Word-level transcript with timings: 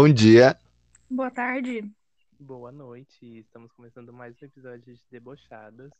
Bom 0.00 0.08
dia. 0.08 0.56
Boa 1.10 1.28
tarde. 1.28 1.92
Boa 2.38 2.70
noite. 2.70 3.40
Estamos 3.40 3.72
começando 3.72 4.12
mais 4.12 4.40
um 4.40 4.44
episódio 4.44 4.94
de 4.94 5.02
Debochadas. 5.10 5.90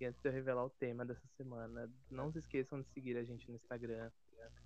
E 0.00 0.06
antes 0.06 0.18
de 0.22 0.26
eu 0.26 0.32
revelar 0.32 0.64
o 0.64 0.70
tema 0.70 1.04
dessa 1.04 1.28
semana, 1.36 1.90
não 2.10 2.32
se 2.32 2.38
esqueçam 2.38 2.80
de 2.80 2.88
seguir 2.88 3.18
a 3.18 3.22
gente 3.22 3.46
no 3.50 3.56
Instagram, 3.56 4.10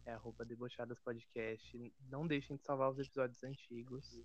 é 0.06 0.12
arroba 0.12 0.44
Debochadas 0.44 0.96
Podcast. 1.00 1.92
Não 2.08 2.24
deixem 2.24 2.56
de 2.56 2.62
salvar 2.62 2.92
os 2.92 3.00
episódios 3.00 3.42
antigos 3.42 4.16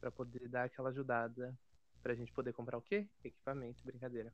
para 0.00 0.12
poder 0.12 0.48
dar 0.48 0.66
aquela 0.66 0.90
ajudada 0.90 1.52
pra 2.00 2.14
gente 2.14 2.32
poder 2.32 2.52
comprar 2.52 2.78
o 2.78 2.82
quê? 2.82 3.04
Equipamento, 3.24 3.82
brincadeira. 3.84 4.32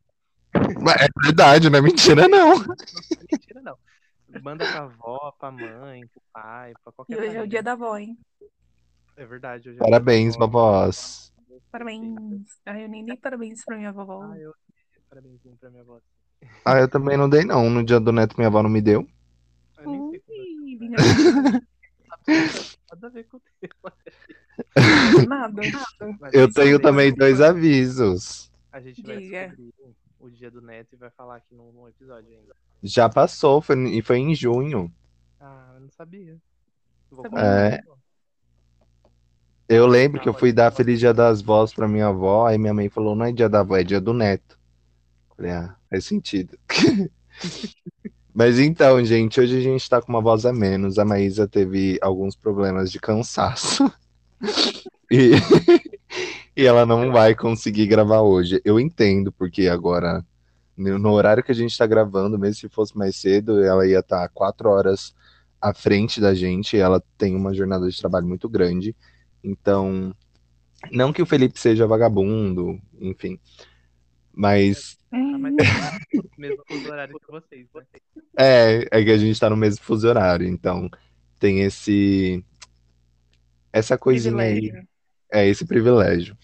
É 0.52 1.08
verdade, 1.24 1.70
não 1.70 1.78
é 1.78 1.82
mentira, 1.82 2.28
não. 2.28 2.58
Não 2.58 2.74
é 3.16 3.32
mentira, 3.32 3.62
não. 3.62 3.78
Manda 4.42 4.70
pra 4.70 4.82
avó, 4.82 5.34
pra 5.38 5.50
mãe, 5.50 6.06
pro 6.08 6.22
pai, 6.34 6.74
pra 6.82 6.92
E 6.92 6.94
qualquer 6.96 7.18
hoje 7.18 7.36
é 7.36 7.42
o 7.42 7.48
dia 7.48 7.62
da 7.62 7.72
avó, 7.72 7.96
hein? 7.96 8.18
É 9.16 9.24
verdade. 9.24 9.68
Hoje 9.68 9.78
é 9.78 9.82
Parabéns, 9.82 10.36
vovós. 10.36 11.32
Parabéns. 11.70 12.48
Ai, 12.66 12.84
eu 12.84 12.88
nem 12.88 13.04
dei 13.04 13.16
parabéns 13.16 13.64
pra 13.64 13.76
minha 13.76 13.92
vovó. 13.92 14.22
Ah, 14.22 14.38
eu 14.38 14.54
parabéns 15.08 15.40
pra 15.60 15.70
minha 15.70 15.82
avó. 15.82 16.00
Ah, 16.64 16.78
eu 16.78 16.88
também 16.88 17.16
não 17.16 17.28
dei, 17.28 17.44
não. 17.44 17.70
No 17.70 17.84
dia 17.84 18.00
do 18.00 18.12
neto, 18.12 18.36
minha 18.36 18.48
avó 18.48 18.62
não 18.62 18.70
me 18.70 18.80
deu. 18.80 19.06
Eu 19.78 19.90
nem 19.90 20.10
sei 20.10 20.20
como 20.20 20.44
Ui, 20.64 20.78
nada 22.90 23.06
a 23.06 23.10
ver 23.10 23.24
com 23.24 23.36
o 23.36 23.42
tema. 23.60 23.92
Nada. 25.28 25.62
Mas 26.20 26.32
Eu 26.32 26.52
tenho 26.52 26.80
também 26.80 27.14
dois 27.14 27.40
avisos. 27.40 28.50
A 28.72 28.80
gente 28.80 29.02
vai 29.02 29.18
Diga. 29.18 29.48
descobrir 29.48 29.74
o 30.18 30.30
dia 30.30 30.50
do 30.50 30.60
neto 30.60 30.94
e 30.94 30.96
vai 30.96 31.10
falar 31.10 31.36
aqui 31.36 31.54
no 31.54 31.88
episódio 31.88 32.30
ainda. 32.30 32.54
Já 32.82 33.08
passou, 33.08 33.60
foi, 33.60 33.76
e 33.96 34.02
foi 34.02 34.18
em 34.18 34.34
junho. 34.34 34.92
Ah, 35.40 35.72
eu 35.74 35.80
não 35.80 35.90
sabia. 35.90 36.36
Vou 37.10 37.22
Tá 37.22 37.40
É. 37.40 37.80
Eu 39.74 39.88
lembro 39.88 40.20
que 40.20 40.28
eu 40.28 40.34
fui 40.34 40.52
dar 40.52 40.70
Feliz 40.70 41.00
Dia 41.00 41.12
das 41.12 41.42
Vós 41.42 41.74
pra 41.74 41.88
minha 41.88 42.06
avó, 42.06 42.46
aí 42.46 42.56
minha 42.56 42.72
mãe 42.72 42.88
falou, 42.88 43.16
não 43.16 43.26
é 43.26 43.32
dia 43.32 43.48
da 43.48 43.60
avó, 43.60 43.76
é 43.76 43.82
dia 43.82 44.00
do 44.00 44.14
neto. 44.14 44.56
Falei, 45.36 45.50
ah, 45.50 45.74
faz 45.90 46.04
sentido. 46.04 46.56
Mas 48.32 48.58
então, 48.60 49.04
gente, 49.04 49.40
hoje 49.40 49.58
a 49.58 49.60
gente 49.60 49.88
tá 49.90 50.00
com 50.00 50.12
uma 50.12 50.20
voz 50.20 50.46
a 50.46 50.52
menos. 50.52 50.96
A 50.96 51.04
Maísa 51.04 51.48
teve 51.48 51.98
alguns 52.00 52.36
problemas 52.36 52.90
de 52.90 53.00
cansaço. 53.00 53.92
E, 55.10 55.32
e 56.56 56.64
ela 56.64 56.86
não 56.86 57.12
vai 57.12 57.34
conseguir 57.34 57.86
gravar 57.86 58.22
hoje. 58.22 58.60
Eu 58.64 58.80
entendo, 58.80 59.30
porque 59.30 59.68
agora, 59.68 60.24
no 60.76 61.12
horário 61.12 61.44
que 61.44 61.52
a 61.52 61.54
gente 61.54 61.76
tá 61.76 61.86
gravando, 61.86 62.38
mesmo 62.38 62.54
se 62.54 62.68
fosse 62.68 62.96
mais 62.96 63.14
cedo, 63.14 63.62
ela 63.62 63.86
ia 63.86 64.00
estar 64.00 64.28
quatro 64.30 64.68
horas 64.70 65.14
à 65.60 65.74
frente 65.74 66.20
da 66.20 66.34
gente. 66.34 66.76
E 66.76 66.80
ela 66.80 67.02
tem 67.18 67.36
uma 67.36 67.54
jornada 67.54 67.88
de 67.88 67.96
trabalho 67.96 68.26
muito 68.26 68.48
grande. 68.48 68.96
Então, 69.44 70.14
não 70.92 71.12
que 71.12 71.22
o 71.22 71.26
Felipe 71.26 71.58
seja 71.60 71.86
vagabundo, 71.86 72.80
enfim. 73.00 73.38
Mas 74.32 74.98
Ah, 75.12 75.38
mas 75.38 75.54
tá 75.56 75.98
no 76.14 76.24
mesmo 76.38 76.64
fuso 76.68 76.90
horário 76.90 77.16
que 77.20 77.30
vocês, 77.30 77.66
né? 77.74 77.84
é, 78.38 78.86
é 78.90 79.04
que 79.04 79.10
a 79.12 79.18
gente 79.18 79.38
tá 79.40 79.50
no 79.50 79.56
mesmo 79.56 79.84
fuso 79.84 80.08
horário, 80.08 80.46
então 80.48 80.90
tem 81.40 81.62
esse 81.62 82.44
essa 83.72 83.98
coisinha 83.98 84.42
aí, 84.44 84.60
Privilégio. 84.60 84.88
é 85.32 85.46
esse 85.48 85.64
privilégio. 85.66 86.36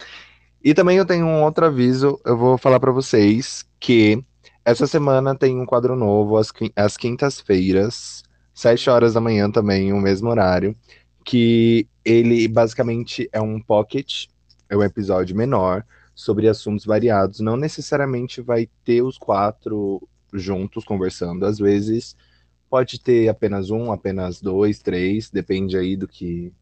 E 0.62 0.74
também 0.74 0.98
eu 0.98 1.06
tenho 1.06 1.26
um 1.26 1.42
outro 1.44 1.66
aviso, 1.66 2.20
eu 2.24 2.36
vou 2.36 2.58
falar 2.58 2.80
pra 2.80 2.92
vocês 2.92 3.64
que 3.80 4.22
essa 4.64 4.86
semana 4.86 5.34
tem 5.34 5.58
um 5.60 5.66
quadro 5.66 5.96
novo 5.96 6.36
às 6.76 6.96
quintas-feiras, 6.96 8.22
sete 8.54 8.90
horas 8.90 9.14
da 9.14 9.20
manhã 9.20 9.50
também, 9.50 9.92
o 9.92 10.00
mesmo 10.00 10.28
horário, 10.28 10.76
que 11.24 11.88
ele 12.04 12.48
basicamente 12.48 13.28
é 13.32 13.40
um 13.40 13.60
pocket, 13.60 14.26
é 14.68 14.76
um 14.76 14.82
episódio 14.82 15.36
menor 15.36 15.84
sobre 16.14 16.48
assuntos 16.48 16.84
variados, 16.84 17.40
não 17.40 17.56
necessariamente 17.56 18.40
vai 18.40 18.68
ter 18.84 19.02
os 19.02 19.16
quatro 19.16 20.06
juntos 20.32 20.84
conversando. 20.84 21.46
Às 21.46 21.58
vezes 21.58 22.16
pode 22.68 23.00
ter 23.00 23.28
apenas 23.28 23.70
um, 23.70 23.90
apenas 23.90 24.40
dois, 24.40 24.80
três, 24.80 25.30
depende 25.30 25.76
aí 25.76 25.96
do 25.96 26.06
que 26.06 26.52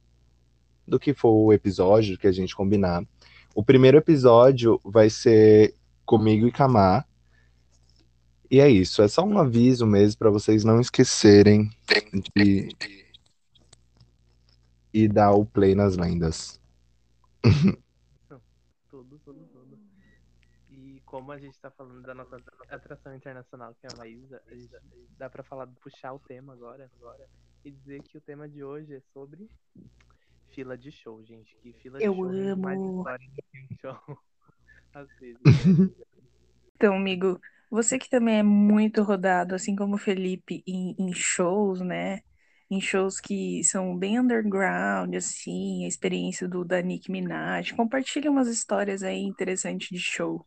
do 0.87 0.99
que 0.99 1.13
for 1.13 1.33
o 1.33 1.53
episódio 1.53 2.17
que 2.17 2.27
a 2.27 2.33
gente 2.33 2.57
combinar. 2.57 3.05
O 3.55 3.63
primeiro 3.63 3.99
episódio 3.99 4.81
vai 4.83 5.11
ser 5.11 5.75
comigo 6.07 6.47
e 6.47 6.53
Kamar. 6.53 7.07
E 8.51 8.61
é 8.61 8.71
isso, 8.71 9.03
é 9.03 9.09
só 9.09 9.23
um 9.23 9.39
aviso 9.39 9.87
mesmo 9.87 10.19
para 10.19 10.31
vocês 10.31 10.65
não 10.65 10.81
esquecerem 10.81 11.69
de 12.35 12.71
e 14.93 15.09
dar 15.09 15.33
o 15.33 15.45
play 15.45 15.75
nas 15.75 15.97
lendas. 15.97 16.61
Tudo, 18.91 19.19
tudo, 19.19 19.47
tudo. 19.53 19.79
E 20.71 21.01
como 21.05 21.31
a 21.31 21.39
gente 21.39 21.59
tá 21.61 21.71
falando 21.71 22.03
da 22.03 22.15
nossa 22.15 22.37
atração 22.71 23.15
internacional, 23.15 23.75
que 23.75 23.87
é 23.87 23.91
a 23.93 23.97
Maísa, 23.99 24.43
dá 25.19 25.29
pra 25.29 25.43
falar, 25.43 25.67
puxar 25.83 26.13
o 26.15 26.19
tema 26.19 26.55
agora, 26.55 26.91
agora 26.99 27.29
e 27.65 27.71
dizer 27.71 28.03
que 28.03 28.17
o 28.17 28.21
tema 28.21 28.49
de 28.49 28.65
hoje 28.65 28.95
é 28.95 29.01
sobre 29.13 29.49
fila 30.51 30.77
de 30.77 30.91
show, 30.91 31.23
gente. 31.25 31.55
Que 31.63 31.73
fila 31.75 32.03
Eu 32.03 32.13
de 32.13 32.19
show 32.19 32.57
mais 32.57 32.79
amo. 32.79 32.99
história 32.99 33.29
do 33.29 33.43
que 33.43 33.59
um 33.59 33.77
show. 33.81 34.19
Às 34.95 35.09
vezes. 35.21 35.41
né? 35.45 35.95
Então, 36.81 36.95
amigo, 36.95 37.41
você 37.69 37.99
que 37.99 38.09
também 38.09 38.39
é 38.39 38.43
muito 38.45 39.03
rodado, 39.03 39.53
assim 39.53 39.75
como 39.75 39.97
o 39.97 39.99
Felipe, 39.99 40.63
em, 40.65 40.95
em 40.97 41.13
shows, 41.13 41.81
né? 41.81 42.21
Em 42.71 42.81
shows 42.81 43.19
que 43.19 43.65
são 43.65 43.97
bem 43.97 44.21
underground, 44.21 45.15
assim, 45.15 45.85
a 45.85 45.89
experiência 45.89 46.47
do 46.47 46.65
da 46.65 46.83
Nicki 46.83 47.11
Minaj. 47.11 47.73
Compartilha 47.73 48.31
umas 48.31 48.49
histórias 48.49 49.03
aí 49.03 49.23
interessantes 49.23 49.89
de 49.89 49.99
show. 49.99 50.45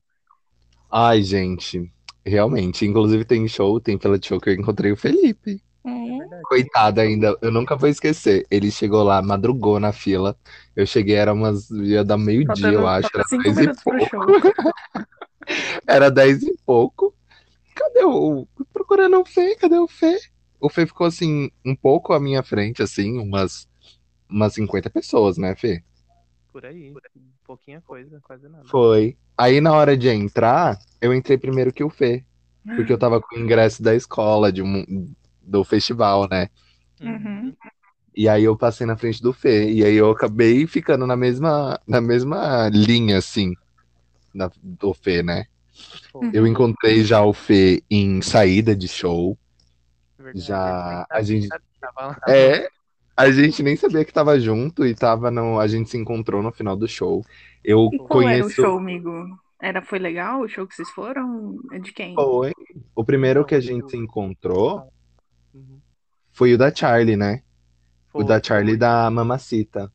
Ai, 0.91 1.23
gente, 1.23 1.91
realmente, 2.25 2.85
inclusive 2.85 3.25
tem 3.25 3.47
show, 3.47 3.79
tem 3.79 3.97
pela 3.97 4.21
show 4.21 4.39
que 4.39 4.49
eu 4.49 4.53
encontrei 4.53 4.91
o 4.91 4.97
Felipe. 4.97 5.61
Verdade. 5.83 6.41
Coitado 6.43 7.01
ainda, 7.01 7.35
eu 7.41 7.51
nunca 7.51 7.75
vou 7.75 7.89
esquecer. 7.89 8.45
Ele 8.51 8.69
chegou 8.69 9.03
lá, 9.03 9.21
madrugou 9.21 9.79
na 9.79 9.91
fila. 9.91 10.37
Eu 10.75 10.85
cheguei, 10.85 11.15
era 11.15 11.33
umas. 11.33 11.69
ia 11.71 12.03
dar 12.03 12.17
meio-dia, 12.17 12.67
eu 12.67 12.87
acho. 12.87 13.09
Era 13.13 13.25
dez 13.41 13.57
e 13.57 13.83
pouco. 13.83 14.05
show. 14.09 14.21
Era 15.87 16.09
dez 16.11 16.43
e 16.43 16.55
pouco. 16.65 17.15
Cadê 17.75 18.05
o. 18.05 18.47
Procurando 18.71 19.19
o 19.19 19.25
Fê, 19.25 19.55
cadê 19.55 19.77
o 19.77 19.87
Fê? 19.87 20.19
O 20.61 20.69
Fê 20.69 20.85
ficou 20.87 21.07
assim, 21.07 21.51
um 21.65 21.75
pouco 21.75 22.13
à 22.13 22.19
minha 22.19 22.43
frente, 22.43 22.81
assim, 22.83 23.19
umas, 23.19 23.67
umas 24.29 24.53
50 24.55 24.89
pessoas, 24.89 25.37
né, 25.37 25.55
Fê? 25.55 25.83
Por 26.51 26.65
aí. 26.65 26.93
Pouquinha 27.43 27.81
coisa, 27.81 28.19
quase 28.21 28.47
nada. 28.47 28.69
Foi. 28.69 29.17
Aí 29.37 29.59
na 29.61 29.73
hora 29.73 29.97
de 29.97 30.09
entrar, 30.09 30.79
eu 31.01 31.13
entrei 31.13 31.37
primeiro 31.37 31.73
que 31.73 31.83
o 31.83 31.89
Fê. 31.89 32.23
Porque 32.75 32.93
eu 32.93 32.97
tava 32.97 33.19
com 33.21 33.35
o 33.35 33.39
ingresso 33.39 33.81
da 33.83 33.95
escola, 33.95 34.51
de 34.51 34.61
um, 34.61 35.13
do 35.41 35.63
festival, 35.63 36.27
né? 36.29 36.49
Uhum. 36.99 37.55
E 38.15 38.27
aí 38.27 38.43
eu 38.43 38.57
passei 38.57 38.85
na 38.85 38.97
frente 38.97 39.21
do 39.21 39.33
Fê. 39.33 39.71
E 39.71 39.83
aí 39.85 39.95
eu 39.95 40.11
acabei 40.11 40.67
ficando 40.67 41.07
na 41.07 41.15
mesma, 41.15 41.79
na 41.87 42.01
mesma 42.01 42.69
linha, 42.69 43.17
assim, 43.17 43.53
na- 44.33 44.51
do 44.61 44.93
Fê, 44.93 45.23
né? 45.23 45.45
Pô, 46.11 46.21
Eu 46.33 46.47
encontrei 46.47 47.03
já 47.05 47.23
o 47.23 47.33
Fê 47.33 47.83
em 47.91 48.21
saída 48.21 48.75
de 48.75 48.87
show. 48.87 49.37
Verdade, 50.21 50.45
já 50.45 51.05
a 51.09 51.21
gente-. 51.21 51.47
É, 52.27 52.69
a 53.15 53.31
gente 53.31 53.61
nem 53.63 53.75
sabia 53.75 54.05
que 54.05 54.13
tava 54.13 54.39
junto 54.39 54.85
e 54.85 54.95
tava 54.95 55.29
no, 55.31 55.59
a 55.59 55.67
gente 55.67 55.89
se 55.89 55.97
encontrou 55.97 56.41
no 56.41 56.51
final 56.51 56.75
do 56.75 56.87
show. 56.87 57.23
Eu 57.63 57.89
E 57.91 57.97
qual 57.97 58.21
era 58.23 58.45
o 58.45 58.49
conheço. 58.49 58.61
show, 58.61 58.77
amigo? 58.77 59.11
Era, 59.61 59.81
foi 59.81 59.99
legal 59.99 60.41
o 60.41 60.47
show 60.47 60.65
que 60.65 60.75
vocês 60.75 60.89
foram? 60.89 61.59
É 61.71 61.79
de 61.79 61.93
quem? 61.93 62.15
Foi. 62.15 62.51
O 62.95 63.03
primeiro 63.05 63.45
que 63.45 63.53
a 63.55 63.59
o- 63.59 63.61
gente 63.61 63.91
se 63.91 63.97
encontrou 63.97 64.91
Uhum. 65.53 65.79
foi 66.31 66.53
o 66.53 66.57
da 66.57 66.73
Charlie, 66.73 67.15
né? 67.15 67.43
O 68.13 68.19
Foi, 68.19 68.25
da 68.25 68.41
Charlie 68.41 68.77
da 68.77 69.09
Mamacita. 69.11 69.91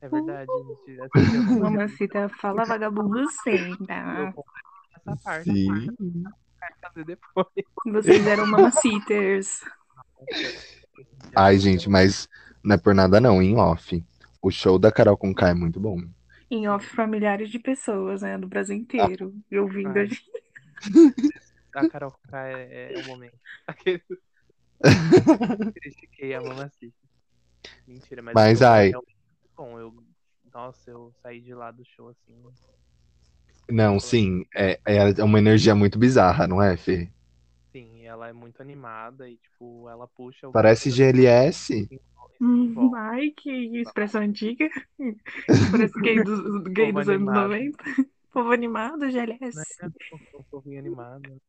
É 0.00 0.08
verdade, 0.08 0.50
gente. 0.86 0.98
Mamacita 1.60 2.28
fala 2.40 2.64
vagabundo. 2.64 3.18
Eu 3.18 4.32
vou 4.32 4.44
essa 4.96 5.16
parte. 5.22 5.50
Sim. 5.52 5.66
Vai 5.66 6.32
fazer 6.86 7.04
depois. 7.04 7.46
Vocês 7.86 8.26
eram 8.26 8.46
mamaciters. 8.46 9.60
Ai, 11.34 11.58
gente, 11.58 11.88
mas 11.88 12.28
não 12.62 12.74
é 12.74 12.78
por 12.78 12.94
nada 12.94 13.20
não, 13.20 13.42
em 13.42 13.56
off. 13.56 14.02
O 14.40 14.50
show 14.50 14.78
da 14.78 14.92
Carol 14.92 15.16
com 15.16 15.34
K 15.34 15.50
é 15.50 15.54
muito 15.54 15.80
bom. 15.80 15.98
Em 16.50 16.68
off 16.68 16.86
familiares 16.94 17.50
de 17.50 17.58
pessoas, 17.58 18.22
né? 18.22 18.38
Do 18.38 18.46
Brasil 18.46 18.76
inteiro. 18.76 19.34
E 19.50 19.58
ouvindo 19.58 19.96
a 19.98 20.04
gente. 20.04 20.30
A 21.74 21.88
Carol 21.88 22.14
K 22.28 22.48
é, 22.48 22.94
é 22.94 23.02
o 23.02 23.06
momento. 23.06 23.36
Aquele... 23.66 24.02
Critiquei 25.80 26.34
a 26.34 26.40
mamacita. 26.40 26.94
Mentira, 27.86 28.22
mas, 28.22 28.34
Mas, 28.34 28.62
ai. 28.62 28.90
realmente 28.90 29.16
bom. 29.56 29.78
Eu... 29.78 29.94
Nossa, 30.52 30.90
eu 30.90 31.12
saí 31.20 31.40
de 31.40 31.52
lá 31.52 31.72
do 31.72 31.84
show 31.84 32.08
assim. 32.08 32.40
Não, 33.70 33.98
sim, 33.98 34.44
é, 34.54 34.78
é 34.84 35.24
uma 35.24 35.38
energia 35.38 35.74
muito 35.74 35.98
bizarra, 35.98 36.46
não 36.46 36.62
é, 36.62 36.76
Fê? 36.76 37.08
Sim, 37.72 38.04
ela 38.04 38.28
é 38.28 38.32
muito 38.32 38.60
animada 38.60 39.28
e, 39.28 39.36
tipo, 39.36 39.88
ela 39.88 40.06
puxa. 40.06 40.50
Parece 40.50 40.90
GLS. 40.90 41.88
Hum, 42.40 42.72
Bom. 42.72 42.94
Ai, 42.94 43.30
que 43.30 43.50
expressão 43.80 44.22
antiga. 44.22 44.68
Parece 45.72 46.00
gay 46.00 46.22
dos, 46.22 46.62
gay 46.64 46.92
dos 46.92 47.08
anos 47.08 47.28
animado. 47.28 47.48
90. 47.48 47.84
Povo 48.32 48.52
animado, 48.52 49.10
GLS. 49.10 49.56
Né? 49.56 49.90
Um 50.52 50.78
animado. 50.78 51.40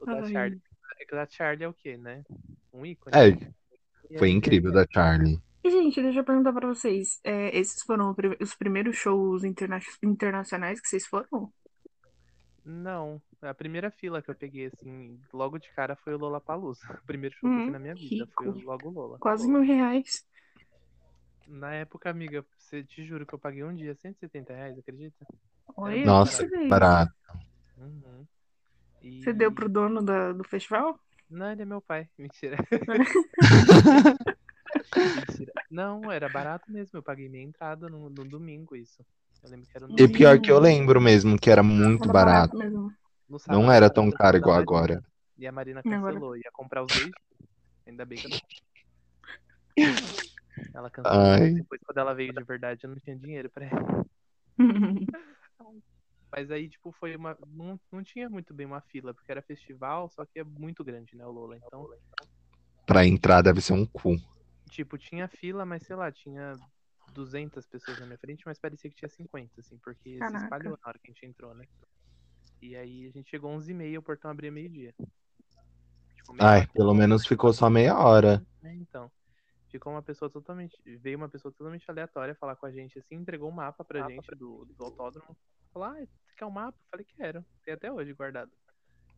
O 0.00 0.06
da. 0.06 0.28
Charlie. 0.28 0.60
É 0.98 1.04
que 1.04 1.14
o 1.14 1.16
da 1.16 1.26
Charlie 1.26 1.64
é 1.64 1.68
o 1.68 1.74
quê, 1.74 1.96
né? 1.96 2.24
Um 2.72 2.84
ícone. 2.84 3.16
É, 3.16 4.18
foi 4.18 4.30
incrível 4.30 4.72
da 4.72 4.86
Charlie. 4.90 5.40
E, 5.62 5.70
gente, 5.70 6.00
deixa 6.02 6.20
eu 6.20 6.24
perguntar 6.24 6.52
pra 6.52 6.66
vocês. 6.66 7.20
é, 7.24 7.56
esses 7.56 7.82
foram 7.82 8.10
o 8.12 8.42
os 8.42 8.54
primeiros 8.54 8.96
shows 8.96 9.44
interna- 9.44 9.80
internacionais 10.02 10.80
que 10.80 10.88
vocês 10.88 11.06
foram? 11.06 11.52
Não, 12.64 13.20
a 13.42 13.54
primeira 13.54 13.90
fila 13.90 14.22
que 14.22 14.30
eu 14.30 14.34
peguei, 14.34 14.66
assim, 14.66 15.18
logo 15.32 15.58
de 15.58 15.68
cara 15.74 15.96
foi 15.96 16.14
o 16.14 16.18
Lollapalooza. 16.18 16.80
O 17.02 17.06
primeiro 17.06 17.34
show 17.36 17.48
que 17.50 17.56
eu 17.56 17.60
Hum, 17.60 17.64
fui 17.64 17.72
na 17.72 17.78
minha 17.78 17.94
vida 17.94 18.28
foi 18.36 18.48
o- 18.48 18.52
rico. 18.54 18.66
logo 18.66 18.88
o 18.88 18.92
Lola. 18.92 19.18
Quase 19.18 19.48
mil 19.48 19.62
reais. 19.62 20.24
Na 21.48 21.72
época, 21.74 22.08
amiga, 22.10 22.44
você 22.58 22.84
te 22.84 23.04
juro 23.04 23.26
que 23.26 23.34
eu 23.34 23.38
paguei 23.38 23.64
um 23.64 23.74
dia 23.74 23.94
170 23.94 24.52
reais, 24.54 24.78
acredita? 24.78 25.26
Olha, 25.76 26.04
Nossa, 26.06 26.44
que 26.44 26.48
fez. 26.50 26.68
barato. 26.68 27.12
Uhum. 27.76 28.26
E... 29.02 29.20
Você 29.24 29.32
deu 29.32 29.52
pro 29.52 29.68
dono 29.68 30.02
da- 30.02 30.32
do 30.32 30.44
festival? 30.44 30.98
Não, 31.28 31.50
ele 31.50 31.62
é 31.62 31.64
meu 31.64 31.80
pai. 31.80 32.08
Mentira. 32.18 32.56
Não, 35.70 36.10
era 36.10 36.28
barato 36.28 36.70
mesmo. 36.70 36.98
Eu 36.98 37.02
paguei 37.02 37.28
minha 37.28 37.44
entrada 37.44 37.88
no, 37.88 38.10
no 38.10 38.24
domingo, 38.24 38.74
isso. 38.76 39.04
Eu 39.42 39.50
lembro 39.50 39.66
que 39.66 39.76
era 39.76 39.86
no 39.86 39.98
E 39.98 40.08
pior 40.08 40.38
que 40.40 40.50
eu 40.50 40.58
lembro 40.58 41.00
mesmo 41.00 41.38
que 41.38 41.50
era 41.50 41.62
muito 41.62 42.04
Era 42.04 42.12
barato. 42.12 42.56
mesmo. 42.58 42.92
no 43.28 43.38
sábado, 43.38 43.62
Não 43.62 43.72
era 43.72 43.88
tão 43.88 44.10
caro 44.10 44.36
da 44.36 44.40
igual 44.40 44.56
Marina. 44.56 44.62
agora. 44.62 45.04
E 45.38 45.46
a 45.46 45.52
Marina 45.52 45.82
E 45.84 45.88
agora? 45.88 46.12
cancelou. 46.12 46.36
Ia 46.36 46.50
comprar 46.52 46.82
os 46.82 46.88
dois. 46.92 47.10
Ainda 47.86 48.04
bem 48.04 48.18
que 48.18 48.26
eu 48.26 48.30
não. 48.30 48.38
Ela 50.74 50.90
cancelou. 50.90 51.24
Ai. 51.24 51.52
Depois, 51.54 51.80
quando 51.86 51.98
ela 51.98 52.14
veio 52.14 52.32
de 52.32 52.44
verdade, 52.44 52.84
eu 52.84 52.90
não 52.90 52.96
tinha 52.98 53.16
dinheiro 53.16 53.50
pra 53.50 53.64
ela. 53.66 54.06
Mas 56.32 56.50
aí, 56.50 56.68
tipo, 56.68 56.92
foi 56.92 57.16
uma. 57.16 57.36
Não, 57.54 57.80
não 57.90 58.02
tinha 58.04 58.28
muito 58.28 58.54
bem 58.54 58.66
uma 58.66 58.80
fila, 58.82 59.12
porque 59.12 59.32
era 59.32 59.42
festival, 59.42 60.08
só 60.10 60.24
que 60.24 60.38
é 60.38 60.44
muito 60.44 60.84
grande, 60.84 61.16
né, 61.16 61.26
o 61.26 61.30
Lola. 61.32 61.56
Então, 61.56 61.88
Pra 62.86 63.06
entrar 63.06 63.42
deve 63.42 63.60
ser 63.60 63.72
um 63.72 63.86
cu. 63.86 64.16
Tipo, 64.70 64.96
tinha 64.96 65.28
fila, 65.28 65.64
mas 65.66 65.82
sei 65.82 65.96
lá, 65.96 66.10
tinha 66.10 66.54
200 67.12 67.66
pessoas 67.66 67.98
na 67.98 68.06
minha 68.06 68.18
frente, 68.18 68.42
mas 68.46 68.58
parecia 68.58 68.88
que 68.90 68.96
tinha 68.96 69.08
50, 69.08 69.60
assim, 69.60 69.76
porque 69.78 70.18
Caraca. 70.18 70.38
se 70.38 70.44
espalhou 70.44 70.78
na 70.82 70.88
hora 70.88 70.98
que 70.98 71.10
a 71.10 71.12
gente 71.12 71.26
entrou, 71.26 71.54
né? 71.54 71.66
E 72.62 72.76
aí 72.76 73.06
a 73.06 73.10
gente 73.10 73.30
chegou 73.30 73.56
11h30 73.56 73.98
o 73.98 74.02
portão 74.02 74.30
abria 74.30 74.50
meio-dia. 74.50 74.94
Tipo, 76.14 76.32
meia 76.34 76.48
Ai, 76.48 76.66
pelo 76.68 76.94
menos 76.94 77.26
ficou 77.26 77.52
só 77.52 77.70
meia 77.70 77.98
hora. 77.98 78.44
É, 78.62 78.72
então. 78.74 79.10
Ficou 79.70 79.92
uma 79.92 80.02
pessoa 80.02 80.28
totalmente. 80.28 80.76
Veio 80.84 81.16
uma 81.16 81.28
pessoa 81.28 81.52
totalmente 81.52 81.88
aleatória 81.88 82.34
falar 82.34 82.56
com 82.56 82.66
a 82.66 82.72
gente 82.72 82.98
assim, 82.98 83.14
entregou 83.14 83.48
um 83.48 83.52
mapa 83.52 83.84
pra 83.84 84.08
gente 84.08 84.34
do, 84.34 84.64
do 84.64 84.84
autódromo. 84.84 85.36
Falou, 85.72 85.88
ah, 85.88 86.00
você 86.00 86.34
quer 86.36 86.44
um 86.44 86.50
mapa? 86.50 86.76
Falei, 86.90 87.06
quero. 87.16 87.44
Tem 87.64 87.74
até 87.74 87.90
hoje 87.90 88.12
guardado. 88.12 88.50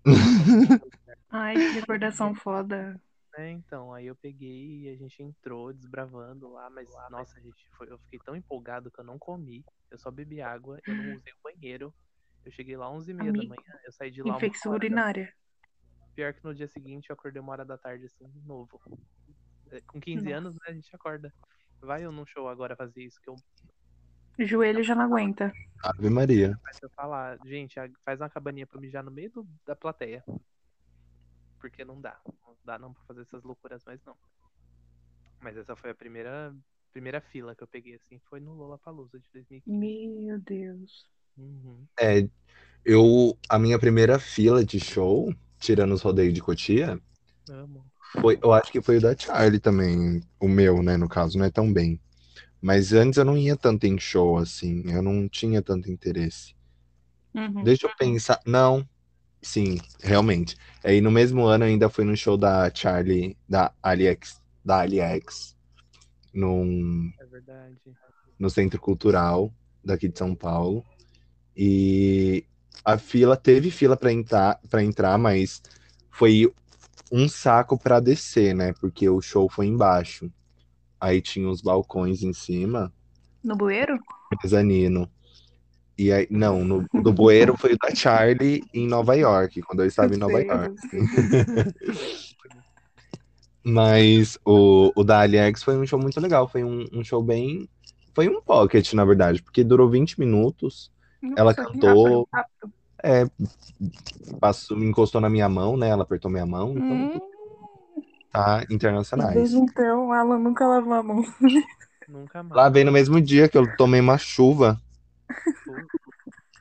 Ai, 1.30 1.54
que 1.54 1.80
recordação 1.80 2.34
foda. 2.34 3.00
É, 3.34 3.50
então, 3.50 3.94
aí 3.94 4.06
eu 4.06 4.14
peguei 4.16 4.82
e 4.82 4.88
a 4.90 4.96
gente 4.96 5.22
entrou 5.22 5.72
desbravando 5.72 6.50
lá, 6.52 6.68
mas 6.68 6.86
nossa, 7.10 7.40
gente, 7.40 7.66
foi, 7.76 7.90
eu 7.90 7.98
fiquei 8.00 8.18
tão 8.18 8.36
empolgado 8.36 8.90
que 8.90 9.00
eu 9.00 9.04
não 9.04 9.18
comi, 9.18 9.64
eu 9.90 9.98
só 9.98 10.10
bebi 10.10 10.42
água, 10.42 10.78
eu 10.86 10.94
não 10.94 11.14
usei 11.14 11.32
o 11.32 11.42
banheiro. 11.42 11.94
Eu 12.44 12.52
cheguei 12.52 12.76
lá 12.76 12.90
11h30 12.90 13.32
da 13.32 13.48
manhã, 13.48 13.78
eu 13.84 13.92
saí 13.92 14.10
de 14.10 14.22
lá 14.22 14.30
uma 14.30 14.36
Infecção 14.36 14.72
urinária. 14.72 15.32
Pior 16.14 16.34
que 16.34 16.44
no 16.44 16.54
dia 16.54 16.68
seguinte 16.68 17.08
eu 17.08 17.14
acordei 17.14 17.40
uma 17.40 17.52
hora 17.52 17.64
da 17.64 17.78
tarde, 17.78 18.04
assim, 18.04 18.30
novo. 18.44 18.78
É, 19.70 19.80
Com 19.86 19.98
15 20.00 20.24
Nossa. 20.26 20.36
anos, 20.36 20.54
né, 20.56 20.60
a 20.66 20.72
gente 20.72 20.94
acorda. 20.94 21.32
Vai 21.80 22.04
eu 22.04 22.12
num 22.12 22.26
show 22.26 22.48
agora 22.48 22.76
fazer 22.76 23.02
isso, 23.02 23.18
que 23.22 23.30
eu 23.30 23.36
O 24.38 24.44
joelho 24.44 24.82
já 24.82 24.94
não 24.94 25.04
aguenta. 25.04 25.52
Ave 25.84 26.10
Maria. 26.10 26.58
Mas 26.64 26.78
eu 26.82 26.90
falar, 26.90 27.38
gente, 27.44 27.78
a- 27.80 27.88
faz 28.04 28.20
uma 28.20 28.28
cabaninha 28.30 28.66
pra 28.66 28.78
mijar 28.80 29.02
no 29.02 29.10
meio 29.10 29.30
do- 29.30 29.48
da 29.66 29.74
plateia. 29.74 30.22
Porque 31.62 31.84
não 31.84 32.00
dá. 32.00 32.20
Não 32.26 32.56
dá 32.64 32.76
não 32.76 32.92
pra 32.92 33.04
fazer 33.04 33.22
essas 33.22 33.44
loucuras, 33.44 33.80
mas 33.86 34.00
não. 34.04 34.16
Mas 35.40 35.56
essa 35.56 35.76
foi 35.76 35.90
a 35.90 35.94
primeira, 35.94 36.52
primeira 36.92 37.20
fila 37.20 37.54
que 37.54 37.62
eu 37.62 37.68
peguei, 37.68 37.94
assim, 37.94 38.20
foi 38.28 38.40
no 38.40 38.52
Lollapalooza 38.52 39.18
de 39.20 39.28
2015. 39.32 39.78
Meu 39.78 40.40
Deus. 40.40 41.06
Uhum. 41.38 41.86
É, 41.98 42.28
eu. 42.84 43.38
A 43.48 43.60
minha 43.60 43.78
primeira 43.78 44.18
fila 44.18 44.64
de 44.64 44.80
show, 44.80 45.32
tirando 45.58 45.94
os 45.94 46.02
rodeios 46.02 46.34
de 46.34 46.42
Cotia, 46.42 47.00
Amo. 47.48 47.86
foi, 48.20 48.38
eu 48.42 48.52
acho 48.52 48.72
que 48.72 48.82
foi 48.82 48.98
o 48.98 49.00
da 49.00 49.16
Charlie 49.16 49.60
também. 49.60 50.20
O 50.40 50.48
meu, 50.48 50.82
né, 50.82 50.96
no 50.96 51.08
caso, 51.08 51.38
não 51.38 51.44
é 51.44 51.50
tão 51.50 51.72
bem. 51.72 52.00
Mas 52.60 52.92
antes 52.92 53.18
eu 53.18 53.24
não 53.24 53.36
ia 53.36 53.56
tanto 53.56 53.86
em 53.86 53.98
show, 54.00 54.36
assim. 54.36 54.82
Eu 54.92 55.00
não 55.00 55.28
tinha 55.28 55.62
tanto 55.62 55.88
interesse. 55.88 56.56
Uhum. 57.32 57.62
Deixa 57.62 57.86
eu 57.86 57.96
pensar. 57.96 58.40
Não. 58.44 58.86
Sim, 59.42 59.78
realmente. 60.02 60.56
Aí 60.84 61.00
no 61.00 61.10
mesmo 61.10 61.44
ano 61.44 61.64
eu 61.64 61.68
ainda 61.68 61.88
fui 61.88 62.04
no 62.04 62.16
show 62.16 62.36
da 62.36 62.72
Charlie, 62.74 63.36
da 63.48 63.72
AliEx, 63.82 64.40
da 64.64 64.80
AliEx, 64.80 65.56
num, 66.34 67.12
É 67.20 67.26
verdade. 67.26 67.76
no 68.38 68.50
Centro 68.50 68.80
Cultural 68.80 69.52
daqui 69.84 70.08
de 70.08 70.18
São 70.18 70.34
Paulo. 70.34 70.84
E 71.56 72.44
a 72.84 72.98
fila 72.98 73.36
teve 73.36 73.70
fila 73.70 73.96
para 73.96 74.12
entrar, 74.12 74.60
para 74.70 74.82
entrar, 74.84 75.18
mas 75.18 75.62
foi 76.10 76.52
um 77.12 77.28
saco 77.28 77.78
para 77.78 78.00
descer, 78.00 78.54
né? 78.54 78.72
Porque 78.74 79.08
o 79.08 79.20
show 79.22 79.48
foi 79.50 79.66
embaixo. 79.66 80.32
Aí 81.00 81.22
tinha 81.22 81.48
os 81.48 81.62
balcões 81.62 82.22
em 82.22 82.32
cima, 82.32 82.92
No 83.44 83.54
bueiro? 83.56 83.98
mezanino. 84.42 85.10
E 86.02 86.12
aí, 86.12 86.26
não, 86.28 86.64
no, 86.64 86.84
o 86.92 87.00
do 87.00 87.12
Bueiro 87.12 87.56
foi 87.56 87.74
o 87.74 87.78
da 87.78 87.94
Charlie 87.94 88.64
em 88.74 88.88
Nova 88.88 89.14
York, 89.14 89.62
quando 89.62 89.82
eu 89.82 89.86
estava 89.86 90.12
em 90.14 90.18
Nova 90.18 90.38
Sei, 90.38 90.42
York. 90.42 90.74
Mas 93.64 94.36
o, 94.44 94.90
o 94.96 95.04
da 95.04 95.20
AliEx 95.20 95.62
foi 95.62 95.76
um 95.76 95.86
show 95.86 96.00
muito 96.00 96.20
legal. 96.20 96.48
Foi 96.48 96.64
um, 96.64 96.84
um 96.92 97.04
show 97.04 97.22
bem. 97.22 97.68
Foi 98.14 98.28
um 98.28 98.42
pocket, 98.42 98.92
na 98.94 99.04
verdade, 99.04 99.42
porque 99.42 99.62
durou 99.62 99.88
20 99.88 100.18
minutos. 100.18 100.90
Ela 101.36 101.52
Nossa, 101.52 101.66
que 101.66 101.72
cantou. 101.72 102.28
rápido, 102.32 102.72
É, 103.04 103.24
passou, 104.40 104.76
me 104.76 104.86
encostou 104.86 105.20
na 105.20 105.30
minha 105.30 105.48
mão, 105.48 105.76
né? 105.76 105.88
Ela 105.88 106.02
apertou 106.02 106.30
minha 106.30 106.46
mão, 106.46 106.72
então 106.76 106.82
Hum, 106.82 107.20
tá 108.32 108.64
internacionais. 108.70 109.34
desde 109.34 109.58
então, 109.58 110.12
Alan 110.12 110.38
nunca 110.38 110.66
lavou 110.66 110.94
a 110.94 111.02
mão. 111.02 111.24
Nunca 112.08 112.42
mais. 112.42 112.56
Lá 112.56 112.68
veio 112.68 112.86
no 112.86 112.92
mesmo 112.92 113.20
dia 113.20 113.48
que 113.48 113.56
eu 113.56 113.76
tomei 113.76 114.00
uma 114.00 114.18
chuva. 114.18 114.80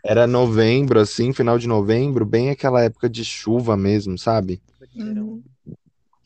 Era 0.04 0.26
novembro, 0.26 1.00
assim, 1.00 1.32
final 1.32 1.60
de 1.60 1.68
novembro, 1.68 2.26
bem 2.26 2.50
aquela 2.50 2.82
época 2.82 3.08
de 3.08 3.24
chuva 3.24 3.78
mesmo, 3.78 4.18
sabe? 4.18 4.60
Uhum. 4.96 5.44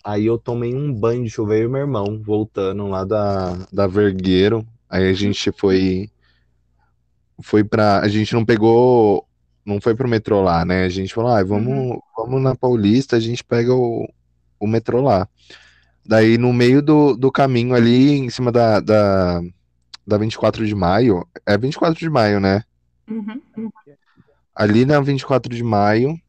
Aí 0.03 0.25
eu 0.27 0.37
tomei 0.37 0.73
um 0.73 0.93
banho 0.93 1.23
de 1.23 1.29
chuva, 1.29 1.57
e 1.57 1.67
meu 1.67 1.81
irmão, 1.81 2.21
voltando 2.23 2.87
lá 2.87 3.03
da, 3.03 3.57
da 3.73 3.87
Vergueiro. 3.87 4.65
Aí 4.89 5.09
a 5.09 5.13
gente 5.13 5.51
foi. 5.51 6.09
Foi 7.41 7.63
pra. 7.63 7.99
A 7.99 8.07
gente 8.07 8.33
não 8.33 8.45
pegou. 8.45 9.27
Não 9.65 9.81
foi 9.81 9.95
pro 9.95 10.07
metrô 10.07 10.41
lá, 10.41 10.63
né? 10.63 10.85
A 10.85 10.89
gente 10.89 11.13
falou, 11.13 11.31
ah, 11.31 11.43
vamos, 11.43 11.99
vamos 12.15 12.39
na 12.39 12.55
Paulista, 12.55 13.15
a 13.15 13.19
gente 13.19 13.43
pega 13.43 13.73
o, 13.73 14.07
o 14.59 14.67
metrô 14.67 15.01
lá. 15.01 15.27
Daí 16.05 16.37
no 16.37 16.53
meio 16.53 16.83
do, 16.83 17.17
do 17.17 17.31
caminho 17.31 17.73
ali, 17.73 18.11
em 18.11 18.29
cima 18.29 18.51
da, 18.51 18.79
da, 18.79 19.41
da 20.05 20.17
24 20.17 20.65
de 20.65 20.75
maio. 20.75 21.27
É 21.45 21.57
24 21.57 22.00
de 22.00 22.09
maio, 22.09 22.39
né? 22.39 22.63
Uhum. 23.09 23.41
Ali 24.55 24.85
na 24.85 25.00
24 25.00 25.53
de 25.53 25.63
maio 25.63 26.19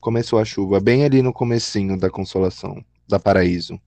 começou 0.00 0.38
a 0.38 0.44
chuva, 0.44 0.80
bem 0.80 1.04
ali 1.04 1.22
no 1.22 1.32
comecinho 1.32 1.98
da 1.98 2.10
Consolação, 2.10 2.84
da 3.08 3.20
Paraíso. 3.20 3.80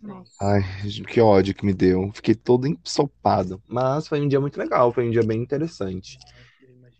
Nossa. 0.00 0.32
Ai, 0.40 0.64
que 1.06 1.20
ódio 1.20 1.54
que 1.54 1.64
me 1.66 1.72
deu. 1.72 2.10
Fiquei 2.12 2.34
todo 2.34 2.66
ensopado. 2.66 3.62
Mas 3.68 4.06
foi 4.06 4.20
um 4.20 4.28
dia 4.28 4.40
muito 4.40 4.58
legal, 4.58 4.92
foi 4.92 5.06
um 5.06 5.10
dia 5.10 5.22
bem 5.22 5.40
interessante. 5.40 6.18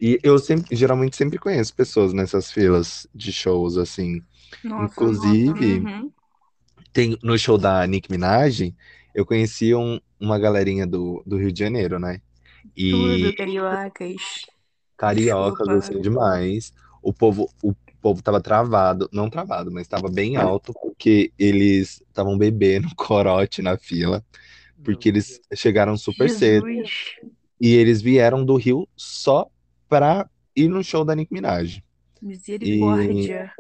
E 0.00 0.19
eu 0.23 0.38
sempre, 0.38 0.76
geralmente 0.76 1.17
sempre 1.17 1.38
conheço 1.38 1.75
pessoas 1.75 2.12
nessas 2.12 2.50
filas 2.50 3.07
de 3.14 3.33
shows, 3.33 3.76
assim. 3.76 4.23
Nossa, 4.62 4.85
Inclusive, 4.85 5.81
nossa, 5.81 5.97
uhum. 5.97 6.12
Tem, 6.93 7.19
no 7.23 7.38
show 7.38 7.59
da 7.59 7.87
Nicki 7.87 8.11
Minaj, 8.11 8.75
eu 9.19 9.27
conheci 9.27 9.75
um- 9.75 10.01
uma 10.21 10.39
galerinha 10.39 10.87
do, 10.87 11.23
do 11.27 11.37
Rio 11.39 11.53
de 11.53 11.59
Janeiro, 11.61 11.99
né? 11.99 12.21
E 12.77 12.91
Tudo, 12.91 13.35
cariocas. 13.37 14.47
cariocas, 14.97 15.69
Desculpa. 15.69 15.73
assim, 15.73 16.01
demais. 16.01 16.73
O 17.03 17.13
povo, 17.13 17.49
o 17.63 17.75
povo 18.01 18.23
tava 18.23 18.41
travado, 18.41 19.09
não 19.13 19.31
travado, 19.31 19.71
mas 19.71 19.87
tava 19.89 20.09
bem 20.09 20.37
alto, 20.37 20.73
porque 20.75 21.33
eles 21.39 22.03
estavam 22.09 22.37
bebendo 22.37 22.89
corote 22.97 23.63
na 23.63 23.77
fila, 23.77 24.25
porque 24.83 25.09
eles 25.09 25.41
chegaram 25.55 25.97
super 25.97 26.29
cedo. 26.31 26.67
Jesus. 26.67 26.91
E 27.61 27.75
eles 27.75 28.01
vieram 28.03 28.45
do 28.45 28.57
Rio 28.57 28.89
só 28.97 29.49
pra 29.89 30.29
ir 30.57 30.69
no 30.69 30.83
show 30.83 31.05
da 31.05 31.15
Nicki 31.15 31.35
Minaj. 31.35 31.83
Misericórdia. 32.21 33.53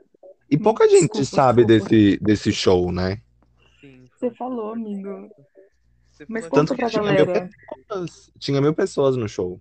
E 0.50 0.56
pouca 0.58 0.88
gente 0.88 1.10
Desculpa, 1.10 1.24
sabe 1.24 1.64
desculpa. 1.64 1.90
desse, 1.90 2.18
desse 2.20 2.52
show, 2.52 2.90
né? 2.92 3.20
Sim, 3.80 4.08
Você 4.16 4.30
falou, 4.32 4.72
amigo. 4.72 5.30
Mas 6.26 6.48
Tanto 6.52 6.74
conta 6.74 6.76
que 6.76 6.84
pra 6.84 6.88
tinha 6.88 7.12
mil 7.12 7.26
galera. 7.26 7.50
pessoas. 7.88 8.30
Tinha 8.38 8.60
mil 8.60 8.74
pessoas 8.74 9.16
no 9.16 9.28
show. 9.28 9.60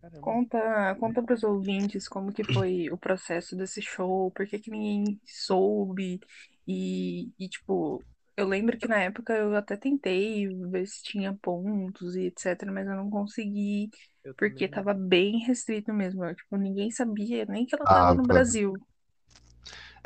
caramba. 0.00 0.38
Conta, 0.38 0.94
conta 0.98 1.22
pros 1.22 1.42
ouvintes 1.44 2.08
como 2.08 2.32
que 2.32 2.44
foi 2.44 2.90
o 2.90 2.96
processo 2.96 3.54
desse 3.56 3.82
show, 3.82 4.30
por 4.32 4.46
que 4.46 4.58
que 4.58 4.70
ninguém 4.70 5.20
soube. 5.26 6.18
E, 6.66 7.30
e, 7.38 7.48
tipo, 7.48 8.06
eu 8.36 8.48
lembro 8.48 8.78
que 8.78 8.88
na 8.88 9.02
época 9.02 9.34
eu 9.36 9.54
até 9.54 9.76
tentei 9.76 10.48
ver 10.70 10.86
se 10.86 11.02
tinha 11.02 11.34
pontos 11.34 12.16
e 12.16 12.22
etc, 12.26 12.64
mas 12.72 12.86
eu 12.86 12.96
não 12.96 13.10
consegui, 13.10 13.90
Eu 14.22 14.34
porque 14.36 14.66
também 14.66 14.68
tava 14.68 14.94
bem 14.94 15.38
restrito 15.46 15.92
mesmo. 15.92 16.34
Tipo, 16.34 16.56
ninguém 16.56 16.90
sabia 16.90 17.44
nem 17.46 17.66
que 17.66 17.74
ela 17.74 17.86
Ah, 17.86 17.88
tava 17.88 18.14
no 18.14 18.26
tá. 18.26 18.26
Brasil. 18.26 18.72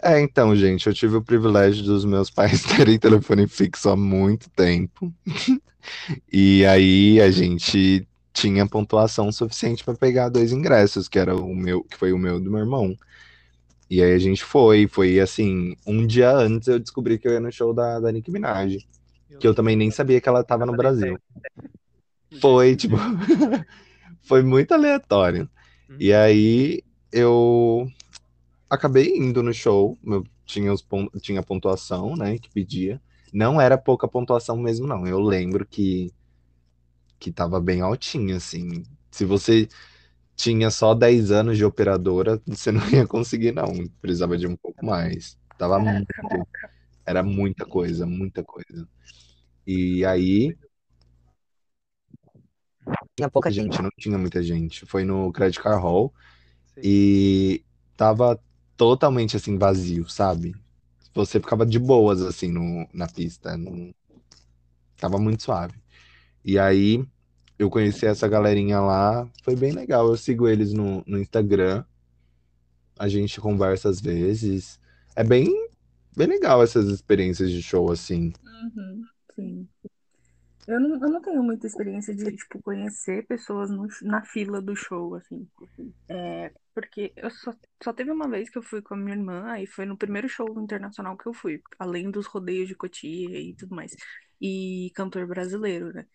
É, 0.03 0.21
então, 0.21 0.55
gente, 0.55 0.87
eu 0.87 0.95
tive 0.95 1.17
o 1.17 1.23
privilégio 1.23 1.85
dos 1.85 2.05
meus 2.05 2.31
pais 2.31 2.63
terem 2.77 2.99
telefone 2.99 3.47
fixo 3.47 3.89
há 3.91 3.97
muito 3.97 4.49
tempo. 4.51 5.13
E 6.31 6.67
aí 6.67 7.19
a 7.19 7.31
gente 7.31 8.07
tinha 8.33 8.69
pontuação 8.69 9.33
suficiente 9.33 9.83
para 9.83 9.95
pegar 9.95 10.29
dois 10.29 10.53
ingressos, 10.53 11.09
que 11.09 11.19
era 11.19 11.35
o 11.35 11.55
meu, 11.55 11.83
que 11.83 11.97
foi 11.97 12.13
o 12.13 12.19
meu 12.19 12.39
do 12.39 12.51
meu 12.51 12.61
irmão. 12.61 12.95
E 13.91 14.03
aí 14.03 14.13
a 14.13 14.19
gente 14.19 14.45
foi, 14.45 14.87
foi 14.87 15.19
assim, 15.19 15.75
um 15.87 16.07
dia 16.07 16.31
antes 16.31 16.69
eu 16.69 16.79
descobri 16.79 17.19
que 17.19 17.27
eu 17.27 17.33
ia 17.33 17.41
no 17.41 17.51
show 17.51 17.73
da, 17.73 17.99
da 17.99 18.13
Nicki 18.13 18.31
Minaj, 18.31 18.87
que 19.41 19.47
eu 19.47 19.55
também 19.55 19.77
nem 19.77 19.91
sabia 19.91 20.21
que 20.21 20.29
ela 20.29 20.45
tava 20.45 20.67
no 20.67 20.77
Brasil. 20.77 21.19
Foi, 22.41 22.77
tipo, 22.77 22.97
foi 24.23 24.43
muito 24.43 24.73
aleatório. 24.73 25.49
E 25.99 26.13
aí 26.13 26.83
eu 27.11 27.89
acabei 28.69 29.17
indo 29.17 29.43
no 29.43 29.53
show, 29.53 29.99
eu 30.05 30.25
tinha, 30.45 30.73
os 30.73 30.85
tinha 31.21 31.43
pontuação, 31.43 32.17
né, 32.17 32.39
que 32.39 32.51
pedia. 32.51 33.01
Não 33.33 33.61
era 33.61 33.77
pouca 33.77 34.09
pontuação 34.09 34.57
mesmo, 34.57 34.87
não. 34.87 35.07
Eu 35.07 35.21
lembro 35.21 35.67
que, 35.67 36.13
que 37.19 37.31
tava 37.33 37.61
bem 37.61 37.81
altinha, 37.81 38.37
assim. 38.37 38.83
Se 39.11 39.25
você 39.25 39.69
tinha 40.35 40.71
só 40.71 40.95
10 40.95 41.31
anos 41.31 41.57
de 41.59 41.65
operadora, 41.65 42.41
você 42.47 42.73
não 42.73 42.89
ia 42.91 43.07
conseguir, 43.07 43.53
não. 43.53 43.87
Precisava 44.01 44.39
de 44.39 44.47
um 44.47 44.57
pouco 44.57 44.85
mais. 44.85 45.39
Tava 45.59 45.79
muito, 45.79 46.07
era 47.05 47.23
muita 47.23 47.67
coisa, 47.67 48.07
muita 48.07 48.45
coisa. 48.45 48.89
E 49.67 50.05
aí 50.05 50.57
tinha 53.17 53.29
pouca 53.29 53.51
gente, 53.51 53.83
não 53.83 53.91
tinha 53.99 54.17
muita 54.17 54.43
gente. 54.43 54.87
Foi 54.87 55.05
no 55.05 55.33
Credit 55.33 55.61
Card 55.61 55.83
Hall 55.83 56.15
Sei. 56.75 56.83
e 56.85 57.65
tava 57.97 58.41
totalmente 58.79 59.37
assim 59.37 59.59
vazio, 59.59 60.09
sabe? 60.09 60.57
Você 61.15 61.41
ficava 61.41 61.67
de 61.67 61.79
boas 61.79 62.23
assim 62.23 62.51
no, 62.53 62.89
na 62.95 63.09
pista, 63.09 63.57
não... 63.59 63.93
tava 64.97 65.19
muito 65.19 65.43
suave. 65.43 65.75
E 66.45 66.59
aí 66.59 67.05
eu 67.59 67.71
conheci 67.71 68.07
essa 68.07 68.29
galerinha 68.29 68.81
lá, 68.81 69.29
foi 69.43 69.57
bem 69.57 69.73
legal. 69.73 70.09
Eu 70.09 70.17
sigo 70.17 70.49
eles 70.49 70.73
no, 70.73 71.05
no 71.07 71.19
Instagram, 71.21 71.85
a 72.99 73.09
gente 73.09 73.41
conversa 73.41 73.89
às 73.89 74.01
vezes. 74.01 74.79
É 75.17 75.25
bem, 75.25 75.49
bem 76.17 76.27
legal 76.29 76.63
essas 76.63 76.89
experiências 76.89 77.51
de 77.51 77.63
show 77.63 77.91
assim. 77.91 78.33
Uhum, 78.45 79.05
sim. 79.35 79.69
Eu 80.69 80.81
não, 80.81 80.91
eu 80.97 81.11
não 81.11 81.23
tenho 81.23 81.43
muita 81.43 81.67
experiência 81.67 82.15
de, 82.15 82.37
tipo, 82.37 82.63
conhecer 82.63 83.27
pessoas 83.27 83.71
no- 83.71 83.89
na 84.03 84.23
fila 84.25 84.63
do 84.63 84.77
show, 84.77 85.17
assim. 85.17 85.49
É, 86.11 86.53
porque 86.75 87.13
eu 87.17 87.31
só, 87.31 87.53
só 87.85 87.93
teve 87.93 88.11
uma 88.13 88.29
vez 88.29 88.51
que 88.51 88.59
eu 88.59 88.63
fui 88.63 88.83
com 88.83 88.95
a 88.95 88.99
minha 88.99 89.17
irmã 89.17 89.59
e 89.61 89.67
foi 89.67 89.87
no 89.87 89.97
primeiro 89.99 90.29
show 90.29 90.47
internacional 90.63 91.17
que 91.19 91.27
eu 91.29 91.35
fui, 91.35 91.63
além 91.79 92.11
dos 92.11 92.27
rodeios 92.27 92.69
de 92.69 92.77
Cotia 92.77 93.41
e 93.41 93.55
tudo 93.57 93.75
mais. 93.77 93.95
E 94.41 94.93
cantor 94.95 95.27
brasileiro, 95.27 95.93
né? 95.95 96.07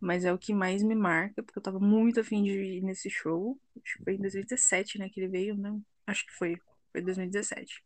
Mas 0.00 0.24
é 0.24 0.32
o 0.32 0.38
que 0.38 0.54
mais 0.54 0.82
me 0.84 0.94
marca, 0.96 1.42
porque 1.42 1.58
eu 1.58 1.64
tava 1.64 1.80
muito 1.80 2.20
afim 2.20 2.42
de 2.44 2.52
ir 2.78 2.82
nesse 2.82 3.10
show. 3.10 3.60
Acho 3.84 3.98
que 3.98 4.04
foi 4.04 4.14
em 4.16 4.18
2017, 4.20 4.98
né, 4.98 5.08
que 5.10 5.20
ele 5.20 5.28
veio, 5.30 5.56
né? 5.56 5.78
Acho 6.06 6.26
que 6.26 6.34
foi. 6.34 6.56
Foi 6.92 7.02
2017. 7.02 7.84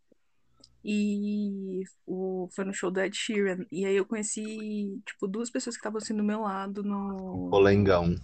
E 0.85 1.83
o, 2.07 2.49
foi 2.55 2.65
no 2.65 2.73
show 2.75 2.91
do 2.91 3.01
Ed 3.01 3.17
Sheeran. 3.17 3.65
E 3.71 3.85
aí 3.87 3.97
eu 3.97 4.07
conheci, 4.07 5.01
tipo, 5.07 5.29
duas 5.29 5.51
pessoas 5.51 5.77
que 5.77 5.81
estavam 5.81 5.99
assim 5.99 6.17
do 6.17 6.25
meu 6.25 6.41
lado 6.43 6.83
no. 6.83 7.51
Polengão. 7.51 8.17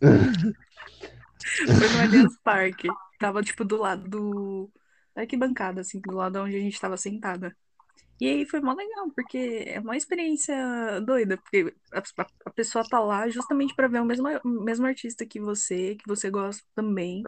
Foi 1.76 1.88
no 1.88 1.98
Allianz 2.00 2.36
Parque. 2.42 2.88
Tava, 3.18 3.42
tipo, 3.42 3.64
do 3.64 3.76
lado 3.76 4.08
do. 4.08 4.72
Da 5.14 5.22
arquibancada, 5.22 5.80
assim, 5.80 6.00
do 6.00 6.14
lado 6.16 6.40
onde 6.40 6.56
a 6.56 6.60
gente 6.60 6.80
tava 6.80 6.96
sentada. 6.96 7.56
E 8.20 8.28
aí 8.28 8.46
foi 8.46 8.60
mó 8.60 8.74
legal, 8.74 9.10
porque 9.14 9.64
é 9.66 9.80
uma 9.80 9.96
experiência 9.96 10.54
doida, 11.02 11.36
porque 11.38 11.74
a, 11.92 12.00
a- 12.46 12.50
pessoa 12.52 12.84
tá 12.88 13.00
lá 13.00 13.28
justamente 13.28 13.74
pra 13.74 13.88
ver 13.88 14.00
o 14.00 14.04
mesmo, 14.06 14.28
o 14.44 14.64
mesmo 14.64 14.86
artista 14.86 15.26
que 15.26 15.40
você, 15.40 15.96
que 15.96 16.06
você 16.08 16.30
gosta 16.30 16.62
também. 16.74 17.22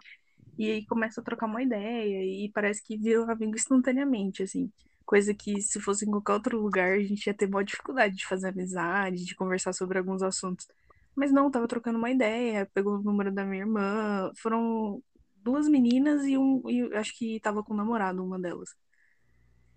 E 0.57 0.71
aí 0.71 0.85
começa 0.85 1.21
a 1.21 1.23
trocar 1.23 1.45
uma 1.45 1.61
ideia 1.61 2.23
e 2.23 2.49
parece 2.51 2.83
que 2.83 2.97
vira 2.97 3.23
um 3.23 3.29
amigo 3.29 3.55
instantaneamente, 3.55 4.43
assim. 4.43 4.71
Coisa 5.05 5.33
que 5.33 5.61
se 5.61 5.79
fosse 5.79 6.05
em 6.05 6.11
qualquer 6.11 6.33
outro 6.33 6.61
lugar, 6.61 6.93
a 6.93 7.03
gente 7.03 7.27
ia 7.27 7.33
ter 7.33 7.47
maior 7.47 7.63
dificuldade 7.63 8.15
de 8.15 8.25
fazer 8.25 8.49
amizade, 8.49 9.25
de 9.25 9.35
conversar 9.35 9.73
sobre 9.73 9.99
alguns 9.99 10.23
assuntos. 10.23 10.67
Mas 11.15 11.31
não, 11.31 11.49
tava 11.51 11.67
trocando 11.67 11.97
uma 11.97 12.11
ideia, 12.11 12.69
pegou 12.73 12.95
o 12.95 13.01
número 13.03 13.31
da 13.31 13.45
minha 13.45 13.61
irmã. 13.61 14.31
Foram 14.37 15.01
duas 15.37 15.67
meninas 15.69 16.25
e 16.25 16.37
um, 16.37 16.61
e 16.69 16.93
acho 16.95 17.17
que 17.17 17.39
tava 17.39 17.63
com 17.63 17.73
um 17.73 17.77
namorado, 17.77 18.23
uma 18.23 18.39
delas. 18.39 18.75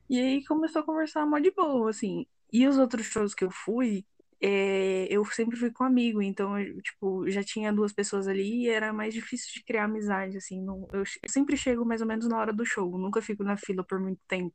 E 0.09 0.19
aí 0.21 0.45
começou 0.45 0.83
a 0.83 0.85
conversar 0.85 1.25
mó 1.27 1.39
de 1.39 1.51
boa, 1.53 1.91
assim. 1.91 2.27
E 2.53 2.67
os 2.67 2.79
outros 2.79 3.07
shows 3.07 3.35
que 3.35 3.45
eu 3.45 3.51
fui, 3.51 4.05
é, 4.43 5.07
eu 5.11 5.25
sempre 5.27 5.57
fui 5.57 5.71
com 5.73 5.85
amigo, 5.85 6.23
então, 6.23 6.59
eu, 6.59 6.81
tipo, 6.83 7.29
já 7.31 7.43
tinha 7.45 7.73
duas 7.73 7.93
pessoas 7.93 8.27
ali 8.29 8.65
e 8.65 8.69
era 8.69 8.93
mais 8.93 9.15
difícil 9.15 9.53
de 9.55 9.65
criar 9.65 9.85
amizade, 9.85 10.37
assim. 10.39 10.63
Não, 10.63 10.89
eu 10.93 11.05
che- 11.05 11.21
sempre 11.29 11.57
chego 11.57 11.85
mais 11.85 12.01
ou 12.01 12.07
menos 12.07 12.27
na 12.29 12.39
hora 12.39 12.53
do 12.53 12.65
show, 12.65 12.97
nunca 12.99 13.23
fico 13.23 13.45
na 13.45 13.57
fila 13.57 13.85
por 13.85 14.01
muito 14.01 14.21
tempo. 14.29 14.55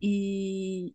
E, 0.00 0.94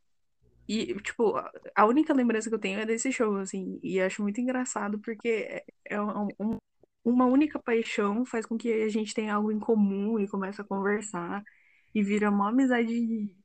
e 0.69 0.95
tipo, 1.01 1.37
a- 1.37 1.51
a 1.75 1.85
única 1.87 2.13
lembrança 2.13 2.49
que 2.49 2.55
eu 2.55 2.59
tenho 2.59 2.79
é 2.81 2.85
desse 2.85 3.11
show, 3.11 3.37
assim, 3.37 3.79
e 3.83 4.01
acho 4.01 4.21
muito 4.23 4.41
engraçado 4.41 4.99
porque 5.01 5.29
é, 5.29 5.65
é 5.85 6.01
um- 6.01 6.29
um- 6.39 6.59
uma 7.05 7.25
única 7.27 7.59
paixão 7.59 8.25
faz 8.25 8.45
com 8.45 8.57
que 8.57 8.71
a 8.83 8.89
gente 8.89 9.13
tenha 9.13 9.35
algo 9.35 9.51
em 9.51 9.59
comum 9.59 10.19
e 10.19 10.27
comece 10.29 10.61
a 10.61 10.65
conversar 10.65 11.43
e 11.93 12.03
vira 12.03 12.29
uma 12.29 12.49
amizade, 12.49 12.89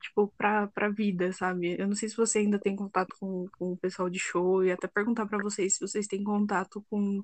tipo, 0.02 0.28
pra, 0.38 0.66
pra 0.68 0.88
vida, 0.90 1.32
sabe? 1.32 1.76
Eu 1.78 1.86
não 1.88 1.94
sei 1.96 2.08
se 2.08 2.16
você 2.16 2.38
ainda 2.40 2.58
tem 2.58 2.76
contato 2.76 3.14
com, 3.20 3.46
com 3.58 3.72
o 3.72 3.76
pessoal 3.78 4.08
de 4.10 4.18
show 4.18 4.64
e 4.64 4.72
até 4.72 4.88
perguntar 4.88 5.26
pra 5.26 5.38
vocês 5.40 5.74
se 5.76 5.80
vocês 5.80 6.06
têm 6.06 6.24
contato 6.24 6.84
com 6.90 7.22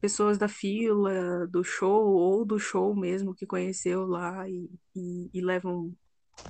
pessoas 0.00 0.38
da 0.38 0.48
fila, 0.48 1.46
do 1.48 1.64
show 1.64 2.06
ou 2.16 2.44
do 2.44 2.58
show 2.58 2.94
mesmo 2.94 3.34
que 3.34 3.46
conheceu 3.46 4.06
lá 4.06 4.48
e, 4.48 4.70
e, 4.94 5.30
e 5.34 5.40
levam 5.42 5.94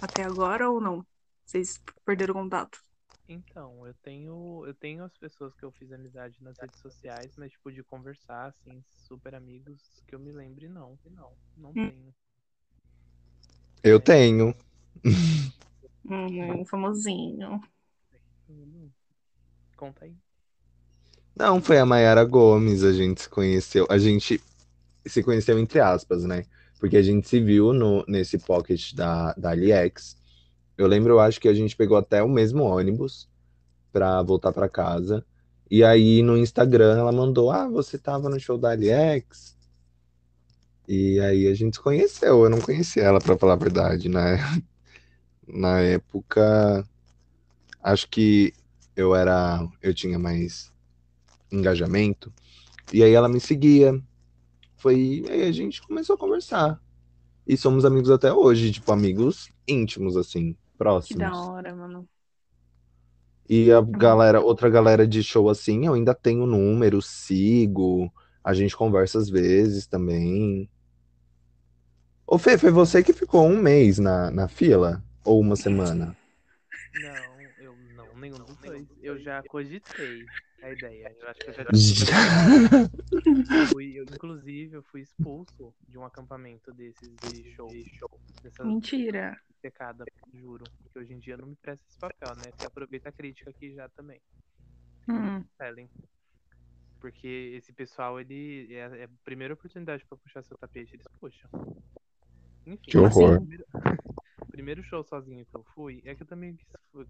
até 0.00 0.25
agora 0.25 0.71
ou 0.71 0.80
não? 0.80 1.07
Vocês 1.47 1.80
perderam 2.07 2.35
contato? 2.35 2.78
Então, 3.28 3.87
eu 3.87 3.95
tenho, 4.02 4.64
eu 4.66 4.75
tenho 4.75 5.04
as 5.04 5.16
pessoas 5.18 5.54
que 5.54 5.64
eu 5.64 5.71
fiz 5.73 5.92
amizade 5.92 6.42
nas 6.42 6.59
redes 6.59 6.80
sociais, 6.80 7.33
mas 7.37 7.52
tipo 7.52 7.71
de 7.71 7.85
conversar 7.85 8.47
assim, 8.47 8.83
super 8.97 9.35
amigos, 9.35 10.02
que 10.07 10.14
eu 10.14 10.18
me 10.18 10.33
lembre 10.33 10.68
não, 10.68 10.99
não, 11.04 11.37
não 11.57 11.75
Hum. 11.75 11.92
tenho. 11.92 12.14
Eu 13.82 13.99
tenho. 14.00 14.54
Hum, 16.04 16.64
famosinho. 16.64 17.61
Hum, 18.49 18.92
Conta 19.76 20.04
aí. 20.06 20.16
Não, 21.37 21.61
foi 21.62 21.78
a 21.78 21.87
Mayara 21.87 22.25
Gomes, 22.25 22.82
a 22.82 22.92
gente 22.92 23.23
se 23.23 23.28
conheceu. 23.28 23.87
A 23.88 23.99
gente 23.99 24.42
se 25.06 25.23
conheceu 25.25 25.58
entre 25.58 25.80
aspas, 25.80 26.25
né? 26.25 26.44
Porque 26.80 26.97
a 26.99 27.02
gente 27.02 27.28
se 27.28 27.40
viu 27.40 27.75
no, 27.75 28.04
nesse 28.08 28.38
pocket 28.38 28.94
da, 28.94 29.35
da 29.35 29.50
AliEx. 29.52 30.16
Eu 30.78 30.88
lembro, 30.88 31.14
eu 31.14 31.20
acho 31.20 31.40
que 31.40 31.49
a 31.49 31.54
gente 31.54 31.76
pegou 31.76 31.99
até 31.99 32.23
o 32.23 32.28
mesmo 32.30 32.64
ônibus 32.64 33.28
pra 33.92 34.23
voltar 34.23 34.52
pra 34.52 34.70
casa. 34.70 35.26
E 35.70 35.85
aí 35.85 36.23
no 36.23 36.38
Instagram 36.38 36.99
ela 36.99 37.12
mandou: 37.12 37.52
Ah, 37.52 37.68
você 37.68 37.99
tava 37.99 38.30
no 38.30 38.40
show 38.40 38.58
da 38.58 38.73
AliEx? 38.73 39.58
E 40.88 41.21
aí 41.21 41.47
a 41.49 41.54
gente 41.54 41.76
se 41.76 41.83
conheceu. 41.83 42.45
Eu 42.45 42.50
não 42.50 42.61
conhecia 42.61 43.04
ela, 43.04 43.21
pra 43.21 43.38
falar 43.38 43.54
a 43.54 43.57
verdade, 43.57 44.09
né? 44.09 44.38
Na 45.47 45.80
época, 45.80 46.85
acho 47.83 48.09
que 48.09 48.52
eu 48.97 49.14
era. 49.14 49.66
Eu 49.83 49.95
tinha 49.95 50.18
mais 50.18 50.73
engajamento. 51.52 52.33
E 52.92 53.02
aí 53.02 53.12
ela 53.14 53.28
me 53.28 53.40
seguia. 53.40 54.00
Foi. 54.76 55.25
Aí 55.30 55.42
a 55.45 55.52
gente 55.52 55.83
começou 55.83 56.14
a 56.16 56.18
conversar. 56.18 56.80
E 57.47 57.57
somos 57.57 57.85
amigos 57.85 58.11
até 58.11 58.33
hoje, 58.33 58.73
tipo, 58.73 58.92
amigos 58.92 59.50
íntimos, 59.66 60.16
assim, 60.16 60.54
Que 60.54 60.78
próximos. 60.78 61.23
da 61.23 61.35
hora, 61.37 61.75
mano. 61.75 62.09
E 63.49 63.73
a 63.73 63.80
galera, 63.80 64.40
outra 64.42 64.68
galera 64.68 65.07
de 65.09 65.23
show 65.23 65.49
assim, 65.49 65.87
eu 65.87 65.95
ainda 65.95 66.14
tenho 66.14 66.47
número, 66.47 67.00
sigo, 67.00 68.12
a 68.45 68.52
gente 68.52 68.76
conversa 68.76 69.18
às 69.18 69.30
vezes 69.30 69.87
também. 69.87 70.68
Ô 72.30 72.37
Fê, 72.37 72.58
foi 72.58 72.70
você 72.70 73.02
que 73.02 73.14
ficou 73.14 73.47
um 73.47 73.56
mês 73.56 73.99
na, 73.99 74.30
na 74.30 74.49
fila? 74.49 75.02
Ou 75.25 75.40
uma 75.40 75.56
semana? 75.56 76.14
Não, 76.94 77.54
eu 77.56 77.75
não, 77.97 78.14
nenhum 78.16 78.37
dos 78.37 78.58
dois. 78.58 78.87
Eu 79.00 79.18
já 79.18 79.42
cogitei 79.44 80.28
a 80.62 80.70
ideia. 80.70 81.16
Eu 81.23 81.28
acho 81.28 81.42
que 81.42 81.49
eu 81.49 81.54
já 81.54 81.64
fui, 83.73 83.99
eu, 83.99 84.04
inclusive, 84.04 84.76
eu 84.76 84.82
fui 84.82 85.00
expulso 85.00 85.73
de 85.88 85.97
um 85.97 86.04
acampamento 86.04 86.70
desses 86.75 87.18
de 87.18 87.50
show. 87.56 87.73
Dessas 88.42 88.66
Mentira. 88.66 89.40
pecada, 89.62 90.04
juro. 90.35 90.66
Que 90.92 90.99
hoje 90.99 91.14
em 91.14 91.18
dia 91.18 91.38
não 91.38 91.47
me 91.47 91.56
presta 91.56 91.82
esse 91.88 91.99
papel, 91.99 92.37
né? 92.37 92.52
Você 92.52 92.66
aproveita 92.66 93.08
a 93.08 93.12
crítica 93.12 93.49
aqui 93.49 93.73
já 93.73 93.88
também. 93.88 94.20
Hum. 95.08 95.42
Porque 97.00 97.54
esse 97.56 97.73
pessoal, 97.73 98.20
ele 98.20 98.68
é, 98.70 99.00
é 99.00 99.04
a 99.04 99.11
primeira 99.25 99.54
oportunidade 99.54 100.04
pra 100.04 100.18
puxar 100.18 100.42
seu 100.42 100.58
tapete, 100.58 100.94
eles 100.94 101.06
puxam. 101.18 101.49
Enfim, 102.69 102.91
Que 102.91 102.99
horror. 102.99 103.37
o 103.37 103.41
primeiro, 103.41 103.65
o 104.43 104.47
primeiro 104.47 104.83
show 104.83 105.03
sozinho 105.03 105.47
que 105.47 105.57
eu 105.57 105.65
fui 105.75 106.03
é 106.05 106.15
que 106.15 106.23
eu 106.23 106.27
também 106.27 106.55
quis, 106.55 106.69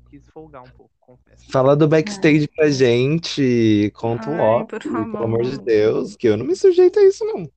quis 0.09 0.29
folgar 0.29 0.63
um 0.63 0.71
pouco, 0.71 0.93
confesso. 1.01 1.51
Fala 1.51 1.75
do 1.75 1.89
backstage 1.89 2.47
pra 2.49 2.71
gente. 2.71 3.91
Conta 3.97 4.31
o 4.31 4.35
Ai, 4.35 4.41
ó, 4.41 4.65
por 4.65 4.81
pelo 4.81 5.25
amor 5.25 5.43
de. 5.43 5.59
Deus, 5.59 6.15
que 6.17 6.29
eu 6.29 6.37
não 6.37 6.47
me 6.47 6.55
sujeito 6.55 7.01
a 7.01 7.03
isso, 7.03 7.25
não. 7.25 7.51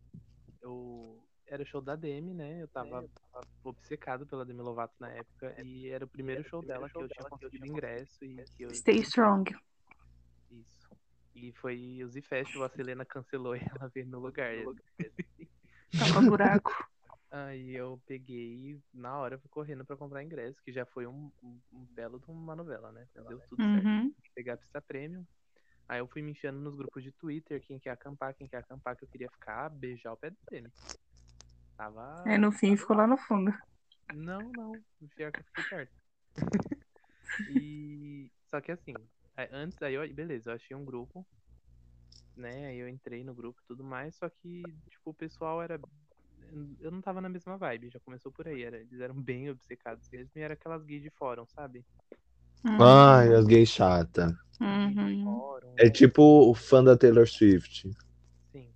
Eu 0.64 1.24
era 1.46 1.62
o 1.62 1.66
show 1.66 1.82
da 1.82 1.96
Demi, 1.96 2.34
né? 2.34 2.64
Eu 2.64 2.68
tava, 2.70 3.08
tava 3.32 3.46
obcecado 3.64 4.26
pela 4.26 4.44
Demi 4.46 4.62
Lovato 4.62 4.96
na 5.00 5.10
época 5.10 5.54
e 5.64 5.88
era 5.90 6.04
o 6.04 6.08
primeiro 6.08 6.44
show 6.44 6.66
dela 6.66 6.90
que 6.90 6.98
eu 6.98 7.08
tinha 7.08 7.30
conseguido 7.30 7.68
ingresso 7.68 8.26
e 8.26 8.44
que 8.58 8.64
eu 8.64 8.74
Stay 8.74 8.98
strong. 9.02 9.54
isso. 10.50 10.90
E 11.36 11.52
foi 11.54 12.04
o 12.04 12.08
Z 12.10 12.22
Festival, 12.24 12.64
a 12.64 12.70
Selena 12.70 13.06
cancelou 13.06 13.56
e 13.56 13.60
ela 13.70 13.90
veio 13.94 14.08
no 14.08 14.20
lugar. 14.20 14.52
Tava 15.98 16.22
buraco. 16.22 16.90
Aí 17.32 17.74
eu 17.74 18.02
peguei 18.06 18.78
na 18.94 19.18
hora 19.18 19.40
fui 19.40 19.50
correndo 19.50 19.86
pra 19.86 19.96
comprar 19.96 20.22
ingresso, 20.22 20.62
que 20.64 20.72
já 20.72 20.86
foi 20.86 21.08
um, 21.08 21.32
um, 21.42 21.62
um 21.72 21.86
belo 21.86 22.20
de 22.20 22.30
uma 22.30 22.56
novela, 22.56 22.92
né? 22.92 23.08
Deu 23.16 23.40
tudo 23.50 23.64
certo. 23.64 23.86
Uhum. 23.86 24.14
Pegar 24.36 24.54
a 24.56 24.58
pista 24.58 24.82
premium. 24.82 25.26
Aí 25.88 26.00
eu 26.00 26.08
fui 26.08 26.22
me 26.22 26.32
enchendo 26.32 26.60
nos 26.60 26.76
grupos 26.76 27.04
de 27.04 27.12
Twitter, 27.14 27.62
quem 27.62 27.80
quer 27.80 27.92
acampar, 27.92 28.34
quem 28.34 28.48
quer 28.48 28.58
acampar, 28.58 28.98
que 28.98 29.04
eu 29.04 29.08
queria 29.08 29.30
ficar, 29.30 29.70
beijar 29.70 30.14
o 30.14 30.18
pé 30.18 30.32
dele. 30.50 30.70
Tava. 31.78 32.24
Aí 32.26 32.38
no 32.38 32.52
fim 32.52 32.76
ficou 32.76 32.96
lá 32.96 33.08
no 33.08 33.18
fundo. 33.18 33.52
Não, 34.14 34.52
não. 34.52 34.74
Pior 35.16 35.32
que 35.32 35.40
eu 35.40 35.44
fiquei 35.46 35.64
perto. 35.64 35.94
e. 37.50 38.30
Só 38.48 38.60
que 38.60 38.72
assim, 38.72 38.94
antes, 39.52 39.82
aí 39.82 39.94
eu, 39.94 40.14
beleza, 40.14 40.52
eu 40.52 40.56
achei 40.56 40.76
um 40.76 40.84
grupo, 40.84 41.26
né? 42.36 42.68
Aí 42.68 42.78
eu 42.78 42.90
entrei 42.90 43.24
no 43.24 43.34
grupo 43.34 43.62
e 43.62 43.68
tudo 43.68 43.84
mais, 43.84 44.16
só 44.16 44.30
que, 44.30 44.64
tipo, 44.90 45.12
o 45.12 45.14
pessoal 45.14 45.62
era. 45.62 45.80
Eu 46.80 46.92
não 46.92 47.02
tava 47.02 47.22
na 47.22 47.30
mesma 47.30 47.58
vibe, 47.58 47.90
já 47.90 48.00
começou 48.00 48.32
por 48.32 48.48
aí. 48.48 48.64
Era, 48.64 48.78
eles 48.78 49.00
eram 49.00 49.16
bem 49.22 49.50
obcecados 49.50 50.08
mesmo 50.12 50.32
e 50.36 50.42
era 50.42 50.54
aquelas 50.54 50.84
gays 50.84 51.02
de 51.02 51.10
fórum, 51.12 51.46
sabe? 51.48 51.86
Uhum. 52.66 52.82
Ai, 52.82 53.34
as 53.34 53.46
gays 53.46 53.70
chata. 53.70 54.38
Uhum. 54.60 55.24
Fórum, 55.24 55.76
É 55.78 55.90
tipo 55.90 56.22
o 56.22 56.54
fã 56.54 56.84
da 56.84 56.96
Taylor 56.98 57.28
Swift. 57.28 57.90
sim. 58.52 58.74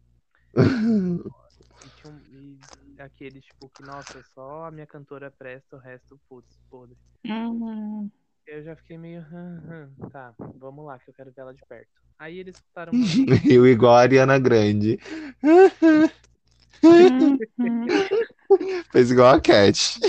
E, 1.84 1.90
tinha 1.92 2.12
um, 2.12 2.20
e 2.32 3.02
aqueles, 3.02 3.46
tipo, 3.46 3.70
que, 3.70 3.84
nossa, 3.84 4.24
só 4.34 4.66
a 4.66 4.72
minha 4.72 4.88
cantora 4.88 5.30
presta, 5.30 5.76
o 5.76 5.80
resto, 5.80 6.20
putz, 6.28 6.58
podre. 6.70 6.98
Uhum. 7.28 8.10
Eu 8.48 8.64
já 8.64 8.76
fiquei 8.76 8.98
meio. 8.98 9.22
"Hum, 9.32 9.92
hum, 10.00 10.10
tá, 10.10 10.34
vamos 10.60 10.86
lá, 10.86 11.00
que 11.00 11.10
eu 11.10 11.14
quero 11.14 11.32
ver 11.32 11.42
ela 11.42 11.54
de 11.54 11.64
perto. 11.68 11.90
Aí 12.18 12.40
eles 12.40 12.58
soltaram 12.58 12.94
uma. 12.94 13.36
Rio 13.44 13.68
igual 13.68 13.96
a 13.96 14.02
Ariana 14.02 14.40
Grande. 14.40 14.98
Fez 18.92 19.12
igual 19.12 19.36
a 19.36 19.42
Cat. 19.42 20.00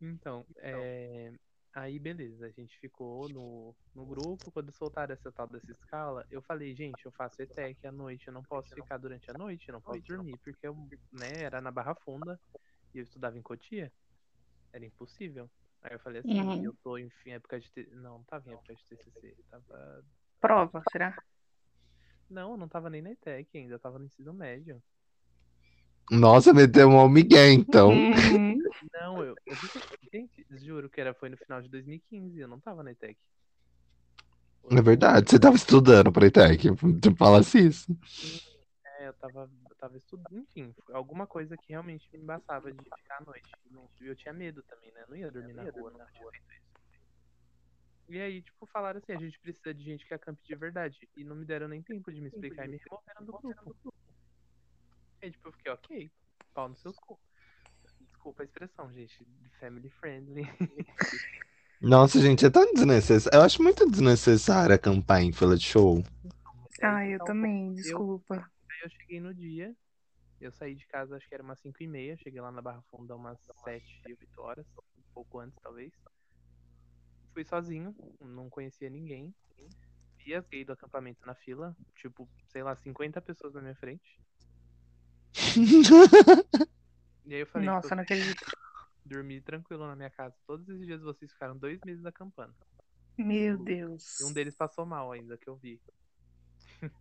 Então, 0.00 0.44
é, 0.58 1.32
aí 1.74 1.98
beleza, 1.98 2.46
a 2.46 2.50
gente 2.50 2.78
ficou 2.78 3.28
no, 3.28 3.74
no 3.94 4.04
grupo. 4.04 4.50
Quando 4.52 4.72
soltaram 4.72 5.14
essa 5.14 5.32
tal 5.32 5.46
dessa 5.46 5.70
escala, 5.72 6.26
eu 6.30 6.42
falei, 6.42 6.74
gente, 6.74 7.04
eu 7.04 7.12
faço 7.12 7.40
ETEC 7.40 7.86
à 7.86 7.92
noite, 7.92 8.26
eu 8.28 8.32
não 8.34 8.42
posso 8.42 8.74
ficar 8.74 8.98
durante 8.98 9.30
a 9.30 9.34
noite, 9.34 9.68
eu 9.68 9.72
não 9.72 9.80
posso 9.80 10.02
dormir, 10.02 10.38
porque 10.44 10.66
eu, 10.66 10.76
né, 11.12 11.42
era 11.42 11.60
na 11.60 11.70
Barra 11.70 11.94
Funda 11.94 12.38
e 12.94 12.98
eu 12.98 13.04
estudava 13.04 13.38
em 13.38 13.42
Cotia. 13.42 13.90
Era 14.72 14.84
impossível. 14.84 15.48
Aí 15.82 15.92
eu 15.94 16.00
falei 16.00 16.20
assim, 16.20 16.32
Uhum. 16.40 16.64
eu 16.64 16.74
tô 16.82 16.98
em 16.98 17.08
fim, 17.22 17.30
época 17.30 17.60
de. 17.60 17.70
Não, 17.92 18.18
não 18.18 18.24
tava 18.24 18.48
em 18.48 18.54
época 18.54 18.74
de 18.74 18.84
TCC, 18.86 19.36
tava. 19.50 20.04
Prova, 20.40 20.82
será? 20.90 21.16
Não, 22.30 22.56
não 22.56 22.68
tava 22.68 22.90
nem 22.90 23.02
na 23.02 23.12
ETEC 23.12 23.58
ainda, 23.58 23.74
eu 23.74 23.78
tava 23.78 23.98
no 23.98 24.06
ensino 24.06 24.32
médio. 24.32 24.82
Nossa, 26.10 26.52
meteu 26.52 26.88
um 26.88 27.08
Miguel, 27.08 27.52
então. 27.52 27.90
Uhum. 27.90 28.58
Não, 28.92 29.24
eu, 29.24 29.34
eu 29.46 29.56
gente, 30.12 30.46
juro 30.58 30.90
que 30.90 31.00
era, 31.00 31.14
foi 31.14 31.28
no 31.28 31.36
final 31.36 31.62
de 31.62 31.68
2015, 31.68 32.38
eu 32.38 32.48
não 32.48 32.60
tava 32.60 32.82
na 32.82 32.92
ETEC. 32.92 33.18
É 34.70 34.80
verdade, 34.82 35.30
você 35.30 35.38
tava 35.38 35.56
estudando 35.56 36.10
pra 36.10 36.26
ITEC. 36.26 36.68
Tu 37.00 37.16
falasse 37.16 37.58
isso. 37.66 37.96
É, 38.98 39.08
eu 39.08 39.12
tava, 39.14 39.50
eu 39.68 39.76
tava 39.76 39.96
estudando, 39.96 40.38
enfim, 40.38 40.74
alguma 40.92 41.26
coisa 41.26 41.56
que 41.56 41.70
realmente 41.72 42.08
me 42.12 42.20
embaçava 42.20 42.72
de 42.72 42.78
ficar 42.78 43.18
à 43.20 43.24
noite. 43.24 43.50
Não- 43.70 43.88
Eu 44.00 44.16
tinha 44.16 44.32
medo 44.32 44.62
também, 44.62 44.90
né? 44.92 45.04
Não 45.08 45.16
ia 45.16 45.30
dormir 45.30 45.52
na 45.54 45.64
rua, 45.70 45.92
isso. 45.92 46.63
E 48.08 48.20
aí, 48.20 48.42
tipo, 48.42 48.66
falaram 48.66 48.98
assim, 48.98 49.12
a 49.12 49.18
gente 49.18 49.38
precisa 49.40 49.72
de 49.72 49.82
gente 49.82 50.06
que 50.06 50.14
acampe 50.14 50.42
de 50.44 50.54
verdade. 50.54 51.08
E 51.16 51.24
não 51.24 51.34
me 51.36 51.44
deram 51.44 51.68
nem 51.68 51.82
tempo 51.82 52.12
de 52.12 52.20
me 52.20 52.28
explicar 52.28 52.66
e 52.66 52.68
me 52.68 52.78
removeram 52.78 53.24
do 53.24 53.32
grupo. 53.32 53.94
Aí, 55.22 55.30
tipo, 55.30 55.48
eu 55.48 55.52
fiquei, 55.52 55.72
ok, 55.72 56.12
pau 56.52 56.68
nos 56.68 56.80
seus 56.80 56.96
cu. 56.98 57.18
Desculpa 58.00 58.42
a 58.42 58.46
expressão, 58.46 58.92
gente, 58.92 59.26
family 59.58 59.90
friendly. 59.90 60.42
Nossa, 61.80 62.20
gente, 62.20 62.46
é 62.46 62.50
tão 62.50 62.72
desnecessário. 62.72 63.38
Eu 63.38 63.42
acho 63.42 63.62
muito 63.62 63.88
desnecessário 63.90 64.74
acampar 64.74 65.22
em 65.22 65.32
fila 65.32 65.56
de 65.56 65.64
show. 65.64 66.02
Ah, 66.82 67.06
eu 67.06 67.14
Então, 67.14 67.26
também, 67.26 67.74
desculpa. 67.74 68.50
Aí 68.70 68.78
eu 68.82 68.90
cheguei 68.90 69.20
no 69.20 69.34
dia, 69.34 69.74
eu 70.40 70.52
saí 70.52 70.74
de 70.74 70.86
casa, 70.86 71.16
acho 71.16 71.28
que 71.28 71.34
era 71.34 71.42
umas 71.42 71.60
5 71.60 71.82
e 71.82 71.86
meia, 71.86 72.16
cheguei 72.16 72.40
lá 72.40 72.50
na 72.50 72.62
Barra 72.62 72.82
Funda 72.90 73.14
umas 73.14 73.38
7, 73.64 74.00
8 74.06 74.40
horas, 74.40 74.66
um 74.96 75.02
pouco 75.14 75.38
antes 75.40 75.58
talvez. 75.62 75.92
Fui 77.34 77.44
sozinho, 77.44 77.94
não 78.20 78.48
conhecia 78.48 78.88
ninguém. 78.88 79.34
Vi 80.18 80.34
as 80.34 80.46
gays 80.46 80.64
do 80.64 80.72
acampamento 80.72 81.26
na 81.26 81.34
fila, 81.34 81.76
tipo, 81.96 82.26
sei 82.48 82.62
lá, 82.62 82.74
50 82.74 83.20
pessoas 83.20 83.52
na 83.52 83.60
minha 83.60 83.74
frente. 83.74 84.18
E 87.26 87.32
aí 87.32 87.40
eu 87.40 87.46
falei, 87.46 87.66
Nossa, 87.66 87.94
não 87.94 88.02
acredito. 88.02 88.44
dormi 89.04 89.40
tranquilo 89.40 89.86
na 89.86 89.96
minha 89.96 90.10
casa. 90.10 90.34
Todos 90.46 90.68
esses 90.68 90.86
dias 90.86 91.02
vocês 91.02 91.32
ficaram 91.32 91.56
dois 91.56 91.80
meses 91.84 92.04
acampando. 92.04 92.54
Meu 93.16 93.56
Deus. 93.56 94.20
E 94.20 94.24
um 94.24 94.32
deles 94.32 94.54
passou 94.54 94.84
mal 94.84 95.12
ainda, 95.12 95.36
que 95.36 95.48
eu 95.48 95.56
vi. 95.56 95.80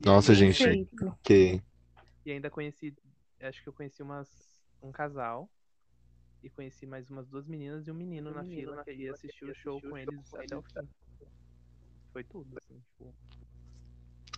Nossa, 0.00 0.34
gente. 0.34 0.64
Que... 1.22 1.62
E 2.24 2.32
ainda 2.32 2.50
conheci, 2.50 2.96
acho 3.40 3.62
que 3.62 3.68
eu 3.68 3.72
conheci 3.72 4.02
umas, 4.02 4.28
um 4.82 4.92
casal. 4.92 5.50
E 6.42 6.48
conheci 6.50 6.86
mais 6.86 7.10
umas 7.10 7.26
duas 7.26 7.46
meninas 7.46 7.86
e 7.86 7.90
um 7.90 7.94
menino 7.94 8.30
na 8.30 8.44
fila 8.44 8.84
que 8.84 8.92
ia 8.92 9.12
assistir 9.12 9.44
o 9.44 9.54
show 9.54 9.80
com 9.80 9.98
eles 9.98 10.34
até 10.34 10.56
o 10.56 10.62
fim. 10.62 10.88
Foi 12.12 12.24
tudo, 12.24 12.56
assim, 12.58 12.80
tipo. 12.80 13.14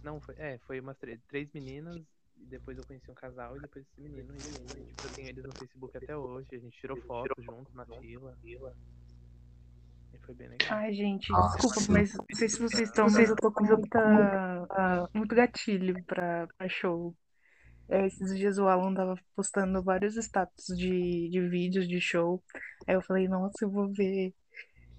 Não, 0.03 0.21
foi, 0.21 0.35
é, 0.39 0.59
foi 0.59 0.81
umas 0.81 0.97
três, 0.97 1.21
três 1.29 1.51
meninas, 1.53 1.97
e 2.39 2.47
depois 2.47 2.79
eu 2.79 2.85
conheci 2.85 3.11
um 3.11 3.15
casal 3.15 3.57
e 3.57 3.61
depois 3.61 3.87
esse 3.87 4.01
menino. 4.01 4.35
E, 4.35 4.85
tipo, 4.87 5.07
eu 5.07 5.11
tenho 5.11 5.29
eles 5.29 5.45
no 5.45 5.53
Facebook 5.53 5.97
até 5.97 6.17
hoje, 6.17 6.49
a 6.53 6.59
gente 6.59 6.79
tirou 6.81 6.97
foto 7.03 7.35
junto 7.43 7.77
na 7.77 7.85
fila. 7.85 8.37
E 10.13 10.19
foi 10.19 10.35
bem 10.35 10.49
legal. 10.49 10.69
Ai, 10.71 10.93
gente, 10.95 11.31
Nossa. 11.31 11.59
desculpa, 11.59 11.93
mas 11.93 12.15
não 12.15 12.27
sei 12.35 12.49
se 12.49 12.59
vocês 12.59 12.89
estão, 12.89 13.07
mas 13.11 13.29
eu 13.29 13.37
tô 13.37 13.53
com 13.53 13.65
muita, 13.65 14.67
ah, 14.71 15.09
muito 15.15 15.35
gatilho 15.35 16.03
pra, 16.05 16.49
pra 16.57 16.69
show. 16.69 17.15
É, 17.91 18.07
esses 18.07 18.37
dias 18.39 18.57
o 18.59 18.69
Alan 18.69 18.95
tava 18.95 19.17
postando 19.35 19.83
vários 19.83 20.17
status 20.17 20.67
de, 20.77 21.29
de 21.29 21.49
vídeos 21.49 21.89
de 21.89 22.01
show. 22.01 22.43
Aí 22.87 22.95
eu 22.95 23.03
falei, 23.03 23.29
nossa, 23.29 23.65
eu 23.65 23.71
vou 23.71 23.93
ver 23.93 24.33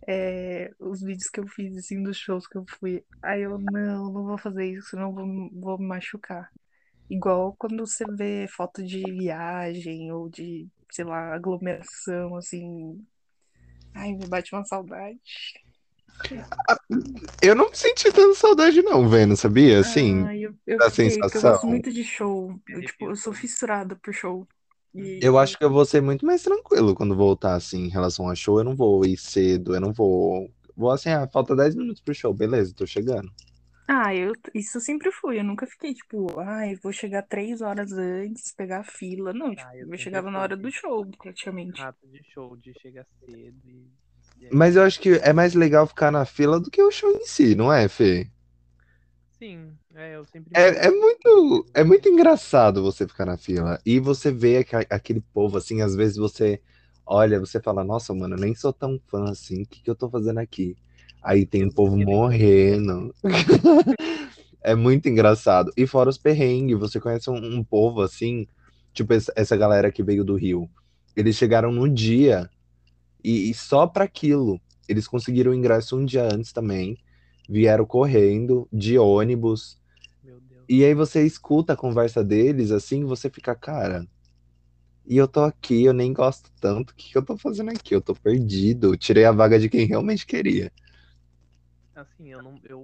é, 0.07 0.71
os 0.79 1.01
vídeos 1.01 1.29
que 1.29 1.39
eu 1.39 1.47
fiz, 1.47 1.77
assim, 1.77 2.03
dos 2.03 2.17
shows 2.17 2.47
que 2.47 2.57
eu 2.57 2.65
fui. 2.79 3.03
Aí 3.23 3.41
eu, 3.43 3.57
não, 3.59 4.11
não 4.11 4.25
vou 4.25 4.37
fazer 4.37 4.65
isso, 4.65 4.89
senão 4.89 5.13
vou, 5.13 5.25
vou 5.53 5.77
me 5.79 5.87
machucar. 5.87 6.51
Igual 7.09 7.55
quando 7.57 7.85
você 7.85 8.05
vê 8.17 8.47
foto 8.49 8.83
de 8.83 9.01
viagem 9.03 10.11
ou 10.11 10.29
de, 10.29 10.67
sei 10.91 11.05
lá, 11.05 11.33
aglomeração, 11.35 12.35
assim. 12.35 13.05
Ai, 13.93 14.13
me 14.13 14.27
bate 14.27 14.53
uma 14.53 14.65
saudade. 14.65 15.19
Eu 17.41 17.55
não 17.55 17.73
senti 17.73 18.11
tanta 18.11 18.33
saudade, 18.35 18.81
não, 18.81 19.07
vendo, 19.07 19.35
sabia? 19.35 19.79
Assim, 19.79 20.29
Ai, 20.29 20.45
eu, 20.45 20.57
eu 20.67 20.79
da 20.79 20.89
fiquei, 20.89 21.23
porque 21.23 21.37
eu 21.37 21.41
sensação. 21.41 21.41
gosto 21.41 21.67
muito 21.67 21.91
de 21.91 22.03
show. 22.03 22.59
Eu, 22.67 22.83
tipo, 22.83 23.09
eu 23.09 23.15
sou 23.15 23.33
fissurada 23.33 23.95
por 23.95 24.13
show. 24.13 24.47
E 24.93 25.19
eu 25.21 25.37
acho 25.37 25.57
que 25.57 25.63
eu 25.63 25.69
vou 25.69 25.85
ser 25.85 26.01
muito 26.01 26.25
mais 26.25 26.43
tranquilo 26.43 26.93
quando 26.95 27.15
voltar, 27.15 27.55
assim, 27.55 27.85
em 27.85 27.89
relação 27.89 28.29
a 28.29 28.35
show. 28.35 28.57
Eu 28.59 28.63
não 28.63 28.75
vou 28.75 29.05
ir 29.05 29.17
cedo, 29.17 29.75
eu 29.75 29.81
não 29.81 29.93
vou. 29.93 30.49
Vou 30.75 30.89
assim, 30.91 31.09
ah, 31.09 31.27
falta 31.31 31.55
10 31.55 31.75
minutos 31.75 32.01
pro 32.01 32.13
show, 32.13 32.33
beleza, 32.33 32.73
tô 32.75 32.85
chegando. 32.87 33.31
Ah, 33.87 34.15
eu, 34.15 34.33
isso 34.55 34.77
eu 34.77 34.81
sempre 34.81 35.11
fui. 35.11 35.37
Eu 35.39 35.43
nunca 35.43 35.67
fiquei 35.67 35.93
tipo, 35.93 36.39
ai, 36.39 36.75
vou 36.77 36.91
chegar 36.93 37.23
três 37.23 37.61
horas 37.61 37.91
antes, 37.91 38.51
pegar 38.53 38.79
a 38.79 38.83
fila. 38.83 39.33
Não, 39.33 39.53
tipo, 39.55 39.69
Ah, 39.69 39.77
eu 39.77 39.87
eu 39.87 39.97
sempre 39.97 39.97
chegava 39.97 40.31
na 40.31 40.39
hora 40.39 40.55
do 40.57 40.71
show, 40.71 41.05
praticamente. 41.21 41.87
rato 41.87 42.07
de 42.07 42.23
show, 42.23 42.55
de 42.55 42.73
chegar 42.79 43.05
cedo 43.25 43.67
e. 43.69 43.91
Mas 44.51 44.75
eu 44.75 44.83
acho 44.83 44.99
que 44.99 45.09
é 45.21 45.33
mais 45.33 45.53
legal 45.53 45.85
ficar 45.85 46.11
na 46.11 46.25
fila 46.25 46.59
do 46.59 46.71
que 46.71 46.81
o 46.81 46.91
show 46.91 47.11
em 47.11 47.25
si, 47.25 47.55
não 47.55 47.71
é, 47.71 47.87
Fê? 47.87 48.27
Sim, 49.37 49.71
é, 49.95 50.15
eu 50.15 50.23
sempre. 50.23 50.51
É, 50.53 50.87
é 50.87 50.91
muito, 50.91 51.65
é 51.73 51.83
muito 51.83 52.07
engraçado 52.07 52.83
você 52.83 53.07
ficar 53.07 53.25
na 53.25 53.37
fila. 53.37 53.79
E 53.85 53.99
você 53.99 54.31
vê 54.31 54.65
aquele 54.89 55.21
povo 55.33 55.57
assim, 55.57 55.81
às 55.81 55.95
vezes 55.95 56.17
você 56.17 56.61
olha, 57.05 57.39
você 57.39 57.59
fala, 57.59 57.83
nossa, 57.83 58.13
mano, 58.13 58.35
eu 58.35 58.39
nem 58.39 58.55
sou 58.55 58.71
tão 58.71 58.99
fã 59.07 59.29
assim, 59.29 59.63
o 59.63 59.65
que 59.65 59.81
que 59.81 59.89
eu 59.89 59.95
tô 59.95 60.09
fazendo 60.09 60.37
aqui? 60.37 60.77
Aí 61.21 61.45
tem 61.45 61.65
um 61.65 61.71
povo 61.71 61.97
morrendo. 61.97 63.13
É 64.63 64.75
muito 64.75 65.09
engraçado. 65.09 65.71
E 65.75 65.87
fora 65.87 66.07
os 66.07 66.19
perrengues, 66.19 66.77
você 66.77 66.99
conhece 66.99 67.31
um, 67.31 67.35
um 67.35 67.63
povo 67.63 68.01
assim, 68.01 68.47
tipo 68.93 69.11
essa, 69.11 69.33
essa 69.35 69.57
galera 69.57 69.91
que 69.91 70.03
veio 70.03 70.23
do 70.23 70.35
Rio. 70.35 70.69
Eles 71.15 71.35
chegaram 71.35 71.71
no 71.71 71.89
dia 71.89 72.47
e, 73.23 73.49
e 73.49 73.53
só 73.53 73.87
para 73.87 74.05
aquilo. 74.05 74.59
Eles 74.87 75.07
conseguiram 75.07 75.51
o 75.51 75.55
ingresso 75.55 75.97
um 75.97 76.05
dia 76.05 76.23
antes 76.23 76.51
também. 76.51 76.97
Vieram 77.49 77.85
correndo 77.85 78.67
de 78.71 78.97
ônibus. 78.97 79.79
Meu 80.23 80.39
Deus. 80.41 80.63
E 80.67 80.83
aí 80.83 80.93
você 80.93 81.25
escuta 81.25 81.73
a 81.73 81.77
conversa 81.77 82.23
deles 82.23 82.71
assim, 82.71 83.05
você 83.05 83.29
fica, 83.29 83.55
cara. 83.55 84.05
E 85.05 85.17
eu 85.17 85.27
tô 85.27 85.41
aqui, 85.41 85.83
eu 85.83 85.93
nem 85.93 86.13
gosto 86.13 86.51
tanto. 86.59 86.91
O 86.91 86.95
que 86.95 87.11
que 87.11 87.17
eu 87.17 87.25
tô 87.25 87.37
fazendo 87.37 87.71
aqui? 87.71 87.95
Eu 87.95 88.01
tô 88.01 88.13
perdido. 88.13 88.95
Tirei 88.95 89.25
a 89.25 89.31
vaga 89.31 89.59
de 89.59 89.69
quem 89.69 89.85
realmente 89.85 90.25
queria. 90.25 90.71
Assim, 91.95 92.29
eu 92.29 92.41
não. 92.41 92.59
Eu, 92.63 92.83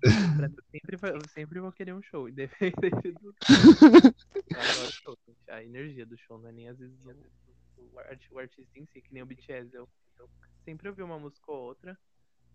sempre, 0.71 0.97
eu 1.01 1.21
sempre 1.33 1.59
vou 1.59 1.71
querer 1.71 1.93
um 1.93 2.01
show, 2.01 2.27
independente 2.29 3.11
do. 3.13 3.33
Eu 4.49 4.59
adoro 4.59 4.91
show, 4.91 5.17
gente. 5.27 5.49
A 5.49 5.63
energia 5.63 6.05
do 6.05 6.17
show, 6.17 6.37
não 6.37 6.49
é 6.49 6.51
nem 6.51 6.69
às 6.69 6.77
vezes 6.77 6.97
o, 7.77 8.35
o 8.35 8.39
artista 8.39 8.77
em 8.77 8.85
si, 8.93 9.01
que 9.01 9.13
nem 9.13 9.23
o 9.23 9.25
BTS. 9.25 9.73
Eu, 9.73 9.87
eu 10.19 10.29
sempre 10.63 10.89
ouvi 10.89 11.01
uma 11.01 11.19
música 11.19 11.51
ou 11.51 11.63
outra, 11.63 11.97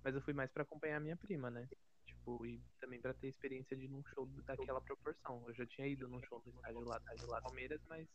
mas 0.05 0.15
eu 0.15 0.23
fui 0.23 0.33
mais 0.33 0.51
pra 0.51 0.63
acompanhar 0.63 0.97
a 0.97 1.01
minha 1.01 1.17
prima, 1.17 1.51
né? 1.51 1.69
Tipo, 2.07 2.45
e 2.47 2.61
também 2.81 3.01
pra 3.01 3.15
ter 3.15 3.29
experiência 3.29 3.77
de 3.77 3.85
ir 3.85 3.89
num 3.89 4.05
show 4.07 4.27
daquela 4.47 4.81
proporção. 4.81 5.45
Eu 5.49 5.55
já 5.55 5.67
tinha 5.67 5.87
ido 5.87 6.09
num 6.09 6.23
show 6.25 6.41
do 6.41 6.51
estádio 6.51 6.85
lá, 6.85 6.97
estádio 6.99 7.27
lá 7.29 7.41
Palmeiras, 7.41 7.81
mas 7.89 8.09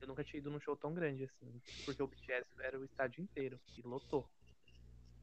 eu 0.00 0.08
nunca 0.08 0.24
tinha 0.24 0.38
ido 0.38 0.50
num 0.50 0.60
show 0.60 0.76
tão 0.76 0.92
grande 0.92 1.24
assim, 1.24 1.60
porque 1.84 2.02
o 2.02 2.06
BTS 2.06 2.48
era 2.60 2.78
o 2.78 2.84
estádio 2.84 3.22
inteiro 3.22 3.60
e 3.76 3.82
lotou. 3.82 4.28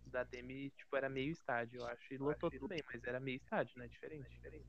Da 0.05 0.23
Demi, 0.23 0.69
tipo, 0.71 0.95
era 0.95 1.09
meio 1.09 1.31
estádio, 1.31 1.81
eu 1.81 1.87
acho. 1.87 2.13
E 2.13 2.17
lotou 2.17 2.51
tudo 2.51 2.67
bem, 2.67 2.83
mas 2.85 3.01
era 3.03 3.19
meio 3.19 3.37
estádio, 3.37 3.77
né? 3.77 3.87
Diferente, 3.87 4.29
diferente. 4.29 4.67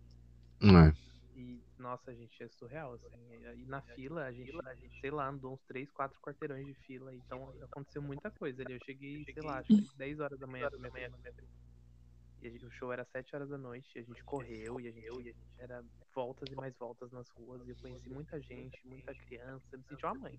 É. 0.62 1.13
E, 1.36 1.60
nossa, 1.78 2.14
gente, 2.14 2.40
é 2.42 2.48
surreal, 2.48 2.94
assim. 2.94 3.16
E 3.56 3.66
na 3.66 3.82
fila, 3.82 4.24
a 4.24 4.32
gente, 4.32 4.52
a 4.64 4.74
gente, 4.76 5.00
sei 5.00 5.10
lá, 5.10 5.28
andou 5.28 5.54
uns 5.54 5.62
3, 5.64 5.90
4 5.90 6.20
quarteirões 6.20 6.64
de 6.64 6.74
fila. 6.74 7.12
Então 7.14 7.50
aconteceu 7.62 8.00
muita 8.00 8.30
coisa 8.30 8.62
ali. 8.62 8.74
Eu 8.74 8.78
cheguei, 8.84 9.24
sei 9.24 9.42
lá, 9.42 9.58
acho 9.58 9.68
que 9.68 9.96
10 9.96 10.20
horas 10.20 10.38
da 10.38 10.46
manhã 10.46 10.68
da 10.70 10.78
minha. 10.78 11.10
E 12.40 12.46
a 12.46 12.50
gente- 12.50 12.66
o 12.66 12.70
show 12.70 12.92
era 12.92 13.04
7 13.06 13.34
horas 13.34 13.48
da 13.48 13.58
noite, 13.58 13.90
e 13.96 13.98
a 13.98 14.02
gente 14.02 14.22
correu, 14.24 14.80
e 14.80 14.86
a 14.86 14.92
gente, 14.92 15.06
e 15.06 15.08
a 15.08 15.32
gente 15.32 15.36
era 15.58 15.84
voltas 16.14 16.48
e 16.52 16.54
mais 16.54 16.76
voltas 16.76 17.10
nas 17.10 17.28
ruas. 17.30 17.66
E 17.66 17.70
eu 17.70 17.76
conheci 17.76 18.08
muita 18.10 18.40
gente, 18.40 18.86
muita 18.86 19.12
criança. 19.14 19.64
Eu 19.72 19.78
me 19.78 19.84
senti 19.88 20.04
uma 20.06 20.14
mãe, 20.14 20.36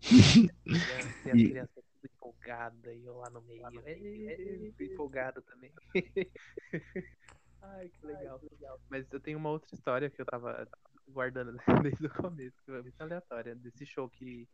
tipo. 0.50 0.56
E 0.66 1.30
as 1.30 1.38
E- 1.38 1.48
crianças 1.50 1.84
tudo 1.92 2.06
empolgadas, 2.12 2.96
e 2.96 3.04
eu 3.04 3.16
lá 3.18 3.30
no 3.30 3.40
meio. 3.42 3.62
"Ê, 3.86 4.72
fui 4.76 4.86
empolgado 4.86 5.42
também. 5.42 5.72
Ai, 7.62 7.88
que 7.88 8.06
legal. 8.06 8.40
Mas 8.88 9.06
eu 9.12 9.20
tenho 9.20 9.38
uma 9.38 9.50
outra 9.50 9.74
história 9.74 10.10
que 10.10 10.20
eu 10.20 10.26
tava 10.26 10.66
guardando 11.08 11.56
desde 11.82 12.06
o 12.06 12.10
começo, 12.10 12.56
que 12.64 12.72
foi 12.72 12.82
muito 12.82 13.00
aleatória, 13.00 13.54
desse 13.54 13.86
show 13.86 14.08
que, 14.08 14.48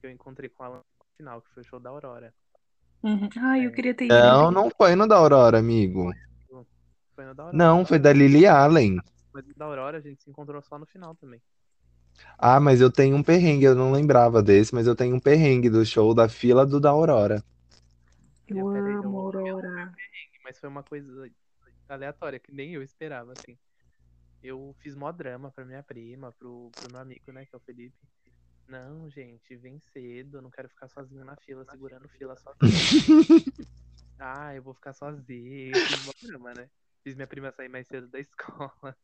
que 0.00 0.06
eu 0.06 0.10
encontrei 0.10 0.48
com 0.48 0.64
ela 0.64 0.76
no 0.78 1.06
final, 1.16 1.42
que 1.42 1.50
foi 1.52 1.62
o 1.62 1.66
show 1.66 1.80
da 1.80 1.90
Aurora. 1.90 2.32
Uhum. 3.02 3.28
Ai, 3.38 3.66
eu 3.66 3.72
queria 3.72 3.94
ter 3.94 4.06
ido. 4.06 4.14
Não, 4.14 4.50
não 4.50 4.70
foi 4.70 4.96
no 4.96 5.06
da 5.06 5.16
Aurora, 5.16 5.58
amigo. 5.58 6.12
Foi 7.14 7.24
no 7.24 7.34
da 7.34 7.44
Aurora. 7.44 7.56
Não, 7.56 7.84
foi 7.84 7.98
da 7.98 8.12
Lily 8.12 8.46
Allen. 8.46 9.00
Mas 9.32 9.46
no 9.46 9.54
da 9.54 9.64
Aurora 9.64 9.98
a 9.98 10.00
gente 10.00 10.22
se 10.22 10.30
encontrou 10.30 10.60
só 10.62 10.78
no 10.78 10.86
final 10.86 11.14
também. 11.14 11.40
Ah, 12.38 12.58
mas 12.58 12.80
eu 12.80 12.90
tenho 12.90 13.16
um 13.16 13.22
perrengue, 13.22 13.64
eu 13.64 13.74
não 13.74 13.92
lembrava 13.92 14.42
desse, 14.42 14.74
mas 14.74 14.86
eu 14.86 14.96
tenho 14.96 15.14
um 15.14 15.20
perrengue 15.20 15.68
do 15.68 15.84
show 15.84 16.14
da 16.14 16.28
fila 16.28 16.66
do 16.66 16.80
da 16.80 16.90
Aurora. 16.90 17.42
Eu 18.48 18.68
amo 18.68 19.18
Aurora. 19.18 19.92
Mas 20.42 20.58
foi 20.58 20.68
uma 20.68 20.82
coisa 20.82 21.28
aleatória, 21.94 22.38
que 22.38 22.52
nem 22.52 22.74
eu 22.74 22.82
esperava, 22.82 23.32
assim. 23.32 23.58
Eu 24.42 24.74
fiz 24.80 24.94
mó 24.94 25.10
drama 25.12 25.50
pra 25.50 25.64
minha 25.64 25.82
prima, 25.82 26.32
pro, 26.32 26.72
pro 26.78 26.90
meu 26.90 27.00
amigo, 27.00 27.32
né, 27.32 27.44
que 27.44 27.54
é 27.54 27.58
o 27.58 27.60
Felipe. 27.60 27.96
Não, 28.68 29.08
gente, 29.10 29.56
vem 29.56 29.78
cedo, 29.80 30.38
eu 30.38 30.42
não 30.42 30.50
quero 30.50 30.68
ficar 30.68 30.88
sozinho 30.88 31.24
na 31.24 31.36
fila, 31.36 31.64
segurando 31.64 32.08
fila 32.08 32.36
sozinho. 32.36 32.58
ah, 34.18 34.54
eu 34.54 34.62
vou 34.62 34.74
ficar 34.74 34.92
sozinho. 34.92 35.76
Eu 35.76 35.86
fiz 35.86 36.04
mó 36.04 36.12
drama, 36.20 36.54
né? 36.54 36.68
Fiz 37.04 37.14
minha 37.14 37.26
prima 37.26 37.52
sair 37.52 37.68
mais 37.68 37.86
cedo 37.86 38.08
da 38.08 38.18
escola 38.20 38.96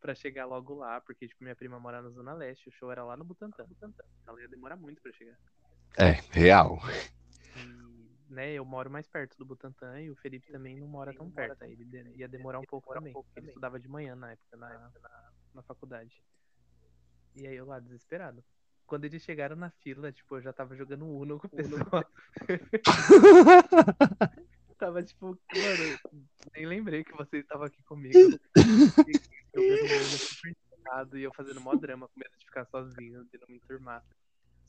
pra 0.00 0.14
chegar 0.14 0.46
logo 0.46 0.74
lá, 0.74 1.00
porque, 1.00 1.26
tipo, 1.26 1.42
minha 1.42 1.56
prima 1.56 1.80
mora 1.80 2.00
na 2.00 2.10
Zona 2.10 2.32
Leste, 2.32 2.68
o 2.68 2.72
show 2.72 2.92
era 2.92 3.04
lá 3.04 3.16
no 3.16 3.24
Butantã. 3.24 3.64
Butantã. 3.66 4.04
Ela 4.26 4.40
ia 4.40 4.48
demorar 4.48 4.76
muito 4.76 5.02
pra 5.02 5.12
chegar. 5.12 5.36
É, 5.98 6.12
real. 6.30 6.78
E, 7.56 7.95
né, 8.28 8.52
eu 8.52 8.64
moro 8.64 8.90
mais 8.90 9.06
perto 9.06 9.36
do 9.38 9.44
Butantã 9.44 10.00
e 10.00 10.10
o 10.10 10.16
Felipe 10.16 10.50
também 10.50 10.76
não 10.76 10.86
mora 10.86 11.14
tão 11.14 11.30
perto. 11.30 11.62
Aí 11.62 11.72
ele 11.72 11.86
ia 12.16 12.28
demorar 12.28 12.60
um 12.60 12.64
pouco 12.64 12.92
também. 12.92 13.14
Ele 13.36 13.48
estudava 13.48 13.78
de 13.78 13.88
manhã 13.88 14.16
na 14.16 14.32
época, 14.32 14.56
na, 14.56 14.68
na, 14.68 14.90
na 15.54 15.62
faculdade. 15.62 16.22
E 17.34 17.46
aí 17.46 17.56
eu 17.56 17.66
lá, 17.66 17.78
desesperado. 17.78 18.42
Quando 18.86 19.04
eles 19.04 19.22
chegaram 19.22 19.56
na 19.56 19.70
fila, 19.70 20.12
tipo, 20.12 20.36
eu 20.36 20.42
já 20.42 20.52
tava 20.52 20.76
jogando 20.76 21.06
Uno 21.06 21.38
com 21.38 21.48
o 21.48 21.50
pessoal. 21.50 22.04
tava 24.78 25.02
tipo, 25.02 25.26
mano, 25.26 25.38
nem 26.54 26.66
lembrei 26.66 27.02
que 27.02 27.12
você 27.12 27.38
estava 27.38 27.66
aqui 27.66 27.82
comigo. 27.82 28.16
E 28.16 28.38
jogando 29.54 29.82
Uno 29.82 30.18
super 30.18 30.54
e 31.14 31.22
eu 31.22 31.32
fazendo 31.34 31.60
mó 31.60 31.74
drama, 31.74 32.08
com 32.08 32.18
medo 32.18 32.36
de 32.38 32.44
ficar 32.44 32.64
sozinho, 32.66 33.24
de 33.24 33.38
não 33.38 33.48
me 33.48 33.56
enturmar. 33.56 34.04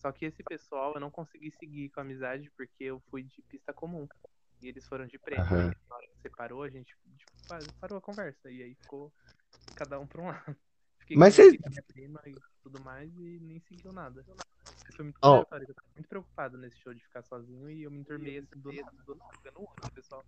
Só 0.07 0.11
que 0.13 0.23
esse 0.25 0.41
pessoal 0.41 0.93
eu 0.93 1.01
não 1.01 1.11
consegui 1.11 1.51
seguir 1.51 1.89
com 1.89 1.99
a 1.99 2.03
amizade 2.03 2.49
porque 2.55 2.85
eu 2.85 3.01
fui 3.11 3.23
de 3.23 3.41
pista 3.49 3.73
comum. 3.73 4.07
E 4.61 4.67
eles 4.69 4.85
foram 4.87 5.05
de 5.05 5.19
prêmio. 5.19 5.43
Aham. 5.43 5.69
E 5.69 5.89
na 5.89 5.95
hora 5.97 6.07
que 6.07 6.21
separou, 6.21 6.63
a 6.63 6.69
gente 6.69 6.95
tipo, 7.17 7.31
pa- 7.45 7.65
parou 7.81 7.97
a 7.97 8.01
conversa. 8.01 8.49
E 8.49 8.63
aí 8.63 8.73
ficou 8.75 9.11
cada 9.75 9.99
um 9.99 10.07
pra 10.07 10.21
um 10.21 10.27
lado. 10.27 10.45
Fiquei 10.99 11.17
Mas 11.17 11.37
minha 11.37 11.83
prima 11.83 12.21
e 12.25 12.35
tudo 12.63 12.79
mais 12.79 13.11
e 13.17 13.37
nem 13.41 13.59
seguiu 13.59 13.91
nada. 13.91 14.23
Foi 14.95 15.03
muito 15.03 15.17
aleatório. 15.21 15.65
Eu 15.67 15.75
tava 15.75 15.87
muito 15.93 16.07
preocupado 16.07 16.57
nesse 16.57 16.77
show 16.77 16.93
de 16.93 17.03
ficar 17.03 17.23
sozinho 17.23 17.69
e 17.69 17.83
eu 17.83 17.91
me 17.91 17.99
enturmei 17.99 18.37
assim 18.37 18.61
do 18.61 18.71
nada, 18.71 18.91
do 19.05 19.15
nada, 19.15 19.35
jogando 19.35 19.59
Uno, 19.59 19.91
pessoal. 19.93 20.23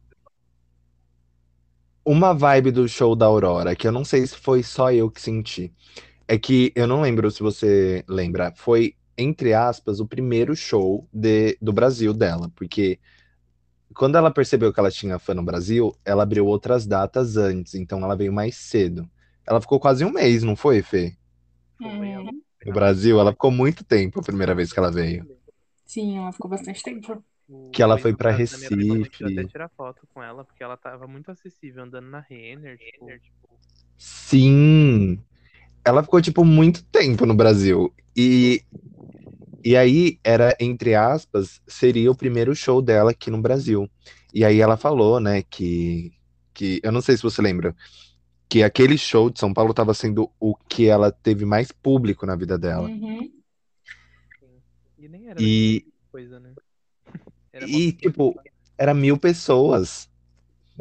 Uma 2.05 2.33
vibe 2.33 2.71
do 2.71 2.87
show 2.87 3.15
da 3.15 3.27
Aurora, 3.27 3.75
que 3.75 3.87
eu 3.87 3.91
não 3.93 4.03
sei 4.03 4.25
se 4.27 4.35
foi 4.35 4.61
só 4.61 4.91
eu 4.91 5.09
que 5.09 5.21
senti. 5.21 5.73
É 6.27 6.39
que 6.39 6.73
eu 6.75 6.87
não 6.87 7.01
lembro 7.01 7.31
se 7.31 7.41
você 7.43 8.05
lembra, 8.07 8.53
foi, 8.55 8.95
entre 9.19 9.53
aspas, 9.53 9.99
o 9.99 10.07
primeiro 10.07 10.55
show 10.55 11.07
de, 11.13 11.57
do 11.61 11.73
Brasil 11.73 12.13
dela, 12.13 12.51
porque 12.55 12.99
quando 13.95 14.17
ela 14.17 14.31
percebeu 14.31 14.73
que 14.73 14.79
ela 14.79 14.91
tinha 14.91 15.19
fã 15.19 15.33
no 15.33 15.43
Brasil, 15.43 15.95
ela 16.05 16.23
abriu 16.23 16.45
outras 16.45 16.85
datas 16.85 17.37
antes, 17.37 17.75
então 17.75 18.03
ela 18.03 18.15
veio 18.15 18.31
mais 18.31 18.55
cedo. 18.55 19.09
Ela 19.45 19.59
ficou 19.61 19.79
quase 19.79 20.05
um 20.05 20.11
mês, 20.11 20.43
não 20.43 20.55
foi, 20.55 20.81
Fê? 20.81 21.15
Uhum. 21.81 22.41
No 22.65 22.73
Brasil, 22.73 23.19
ela 23.19 23.31
ficou 23.31 23.51
muito 23.51 23.83
tempo 23.83 24.19
a 24.19 24.23
primeira 24.23 24.53
vez 24.53 24.71
que 24.71 24.79
ela 24.79 24.91
veio. 24.91 25.25
Sim, 25.85 26.17
ela 26.19 26.31
ficou 26.31 26.49
bastante 26.51 26.83
tempo. 26.83 27.23
O- 27.49 27.71
Que 27.71 27.81
ela 27.81 27.97
foi 27.97 28.13
prima 28.13 28.35
Recife. 28.37 28.67
conseguiu 28.67 29.27
até 29.27 29.43
tirar 29.45 29.69
foto 29.69 30.07
com 30.13 30.21
ela, 30.21 30.43
porque 30.43 30.63
ela 30.63 30.77
tava 30.77 31.07
muito 31.07 31.31
acessível, 31.31 31.83
andando 31.83 32.07
na 32.09 32.19
Renner, 32.19 32.77
tipo, 32.77 33.11
Sim. 33.97 35.19
Ela 35.85 36.03
ficou, 36.03 36.21
tipo, 36.21 36.45
muito 36.45 36.83
tempo 36.85 37.25
no 37.25 37.35
Brasil. 37.35 37.93
E, 38.15 38.63
e 39.63 39.75
aí, 39.75 40.19
era, 40.23 40.55
entre 40.59 40.95
aspas, 40.95 41.61
seria 41.67 42.11
o 42.11 42.15
primeiro 42.15 42.55
show 42.55 42.81
dela 42.81 43.11
aqui 43.11 43.29
no 43.29 43.41
Brasil. 43.41 43.89
E 44.33 44.45
aí 44.45 44.59
ela 44.59 44.77
falou, 44.77 45.19
né, 45.19 45.43
que, 45.43 46.13
que. 46.53 46.79
Eu 46.83 46.91
não 46.91 47.01
sei 47.01 47.17
se 47.17 47.23
você 47.23 47.41
lembra, 47.41 47.75
que 48.47 48.63
aquele 48.63 48.97
show 48.97 49.29
de 49.29 49.39
São 49.39 49.53
Paulo 49.53 49.71
estava 49.71 49.93
sendo 49.93 50.31
o 50.39 50.55
que 50.55 50.87
ela 50.87 51.11
teve 51.11 51.45
mais 51.45 51.71
público 51.71 52.25
na 52.25 52.35
vida 52.35 52.57
dela. 52.57 52.89
Uhum. 52.89 53.31
e 54.97 55.07
nem 55.07 55.27
era 55.27 55.41
E, 55.41 55.85
coisa, 56.11 56.39
né? 56.39 56.53
Era 57.53 57.65
e 57.67 57.91
tipo, 57.91 58.39
era 58.77 58.93
mil 58.93 59.17
pessoas, 59.17 60.08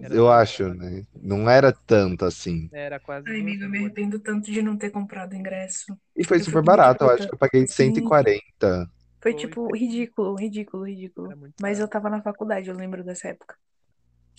Era 0.03 0.15
eu 0.15 0.31
acho, 0.31 0.69
né? 0.75 1.05
Não 1.21 1.49
era 1.49 1.73
tanto 1.73 2.25
assim. 2.25 2.69
Era 2.73 3.01
quase. 3.01 3.29
Ai, 3.29 3.41
amigo, 3.41 3.65
eu 3.65 3.71
me 3.71 3.79
arrependo 3.79 4.19
tanto 4.19 4.51
de 4.51 4.63
não 4.63 4.77
ter 4.77 4.91
comprado 4.91 5.33
o 5.33 5.37
ingresso. 5.37 5.97
E 6.17 6.25
foi 6.25 6.39
Eu 6.39 6.45
super 6.45 6.63
barato, 6.63 7.05
eu 7.05 7.11
acho 7.11 7.29
que 7.29 7.35
eu 7.35 7.39
paguei 7.39 7.67
Sim. 7.67 7.95
140. 7.95 8.91
Foi 9.21 9.33
Foi, 9.33 9.35
tipo 9.35 9.75
ridículo, 9.75 10.37
ridículo, 10.37 10.85
ridículo. 10.85 11.53
Mas 11.61 11.81
eu 11.81 11.89
tava 11.89 12.09
na 12.09 12.23
faculdade, 12.23 12.69
eu 12.69 12.77
lembro 12.77 13.05
dessa 13.05 13.29
época. 13.29 13.57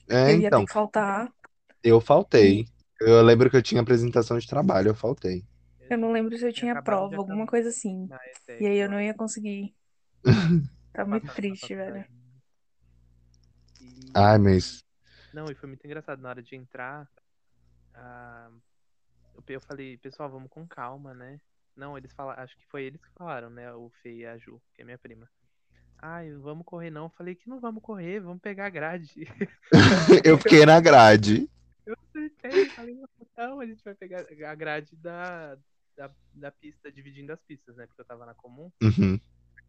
É, 0.09 0.33
eu 0.33 0.39
ia 0.39 0.47
então. 0.47 0.61
ter 0.61 0.67
que 0.67 0.73
faltar 0.73 1.31
Eu 1.83 2.01
faltei. 2.01 2.65
Eu 3.01 3.21
lembro 3.21 3.49
que 3.49 3.55
eu 3.55 3.61
tinha 3.61 3.81
apresentação 3.81 4.37
de 4.37 4.47
trabalho, 4.47 4.89
eu 4.89 4.95
faltei. 4.95 5.43
Eu 5.89 5.97
não 5.97 6.11
lembro 6.11 6.37
se 6.37 6.45
eu 6.45 6.53
tinha 6.53 6.81
prova, 6.81 7.15
alguma 7.17 7.47
coisa 7.47 7.69
assim. 7.69 8.07
E 8.59 8.65
aí 8.65 8.77
eu 8.77 8.89
não 8.89 9.01
ia 9.01 9.13
conseguir. 9.13 9.73
Tá 10.91 11.05
muito 11.05 11.31
triste, 11.33 11.75
velho. 11.75 12.03
Ai, 14.13 14.37
mas. 14.37 14.83
Não, 15.33 15.45
e 15.49 15.55
foi 15.55 15.67
muito 15.67 15.85
engraçado. 15.85 16.21
Na 16.21 16.29
hora 16.29 16.41
de 16.41 16.55
entrar, 16.55 17.07
ah, 17.93 18.49
eu 19.47 19.61
falei, 19.61 19.97
pessoal, 19.97 20.29
vamos 20.29 20.49
com 20.49 20.67
calma, 20.67 21.13
né? 21.13 21.39
Não, 21.75 21.97
eles 21.97 22.11
falaram, 22.13 22.43
acho 22.43 22.57
que 22.57 22.65
foi 22.67 22.83
eles 22.83 23.01
que 23.01 23.09
falaram, 23.13 23.49
né? 23.49 23.71
O 23.73 23.89
Fê 24.01 24.13
e 24.17 24.25
a 24.25 24.37
Ju, 24.37 24.61
que 24.73 24.81
é 24.81 24.85
minha 24.85 24.97
prima. 24.97 25.29
Ai, 26.01 26.31
vamos 26.33 26.65
correr 26.65 26.89
não. 26.89 27.05
Eu 27.05 27.09
falei 27.09 27.35
que 27.35 27.49
não 27.49 27.59
vamos 27.59 27.83
correr, 27.83 28.19
vamos 28.19 28.41
pegar 28.41 28.65
a 28.67 28.69
grade. 28.69 29.27
eu 30.25 30.37
fiquei 30.37 30.65
na 30.65 30.79
grade. 30.79 31.49
Eu 31.85 31.95
acertei, 32.09 32.65
falei, 32.69 32.97
não, 33.37 33.59
a 33.59 33.65
gente 33.65 33.83
vai 33.83 33.95
pegar 33.95 34.25
a 34.49 34.55
grade 34.55 34.95
da, 34.95 35.57
da, 35.95 36.11
da 36.33 36.51
pista, 36.51 36.91
dividindo 36.91 37.33
as 37.33 37.41
pistas, 37.41 37.75
né? 37.75 37.85
Porque 37.85 38.01
eu 38.01 38.05
tava 38.05 38.25
na 38.25 38.33
comum, 38.33 38.71
Uhum. 38.81 39.19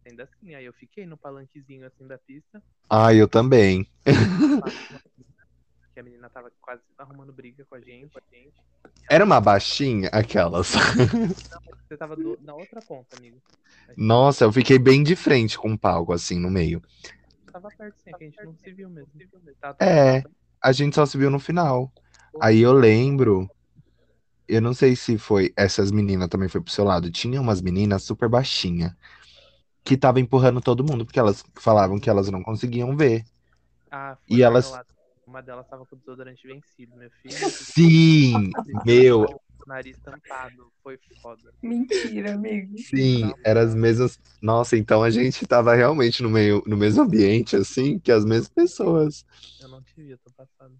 ainda 0.05 0.23
assim. 0.23 0.55
Aí 0.55 0.65
eu 0.65 0.73
fiquei 0.73 1.05
no 1.05 1.17
palanquezinho 1.17 1.85
assim 1.85 2.07
da 2.07 2.17
pista. 2.17 2.63
Ai, 2.89 3.21
eu 3.21 3.27
também. 3.27 3.87
que 5.93 5.99
a 5.99 6.03
menina 6.03 6.29
tava 6.29 6.51
quase 6.61 6.81
arrumando 6.97 7.33
briga 7.33 7.65
com 7.65 7.75
a 7.75 7.79
gente. 7.81 8.13
Era 9.09 9.23
uma 9.25 9.39
baixinha, 9.39 10.09
aquelas. 10.11 10.73
Você 11.87 11.97
tava 11.97 12.15
do- 12.15 12.37
na 12.41 12.55
outra 12.55 12.81
ponta, 12.81 13.15
amigo. 13.15 13.41
Nossa, 13.95 14.45
eu 14.45 14.51
fiquei 14.51 14.79
bem 14.79 15.03
de 15.03 15.15
frente 15.15 15.57
com 15.57 15.73
o 15.73 15.77
palco, 15.77 16.13
assim, 16.13 16.39
no 16.39 16.49
meio. 16.49 16.81
Tava 17.51 17.69
perto 17.71 17.97
sim, 17.99 18.13
que 18.13 18.23
a 18.23 18.27
gente 18.27 18.43
não 18.43 18.55
se 18.57 18.71
viu 18.73 18.89
mesmo. 18.89 19.11
Tava 19.59 19.77
É, 19.79 20.23
a 20.63 20.71
gente 20.71 20.95
só 20.95 21.05
se 21.05 21.17
viu 21.17 21.29
no 21.29 21.39
final. 21.39 21.91
Aí 22.39 22.59
eu 22.61 22.73
lembro. 22.73 23.49
Eu 24.47 24.61
não 24.61 24.73
sei 24.73 24.95
se 24.95 25.17
foi. 25.17 25.53
Essas 25.57 25.91
meninas 25.91 26.27
também 26.29 26.49
foi 26.49 26.61
pro 26.61 26.71
seu 26.73 26.83
lado. 26.85 27.11
Tinha 27.11 27.39
umas 27.41 27.61
meninas 27.61 28.03
super 28.03 28.29
baixinha 28.29 28.97
que 29.83 29.97
tava 29.97 30.19
empurrando 30.19 30.61
todo 30.61 30.83
mundo, 30.85 31.05
porque 31.05 31.19
elas 31.19 31.43
falavam 31.59 31.99
que 31.99 32.09
elas 32.09 32.29
não 32.29 32.43
conseguiam 32.43 32.95
ver. 32.97 33.25
Ah, 33.91 34.17
E 34.29 34.41
elas-. 34.41 34.71
Uma 35.31 35.41
delas 35.41 35.65
tava 35.65 35.85
com 35.85 35.95
o 35.95 35.97
desodorante 35.97 36.45
vencido, 36.45 36.93
meu 36.97 37.09
filho. 37.21 37.37
Sim, 37.63 38.51
meu, 38.83 39.25
nariz 39.65 39.97
tampado. 40.03 40.69
Foi 40.83 40.99
foda. 41.21 41.53
Mentira, 41.63 42.33
amigo. 42.33 42.77
sim, 42.77 43.31
eram 43.41 43.61
as 43.61 43.73
mesmas. 43.73 44.19
Nossa, 44.41 44.75
então 44.75 45.01
a 45.01 45.09
gente 45.09 45.47
tava 45.47 45.73
realmente 45.73 46.21
no 46.21 46.29
meio, 46.29 46.61
no 46.67 46.75
mesmo 46.75 47.03
ambiente, 47.03 47.55
assim, 47.55 47.97
que 47.97 48.11
as 48.11 48.25
mesmas 48.25 48.49
pessoas. 48.49 49.25
Eu 49.61 49.69
não 49.69 49.81
te 49.81 49.93
vi, 49.95 50.09
eu 50.09 50.17
tô 50.17 50.29
passado. 50.31 50.75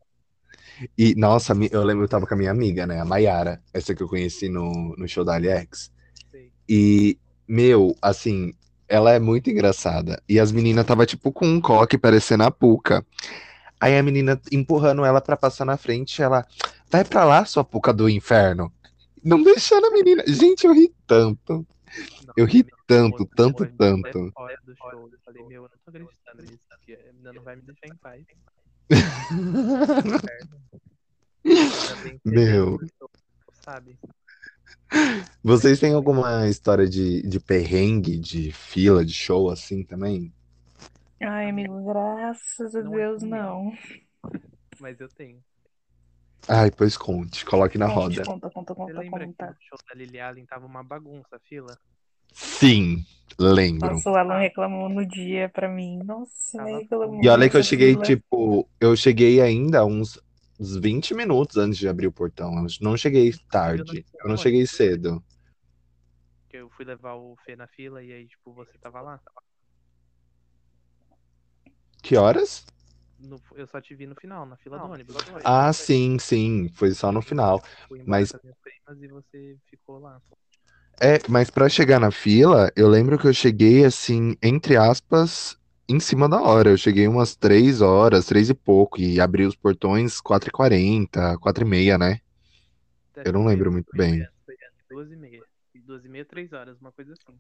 E, 0.97 1.15
nossa, 1.15 1.53
eu 1.71 1.83
lembro, 1.85 2.03
eu 2.03 2.09
tava 2.09 2.27
com 2.27 2.33
a 2.33 2.37
minha 2.37 2.51
amiga, 2.51 2.85
né, 2.85 2.99
a 2.99 3.05
Mayara, 3.05 3.63
essa 3.73 3.95
que 3.95 4.03
eu 4.03 4.09
conheci 4.09 4.49
no, 4.49 4.93
no 4.97 5.07
show 5.07 5.23
da 5.23 5.35
AliEx. 5.35 5.89
Sei. 6.29 6.51
E, 6.67 7.17
meu, 7.47 7.95
assim, 8.01 8.53
ela 8.85 9.13
é 9.13 9.19
muito 9.19 9.49
engraçada. 9.49 10.21
E 10.27 10.37
as 10.37 10.51
meninas 10.51 10.85
tava 10.85 11.05
tipo 11.05 11.31
com 11.31 11.47
um 11.47 11.61
coque 11.61 11.97
parecendo 11.97 12.43
a 12.43 12.51
Puca. 12.51 13.05
Aí 13.81 13.97
a 13.97 14.03
menina 14.03 14.39
empurrando 14.51 15.03
ela 15.03 15.19
pra 15.19 15.35
passar 15.35 15.65
na 15.65 15.75
frente, 15.75 16.21
ela, 16.21 16.45
vai 16.89 17.03
pra 17.03 17.25
lá, 17.25 17.43
sua 17.45 17.63
Puca 17.63 17.91
do 17.91 18.07
inferno. 18.07 18.71
Não 19.23 19.41
deixando 19.41 19.87
a 19.87 19.91
menina. 19.91 20.23
Gente, 20.27 20.67
eu 20.67 20.73
ri 20.73 20.93
tanto. 21.07 21.65
Não, 22.25 22.33
Eu 22.37 22.45
ri 22.45 22.63
tanto, 22.87 23.25
tanto, 23.35 23.65
tanto. 23.75 24.31
do 24.63 24.75
show. 24.75 25.09
Eu 25.11 25.19
falei, 25.25 25.43
meu, 25.45 25.63
eu 25.63 25.69
não 25.69 25.77
tô 25.83 25.89
acreditando 25.89 26.43
nisso. 26.43 26.59
Porque 26.69 26.93
a 26.93 27.11
menina 27.11 27.33
não 27.33 27.41
vai 27.43 27.55
me 27.55 27.63
deixar 27.63 27.87
em 27.87 27.97
paz. 27.97 28.23
Meu. 32.23 32.77
Sabe? 33.65 33.97
Vocês 35.43 35.79
têm 35.79 35.93
alguma 35.93 36.47
história 36.47 36.87
de, 36.87 37.23
de 37.23 37.39
perrengue, 37.39 38.17
de 38.17 38.51
fila, 38.51 39.03
de 39.03 39.13
show 39.13 39.49
assim 39.49 39.83
também? 39.83 40.31
Ai, 41.23 41.49
amigo, 41.49 41.83
graças 41.85 42.75
a 42.75 42.81
Não 42.81 42.93
é 42.93 42.97
Deus, 42.97 43.23
não. 43.23 43.73
Mas 44.79 44.99
eu 44.99 45.07
tenho. 45.09 45.39
Ai, 46.47 46.71
pois 46.71 46.97
conte, 46.97 47.45
coloque 47.45 47.77
na 47.77 47.85
Conte, 47.87 48.17
roda. 48.17 48.23
Conta, 48.23 48.49
conta, 48.49 48.73
Você 48.73 48.79
conta, 48.79 48.99
lembra 48.99 49.19
que 49.19 49.25
conta. 49.27 49.45
no 49.51 49.57
show 49.61 49.77
da 49.87 49.93
Lily 49.95 50.19
Allen 50.19 50.45
tava 50.45 50.65
uma 50.65 50.83
bagunça 50.83 51.35
a 51.35 51.39
fila? 51.39 51.77
Sim, 52.33 53.05
lembro. 53.37 53.91
Nossa, 53.91 54.09
o 54.09 54.15
Alan 54.15 54.39
reclamou 54.39 54.89
no 54.89 55.05
dia 55.05 55.49
pra 55.49 55.69
mim. 55.69 55.99
Nossa, 56.03 56.57
Tava 56.57 56.69
ele 56.71 56.79
reclamou. 56.79 57.23
E 57.23 57.29
olha 57.29 57.49
que 57.49 57.57
eu 57.57 57.63
cheguei, 57.63 57.91
fila. 57.91 58.05
tipo, 58.05 58.69
eu 58.79 58.95
cheguei 58.95 59.39
ainda 59.39 59.85
uns, 59.85 60.19
uns 60.59 60.75
20 60.77 61.13
minutos 61.13 61.57
antes 61.57 61.77
de 61.77 61.87
abrir 61.87 62.07
o 62.07 62.11
portão. 62.11 62.51
Eu 62.57 62.67
não 62.81 62.97
cheguei 62.97 63.31
tarde. 63.51 64.03
Eu 64.23 64.29
não 64.29 64.37
cheguei 64.37 64.65
cedo. 64.65 65.23
Que 66.49 66.57
eu 66.57 66.69
fui 66.71 66.85
levar 66.85 67.13
o 67.13 67.35
Fê 67.45 67.55
na 67.55 67.67
fila 67.67 68.03
e 68.03 68.11
aí, 68.11 68.27
tipo, 68.27 68.51
você 68.53 68.77
tava 68.79 68.99
lá. 69.01 69.21
Que 72.01 72.17
horas? 72.17 72.65
No- 73.19 73.41
eu 73.55 73.67
só 73.67 73.79
te 73.79 73.93
vi 73.95 74.07
no 74.07 74.15
final, 74.15 74.45
na 74.45 74.57
fila 74.57 74.79
do 74.79 74.87
ônibus. 74.89 75.15
Ah, 75.45 75.71
sim, 75.73 76.17
sim. 76.19 76.69
Foi 76.75 76.91
só 76.91 77.11
no 77.11 77.21
final. 77.21 77.61
Mas- 78.05 78.33
e 78.99 79.07
você 79.07 79.57
ficou 79.69 79.99
lá. 79.99 80.21
É, 81.01 81.17
mas 81.27 81.49
pra 81.49 81.67
chegar 81.67 81.99
na 81.99 82.11
fila, 82.11 82.71
eu 82.75 82.87
lembro 82.87 83.17
que 83.17 83.27
eu 83.27 83.33
cheguei 83.33 83.83
assim, 83.85 84.35
entre 84.41 84.77
aspas, 84.77 85.57
em 85.89 85.99
cima 85.99 86.29
da 86.29 86.39
hora. 86.41 86.69
Eu 86.69 86.77
cheguei 86.77 87.07
umas 87.07 87.35
três 87.35 87.81
horas, 87.81 88.25
três 88.25 88.49
e 88.49 88.53
pouco, 88.53 88.99
e 88.99 89.19
abri 89.19 89.45
os 89.45 89.55
portões 89.55 90.21
4h40, 90.21 91.37
4h30, 91.39 91.97
né? 91.97 92.19
Eu 93.23 93.33
não 93.33 93.45
lembro 93.45 93.71
muito 93.71 93.89
bem. 93.95 94.27
Foi 94.45 94.55
duas 94.89 95.11
e 95.11 95.15
meia. 95.15 95.43
Duas 95.85 96.05
e 96.05 96.09
meia, 96.09 96.25
três 96.25 96.51
horas, 96.53 96.79
uma 96.79 96.91
coisa 96.91 97.13
assim. 97.13 97.39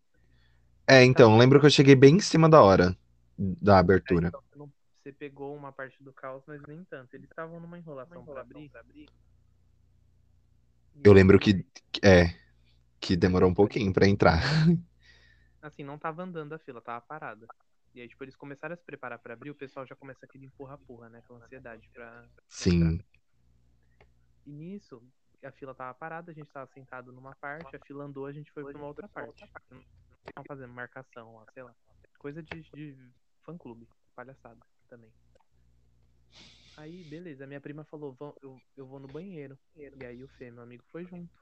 É, 0.87 1.03
então, 1.03 1.37
lembro 1.37 1.59
que 1.59 1.65
eu 1.65 1.69
cheguei 1.69 1.95
bem 1.95 2.17
em 2.17 2.19
cima 2.19 2.49
da 2.49 2.61
hora 2.61 2.95
da 3.37 3.75
Aí, 3.75 3.79
abertura. 3.79 4.27
então, 4.27 4.41
você, 4.41 4.57
não- 4.57 4.73
você 5.01 5.11
pegou 5.11 5.55
uma 5.55 5.71
parte 5.71 6.03
do 6.03 6.13
caos, 6.13 6.43
mas 6.45 6.61
nem 6.67 6.83
tanto. 6.85 7.13
Eles 7.15 7.29
estavam 7.29 7.59
numa 7.59 7.77
enrolação 7.77 8.23
pra 8.25 8.41
abrir. 8.41 8.71
Eu 11.03 11.13
lembro 11.13 11.39
que, 11.39 11.65
é, 12.03 12.35
que 12.99 13.15
demorou 13.15 13.49
um 13.49 13.53
pouquinho 13.53 13.91
pra 13.91 14.07
entrar. 14.07 14.39
Assim, 15.61 15.83
não 15.83 15.97
tava 15.97 16.23
andando 16.23 16.53
a 16.53 16.59
fila, 16.59 16.81
tava 16.81 17.01
parada. 17.01 17.47
E 17.93 18.01
aí, 18.01 18.07
tipo, 18.07 18.23
eles 18.23 18.35
começaram 18.35 18.73
a 18.73 18.77
se 18.77 18.83
preparar 18.83 19.19
pra 19.19 19.33
abrir, 19.33 19.51
o 19.51 19.55
pessoal 19.55 19.85
já 19.85 19.95
começa 19.95 20.25
aquele 20.25 20.45
empurra-purra, 20.45 21.09
né? 21.09 21.19
Aquela 21.19 21.39
ansiedade 21.43 21.89
pra. 21.93 22.25
Sim. 22.47 22.99
E 24.45 24.51
nisso, 24.51 25.03
a 25.43 25.51
fila 25.51 25.75
tava 25.75 25.93
parada, 25.93 26.31
a 26.31 26.33
gente 26.33 26.51
tava 26.51 26.67
sentado 26.67 27.11
numa 27.11 27.35
parte, 27.35 27.75
a 27.75 27.79
fila 27.79 28.05
andou, 28.05 28.25
a 28.25 28.31
gente 28.31 28.51
foi 28.51 28.63
pra 28.63 28.77
uma 28.77 28.87
outra 28.87 29.07
parte. 29.07 29.49
Não 30.35 30.43
fazendo 30.47 30.73
marcação 30.73 31.35
lá, 31.35 31.45
sei 31.53 31.63
lá. 31.63 31.75
Coisa 32.21 32.43
de, 32.43 32.61
de 32.75 32.95
fã-clube, 33.43 33.87
palhaçada 34.15 34.59
também. 34.87 35.11
Aí, 36.77 37.03
beleza, 37.03 37.47
minha 37.47 37.59
prima 37.59 37.83
falou, 37.83 38.13
"Vão- 38.13 38.35
eu, 38.43 38.61
eu 38.77 38.85
vou 38.85 38.99
no 38.99 39.07
banheiro. 39.07 39.57
E 39.75 40.05
aí 40.05 40.23
o 40.23 40.27
Fê, 40.27 40.51
meu 40.51 40.61
amigo, 40.61 40.83
foi 40.91 41.03
junto 41.03 41.33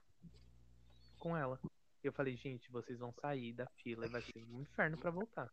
com 1.18 1.36
ela. 1.36 1.60
Eu 2.02 2.14
falei, 2.14 2.34
gente, 2.34 2.70
vocês 2.70 2.98
vão 2.98 3.12
sair 3.20 3.52
da 3.52 3.66
fila 3.82 4.06
e 4.06 4.08
vai 4.08 4.22
ser 4.22 4.42
um 4.44 4.62
inferno 4.62 4.96
pra 4.96 5.10
voltar. 5.10 5.52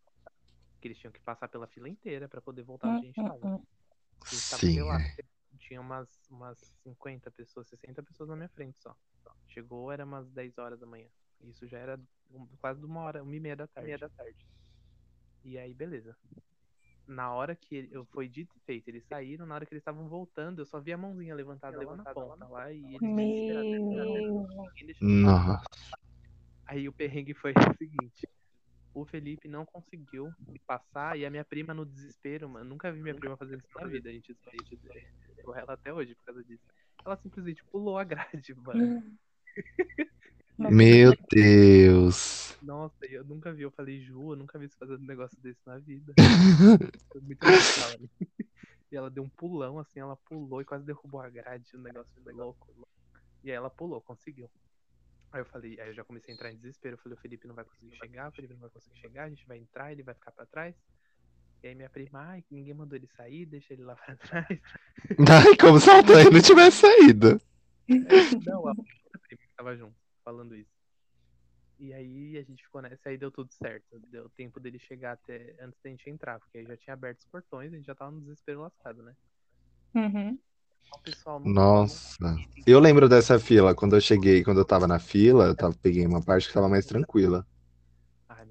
Porque 0.74 0.88
eles 0.88 0.98
tinham 0.98 1.12
que 1.12 1.20
passar 1.20 1.50
pela 1.50 1.68
fila 1.68 1.90
inteira 1.90 2.30
pra 2.30 2.42
poder 2.42 2.64
voltar 2.64 2.94
a 2.94 2.98
gente 3.02 3.16
tava. 3.16 3.46
hum. 3.48 3.62
A 4.32 4.34
gente 4.34 4.50
tava, 4.50 4.64
Sim. 4.64 4.82
lá, 4.82 4.98
tinha 5.60 5.82
umas, 5.82 6.10
umas 6.30 6.58
50 6.84 7.30
pessoas, 7.32 7.68
60 7.68 8.02
pessoas 8.02 8.30
na 8.30 8.36
minha 8.38 8.50
frente 8.50 8.80
só. 8.80 8.96
Chegou, 9.50 9.92
era 9.92 10.06
umas 10.06 10.32
10 10.32 10.58
horas 10.58 10.80
da 10.80 10.86
manhã. 10.86 11.10
Isso 11.42 11.68
já 11.68 11.80
era 11.80 12.00
quase 12.62 12.86
uma 12.86 13.02
hora, 13.02 13.22
uma 13.22 13.36
e 13.36 13.40
meia 13.42 13.58
da 13.58 13.68
tarde. 13.68 13.92
E 15.48 15.58
aí, 15.58 15.74
beleza. 15.74 16.14
Na 17.08 17.32
hora 17.32 17.56
que 17.56 17.74
ele, 17.74 17.88
eu 17.90 18.04
foi 18.08 18.28
dito 18.28 18.54
e 18.58 18.60
feito, 18.66 18.90
eles 18.90 19.06
saíram, 19.06 19.46
na 19.46 19.56
hora 19.56 19.66
que 19.66 19.74
eles 19.74 19.82
estavam 19.82 20.10
voltando, 20.10 20.60
eu 20.62 20.66
só 20.66 20.82
vi 20.82 20.92
a 20.92 20.98
mãozinha 20.98 21.34
levantada 21.34 21.78
lá 21.78 21.96
na 21.96 22.04
ponta 22.04 22.46
lá 22.50 22.70
e 22.70 22.84
eles 24.82 24.98
Meu. 25.00 25.22
Nossa. 25.22 25.64
Aí 26.66 26.90
o 26.90 26.92
perrengue 26.92 27.34
foi 27.34 27.54
o 27.74 27.78
seguinte. 27.78 28.28
O 28.94 29.06
Felipe 29.06 29.48
não 29.48 29.66
conseguiu 29.66 30.30
passar 30.66 31.18
e 31.18 31.26
a 31.26 31.30
minha 31.30 31.46
prima 31.46 31.74
no 31.74 31.86
desespero, 31.86 32.50
mano. 32.50 32.70
Nunca 32.70 32.92
vi 32.92 33.02
minha 33.02 33.16
prima 33.16 33.38
fazer 33.38 33.58
isso 33.58 33.80
na 33.80 33.88
vida. 33.88 34.10
A 34.10 34.12
gente 34.12 34.36
a 34.48 34.52
gente 34.52 34.78
ela 35.56 35.74
até 35.74 35.94
hoje 35.94 36.14
por 36.14 36.26
causa 36.26 36.44
disso. 36.44 36.64
Ela 37.06 37.16
simplesmente 37.16 37.64
pulou 37.72 37.98
a 37.98 38.04
grade, 38.04 38.54
mano. 38.54 39.18
Meu 40.58 41.14
Deus. 41.32 42.58
Nossa, 42.62 43.06
eu 43.06 43.24
nunca 43.24 43.54
vi. 43.54 43.62
Eu 43.62 43.72
falei, 43.72 44.02
Ju, 44.02 44.34
eu 44.34 44.36
nunca 44.36 44.58
vi 44.58 44.68
você 44.68 44.76
fazendo 44.78 45.02
um 45.02 45.06
negócio 45.06 45.40
desse 45.42 45.60
na 45.66 45.78
vida. 45.78 46.14
Foi 47.12 47.22
muito 47.22 47.44
legal. 47.44 47.90
ali. 47.94 48.10
E 48.92 48.96
ela 48.96 49.10
deu 49.10 49.24
um 49.24 49.30
pulão, 49.30 49.80
assim, 49.80 50.00
ela 50.00 50.16
pulou 50.16 50.62
e 50.62 50.66
quase 50.66 50.86
derrubou 50.86 51.22
a 51.22 51.30
grade. 51.30 51.76
O 51.76 51.80
negócio 51.80 52.12
foi 52.24 52.34
louco. 52.34 52.74
E 53.44 53.50
aí 53.52 53.56
ela 53.56 53.70
pulou, 53.70 54.02
conseguiu. 54.02 54.50
Aí 55.32 55.42
eu 55.42 55.46
falei, 55.46 55.80
aí 55.80 55.90
eu 55.90 55.94
já 55.94 56.04
comecei 56.06 56.34
a 56.34 56.36
entrar 56.36 56.52
em 56.52 56.56
desespero. 56.56 56.96
Eu 56.96 57.00
falei, 57.00 57.18
o 57.18 57.22
Felipe 57.22 57.48
não 57.48 57.56
vai 57.56 57.66
conseguir 57.66 57.96
chegar, 57.98 58.30
o 58.30 58.32
Felipe 58.32 58.54
não 58.54 58.62
vai 58.62 58.70
conseguir 58.70 58.98
chegar, 59.00 59.26
a 59.26 59.30
gente 59.30 59.46
vai 59.46 59.58
entrar, 59.58 59.92
ele 59.92 60.04
vai 60.04 60.16
ficar 60.16 60.32
pra 60.32 60.46
trás. 60.46 60.74
E 61.62 61.68
aí 61.68 61.76
minha 61.76 61.90
prima, 61.90 62.22
ai, 62.22 62.44
ninguém 62.50 62.74
mandou 62.74 62.96
ele 62.96 63.08
sair, 63.08 63.46
deixa 63.46 63.74
ele 63.74 63.84
lá 63.84 63.96
pra 63.96 64.16
trás. 64.26 64.48
Ai, 64.48 65.58
como 65.60 65.80
se 65.80 65.90
a 65.90 66.02
não 66.02 66.42
tivesse 66.42 66.78
saído. 66.78 67.42
Não, 68.46 68.68
a 68.68 68.70
outra 68.70 69.20
prima 69.22 69.42
que 69.42 69.56
tava 69.56 69.76
junto, 69.76 69.96
falando 70.28 70.54
isso. 70.54 70.76
E 71.80 71.94
aí 71.94 72.38
a 72.38 72.44
gente 72.44 72.62
ficou 72.66 72.82
nessa, 72.82 73.08
aí 73.08 73.18
deu 73.18 73.32
tudo 73.32 73.50
certo. 73.54 73.98
Deu 74.10 74.28
tempo 74.30 74.60
dele 74.60 74.78
chegar 74.78 75.14
até 75.14 75.56
antes 75.62 75.80
da 75.82 75.90
gente 75.90 76.10
entrar, 76.10 76.38
porque 76.40 76.58
aí 76.58 76.66
já 76.66 76.76
tinha 76.76 76.94
aberto 76.94 77.20
os 77.20 77.26
portões, 77.28 77.72
a 77.72 77.78
gente 77.78 77.86
já 77.86 77.96
tava 77.96 78.12
no 78.12 78.20
desespero 78.20 78.62
lascado, 78.62 79.02
né? 79.02 79.16
Uhum. 79.96 80.38
Então, 80.86 81.00
o 81.00 81.02
pessoal 81.02 81.40
não 81.40 81.50
Nossa. 81.50 82.36
Eu 82.66 82.80
lembro 82.82 83.08
dessa 83.08 83.40
fila, 83.40 83.74
quando 83.74 83.96
eu 83.96 84.02
cheguei, 84.02 84.44
quando 84.44 84.60
eu 84.60 84.66
tava 84.66 84.86
na 84.86 85.00
fila, 85.00 85.46
eu 85.46 85.56
tava, 85.56 85.74
peguei 85.82 86.06
uma 86.06 86.22
parte 86.22 86.48
que 86.48 86.54
tava 86.54 86.68
mais 86.68 86.86
tranquila. 86.86 87.48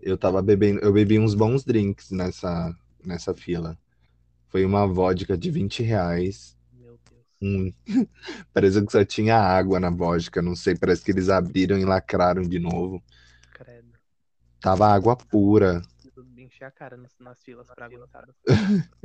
Eu 0.01 0.17
tava 0.17 0.41
bebendo, 0.41 0.81
eu 0.81 0.93
bebi 0.93 1.19
uns 1.19 1.35
bons 1.35 1.63
drinks 1.65 2.11
nessa, 2.11 2.75
nessa 3.05 3.35
fila. 3.35 3.77
Foi 4.49 4.65
uma 4.65 4.87
vodka 4.87 5.37
de 5.37 5.51
20 5.51 5.83
reais. 5.83 6.56
Hum. 7.41 7.73
Parece 8.53 8.85
que 8.85 8.93
só 8.93 9.05
tinha 9.05 9.37
água 9.37 9.79
na 9.79 9.91
vodka, 9.91 10.41
não 10.41 10.57
sei, 10.57 10.75
parece 10.75 11.05
que 11.05 11.11
eles 11.11 11.29
abriram 11.29 11.79
e 11.79 11.85
lacraram 11.85 12.43
de 12.43 12.59
novo. 12.59 13.03
Credo. 13.53 13.93
Tava 14.61 14.89
água 14.89 15.17
pura. 15.17 15.83
Enchi 16.39 16.65
a 16.65 16.71
cara 16.71 16.97
nas, 16.97 17.13
nas 17.19 17.43
filas 17.43 17.67
pra 17.75 17.87
aguentar. 17.87 18.27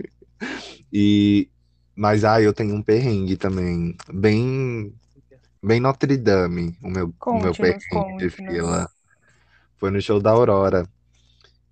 E 0.92 1.50
mas 1.96 2.24
ah, 2.24 2.42
eu 2.42 2.52
tenho 2.52 2.74
um 2.74 2.82
perrengue 2.82 3.38
também, 3.38 3.96
bem 4.12 4.92
bem 5.62 5.80
Notre 5.80 6.18
Dame, 6.18 6.76
o 6.82 6.90
meu 6.90 7.14
o 7.28 7.40
meu 7.40 7.54
perrengue 7.54 8.18
de 8.18 8.30
fila. 8.30 8.90
Foi 9.78 9.92
no 9.92 10.02
show 10.02 10.20
da 10.20 10.32
Aurora. 10.32 10.88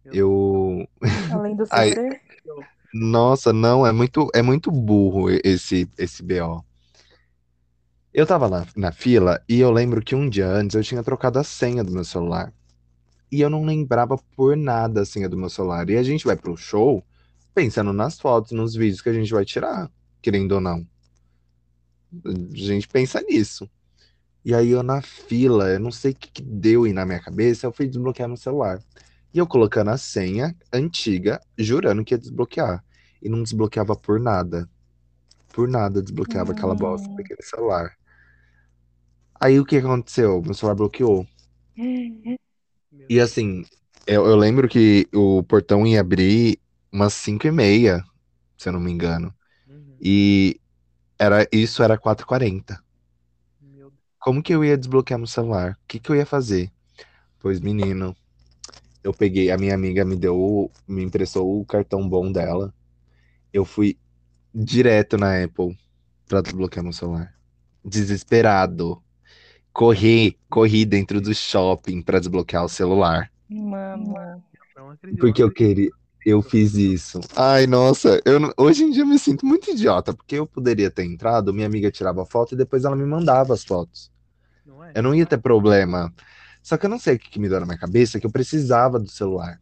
Eu 0.06 0.88
Além 1.32 1.56
do 1.56 1.66
Ai. 1.72 1.90
CC? 1.90 2.22
Nossa, 2.94 3.52
não, 3.54 3.86
é 3.86 3.92
muito, 3.92 4.30
é 4.34 4.42
muito 4.44 4.72
burro 4.72 5.30
esse, 5.44 5.90
esse 5.98 6.22
BO. 6.24 6.64
Eu 8.14 8.26
tava 8.26 8.48
lá 8.48 8.66
na 8.76 8.92
fila 8.92 9.42
e 9.48 9.60
eu 9.60 9.72
lembro 9.72 10.02
que 10.02 10.16
um 10.16 10.28
dia 10.30 10.48
antes 10.48 10.76
eu 10.76 10.84
tinha 10.84 11.04
trocado 11.04 11.40
a 11.40 11.44
senha 11.44 11.84
do 11.84 11.92
meu 11.92 12.04
celular. 12.04 12.54
E 13.32 13.42
eu 13.42 13.50
não 13.50 13.66
lembrava 13.66 14.18
por 14.36 14.58
nada 14.58 15.02
a 15.02 15.06
senha 15.06 15.30
do 15.30 15.38
meu 15.38 15.50
celular. 15.50 15.90
E 15.90 15.98
a 15.98 16.04
gente 16.04 16.26
vai 16.26 16.36
pro 16.38 16.58
show 16.58 17.04
pensando 17.56 17.94
nas 17.94 18.20
fotos, 18.20 18.52
nos 18.54 18.76
vídeos 18.76 19.02
que 19.02 19.10
a 19.10 19.14
gente 19.14 19.32
vai 19.34 19.46
tirar, 19.46 19.92
querendo 20.22 20.54
ou 20.54 20.62
não. 20.62 20.88
A 22.26 22.56
gente 22.56 22.88
pensa 22.88 23.22
nisso. 23.22 23.70
E 24.46 24.54
aí 24.56 24.72
eu 24.72 24.84
na 24.84 25.02
fila, 25.02 25.70
eu 25.70 25.80
não 25.80 25.92
sei 25.92 26.12
o 26.12 26.16
que, 26.16 26.32
que 26.32 26.42
deu 26.44 26.86
aí 26.86 26.94
na 26.94 27.06
minha 27.06 27.22
cabeça, 27.22 27.68
eu 27.68 27.74
fui 27.74 27.88
desbloquear 27.88 28.28
meu 28.30 28.38
celular. 28.38 28.82
E 29.34 29.38
eu 29.40 29.48
colocando 29.48 29.90
a 29.92 29.98
senha 29.98 30.56
antiga, 30.74 31.40
jurando 31.58 32.04
que 32.04 32.14
ia 32.14 32.18
desbloquear. 32.18 32.84
E 33.22 33.30
não 33.30 33.44
desbloqueava 33.44 33.96
por 33.96 34.20
nada. 34.20 34.70
Por 35.54 35.68
nada 35.70 36.02
desbloqueava 36.02 36.52
aquela 36.54 36.76
bosta 36.76 37.10
Hum. 37.10 37.16
daquele 37.18 37.42
celular. 37.44 37.96
Aí 39.40 39.60
o 39.60 39.66
que 39.66 39.78
aconteceu? 39.78 40.42
Meu 40.42 40.54
celular 40.54 40.76
bloqueou. 40.76 41.26
E 43.08 43.20
assim, 43.20 43.66
eu, 44.06 44.26
eu 44.26 44.36
lembro 44.36 44.68
que 44.68 45.08
o 45.14 45.44
portão 45.44 45.86
ia 45.86 46.00
abrir 46.02 46.60
umas 46.92 47.14
5 47.14 47.48
e 47.48 47.52
meia, 47.52 48.04
se 48.58 48.70
eu 48.70 48.74
não 48.74 48.80
me 48.80 48.92
engano. 48.92 49.34
Uhum. 49.68 49.98
E 50.02 50.60
era, 51.20 51.48
isso 51.52 51.84
era 51.84 51.98
4h40. 51.98 52.84
Meu 53.62 53.90
Deus. 53.90 53.94
Como 54.20 54.44
que 54.44 54.54
eu 54.54 54.64
ia 54.64 54.78
desbloquear 54.78 55.18
meu 55.20 55.28
celular? 55.28 55.74
O 55.74 55.88
que 55.88 56.00
que 56.00 56.10
eu 56.12 56.16
ia 56.16 56.26
fazer? 56.26 56.72
Pois, 57.40 57.60
menino, 57.60 58.16
eu 59.04 59.14
peguei, 59.14 59.52
a 59.52 59.58
minha 59.58 59.74
amiga 59.76 60.04
me 60.06 60.16
deu, 60.16 60.38
o- 60.40 60.72
me 60.88 61.04
emprestou 61.04 61.60
o 61.60 61.66
cartão 61.66 62.08
bom 62.08 62.32
dela. 62.32 62.74
Eu 63.54 63.66
fui 63.66 63.98
direto 64.54 65.18
na 65.18 65.44
Apple 65.44 65.78
pra 66.28 66.42
desbloquear 66.42 66.84
meu 66.84 66.94
celular. 66.94 67.34
Desesperado. 67.84 69.02
Corri, 69.72 70.38
corri 70.50 70.86
dentro 70.86 71.22
do 71.22 71.34
shopping 71.34 72.02
pra 72.02 72.20
desbloquear 72.20 72.66
o 72.66 72.70
celular. 72.70 73.32
Mano. 73.50 74.16
Não 74.76 74.92
acredito. 74.92 75.20
Porque 75.20 75.42
eu 75.44 75.52
queria, 75.52 75.90
eu 76.26 76.42
fiz 76.42 76.74
isso. 76.76 77.20
Ai, 77.36 77.68
nossa, 77.68 78.22
eu 78.26 78.40
hoje 78.58 78.84
em 78.84 78.92
dia 78.92 79.04
eu 79.04 79.08
me 79.08 79.18
sinto 79.20 79.46
muito 79.46 79.72
idiota, 79.72 80.14
porque 80.14 80.36
eu 80.36 80.46
poderia 80.48 80.90
ter 80.92 81.04
entrado, 81.06 81.54
minha 81.54 81.68
amiga 81.68 81.92
tirava 81.92 82.26
foto 82.26 82.54
e 82.54 82.58
depois 82.58 82.86
ela 82.86 82.96
me 82.96 83.06
mandava 83.06 83.54
as 83.54 83.64
fotos. 83.64 84.12
Não 84.66 84.84
é? 84.84 84.92
Eu 84.96 85.04
não 85.04 85.16
ia 85.16 85.26
ter 85.26 85.38
problema. 85.38 86.14
Só 86.62 86.78
que 86.78 86.86
eu 86.86 86.90
não 86.90 87.00
sei 87.00 87.16
o 87.16 87.20
que, 87.20 87.30
que 87.30 87.40
me 87.40 87.50
deu 87.50 87.60
na 87.60 87.66
minha 87.66 87.78
cabeça, 87.78 88.20
que 88.20 88.26
eu 88.26 88.32
precisava 88.32 89.00
do 89.00 89.10
celular. 89.10 89.60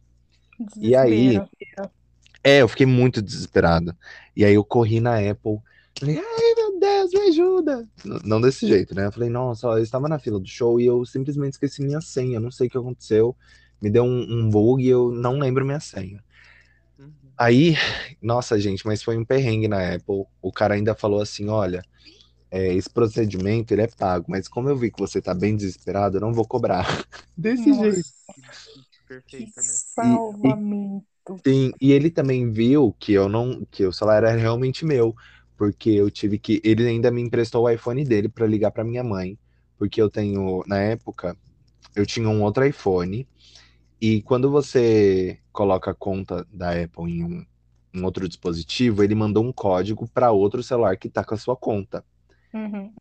E 0.76 0.94
aí- 0.94 1.38
Desespero. 1.38 1.90
É, 2.42 2.62
eu 2.62 2.68
fiquei 2.68 2.86
muito 2.86 3.20
desesperado. 3.20 3.94
E 4.36 4.44
aí 4.44 4.54
eu 4.54 4.64
corri 4.64 5.00
na 5.00 5.16
Apple. 5.18 5.58
Falei, 5.98 6.16
ai 6.18 6.54
meu 6.56 6.78
Deus, 6.78 7.10
me 7.12 7.20
ajuda. 7.28 7.88
Não 8.24 8.40
desse 8.40 8.66
jeito, 8.66 8.94
né? 8.94 9.06
Eu 9.06 9.12
falei, 9.12 9.28
nossa, 9.28 9.66
eu 9.66 9.82
estava 9.82 10.08
na 10.08 10.18
fila 10.18 10.38
do 10.38 10.46
show 10.46 10.80
e 10.80 10.86
eu 10.86 11.04
simplesmente 11.04 11.54
esqueci 11.54 11.82
minha 11.82 12.00
senha. 12.00 12.36
Eu 12.36 12.40
não 12.40 12.50
sei 12.50 12.68
o 12.68 12.70
que 12.70 12.78
aconteceu. 12.78 13.36
Me 13.82 13.90
deu 13.90 14.04
um, 14.04 14.20
um 14.22 14.48
bug 14.48 14.82
e 14.82 14.88
eu 14.88 15.10
não 15.10 15.38
lembro 15.38 15.64
minha 15.64 15.80
senha. 15.80 16.22
Uhum. 16.98 17.10
Aí, 17.36 17.76
nossa, 18.22 18.58
gente, 18.60 18.86
mas 18.86 19.02
foi 19.02 19.16
um 19.16 19.24
perrengue 19.24 19.68
na 19.68 19.94
Apple. 19.94 20.24
O 20.40 20.52
cara 20.52 20.74
ainda 20.74 20.94
falou 20.94 21.20
assim: 21.20 21.48
olha, 21.48 21.84
é, 22.50 22.74
esse 22.74 22.88
procedimento 22.88 23.72
ele 23.72 23.82
é 23.82 23.86
pago, 23.86 24.26
mas 24.28 24.48
como 24.48 24.68
eu 24.68 24.76
vi 24.76 24.90
que 24.90 24.98
você 24.98 25.20
tá 25.20 25.34
bem 25.34 25.56
desesperado, 25.56 26.16
eu 26.16 26.20
não 26.20 26.32
vou 26.32 26.46
cobrar. 26.46 26.86
Desse 27.36 27.70
Nossa, 27.70 27.90
jeito. 27.90 28.08
Perfeito, 29.06 29.56
né? 29.56 29.62
salvamento. 29.62 31.40
Sim, 31.46 31.72
e 31.80 31.92
ele 31.92 32.10
também 32.10 32.50
viu 32.50 32.94
que 32.98 33.12
eu 33.12 33.28
não, 33.28 33.64
que 33.70 33.86
o 33.86 33.92
celular 33.92 34.22
era 34.24 34.36
realmente 34.36 34.84
meu, 34.84 35.14
porque 35.56 35.90
eu 35.90 36.10
tive 36.10 36.38
que, 36.38 36.60
ele 36.64 36.86
ainda 36.86 37.10
me 37.10 37.22
emprestou 37.22 37.64
o 37.64 37.70
iPhone 37.70 38.04
dele 38.04 38.28
para 38.28 38.46
ligar 38.46 38.70
para 38.70 38.84
minha 38.84 39.04
mãe, 39.04 39.38
porque 39.78 40.00
eu 40.00 40.10
tenho, 40.10 40.62
na 40.66 40.78
época, 40.78 41.36
eu 41.94 42.04
tinha 42.04 42.28
um 42.28 42.42
outro 42.42 42.66
iPhone, 42.66 43.26
e 44.00 44.22
quando 44.22 44.50
você 44.50 45.38
coloca 45.52 45.90
a 45.90 45.94
conta 45.94 46.46
da 46.52 46.70
Apple 46.70 47.10
em 47.10 47.24
um, 47.24 47.46
um 47.94 48.04
outro 48.04 48.28
dispositivo, 48.28 49.02
ele 49.02 49.14
mandou 49.14 49.44
um 49.44 49.52
código 49.52 50.08
para 50.08 50.30
outro 50.30 50.62
celular 50.62 50.96
que 50.96 51.08
tá 51.08 51.24
com 51.24 51.34
a 51.34 51.38
sua 51.38 51.56
conta. 51.56 52.04
Uhum. 52.52 52.92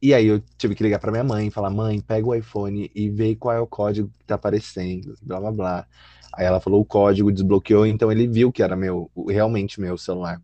E 0.00 0.12
aí 0.12 0.26
eu 0.26 0.40
tive 0.58 0.74
que 0.74 0.82
ligar 0.82 0.98
pra 0.98 1.10
minha 1.10 1.24
mãe, 1.24 1.50
falar, 1.50 1.70
mãe, 1.70 2.00
pega 2.00 2.26
o 2.26 2.34
iPhone 2.34 2.90
e 2.94 3.08
vê 3.08 3.34
qual 3.34 3.54
é 3.54 3.60
o 3.60 3.66
código 3.66 4.10
que 4.18 4.24
tá 4.24 4.34
aparecendo, 4.34 5.14
blá 5.22 5.40
blá 5.40 5.52
blá. 5.52 5.86
Aí 6.34 6.44
ela 6.44 6.60
falou 6.60 6.80
o 6.80 6.84
código, 6.84 7.32
desbloqueou, 7.32 7.86
então 7.86 8.12
ele 8.12 8.26
viu 8.26 8.52
que 8.52 8.62
era 8.62 8.76
meu, 8.76 9.10
realmente 9.28 9.80
meu 9.80 9.96
celular. 9.96 10.40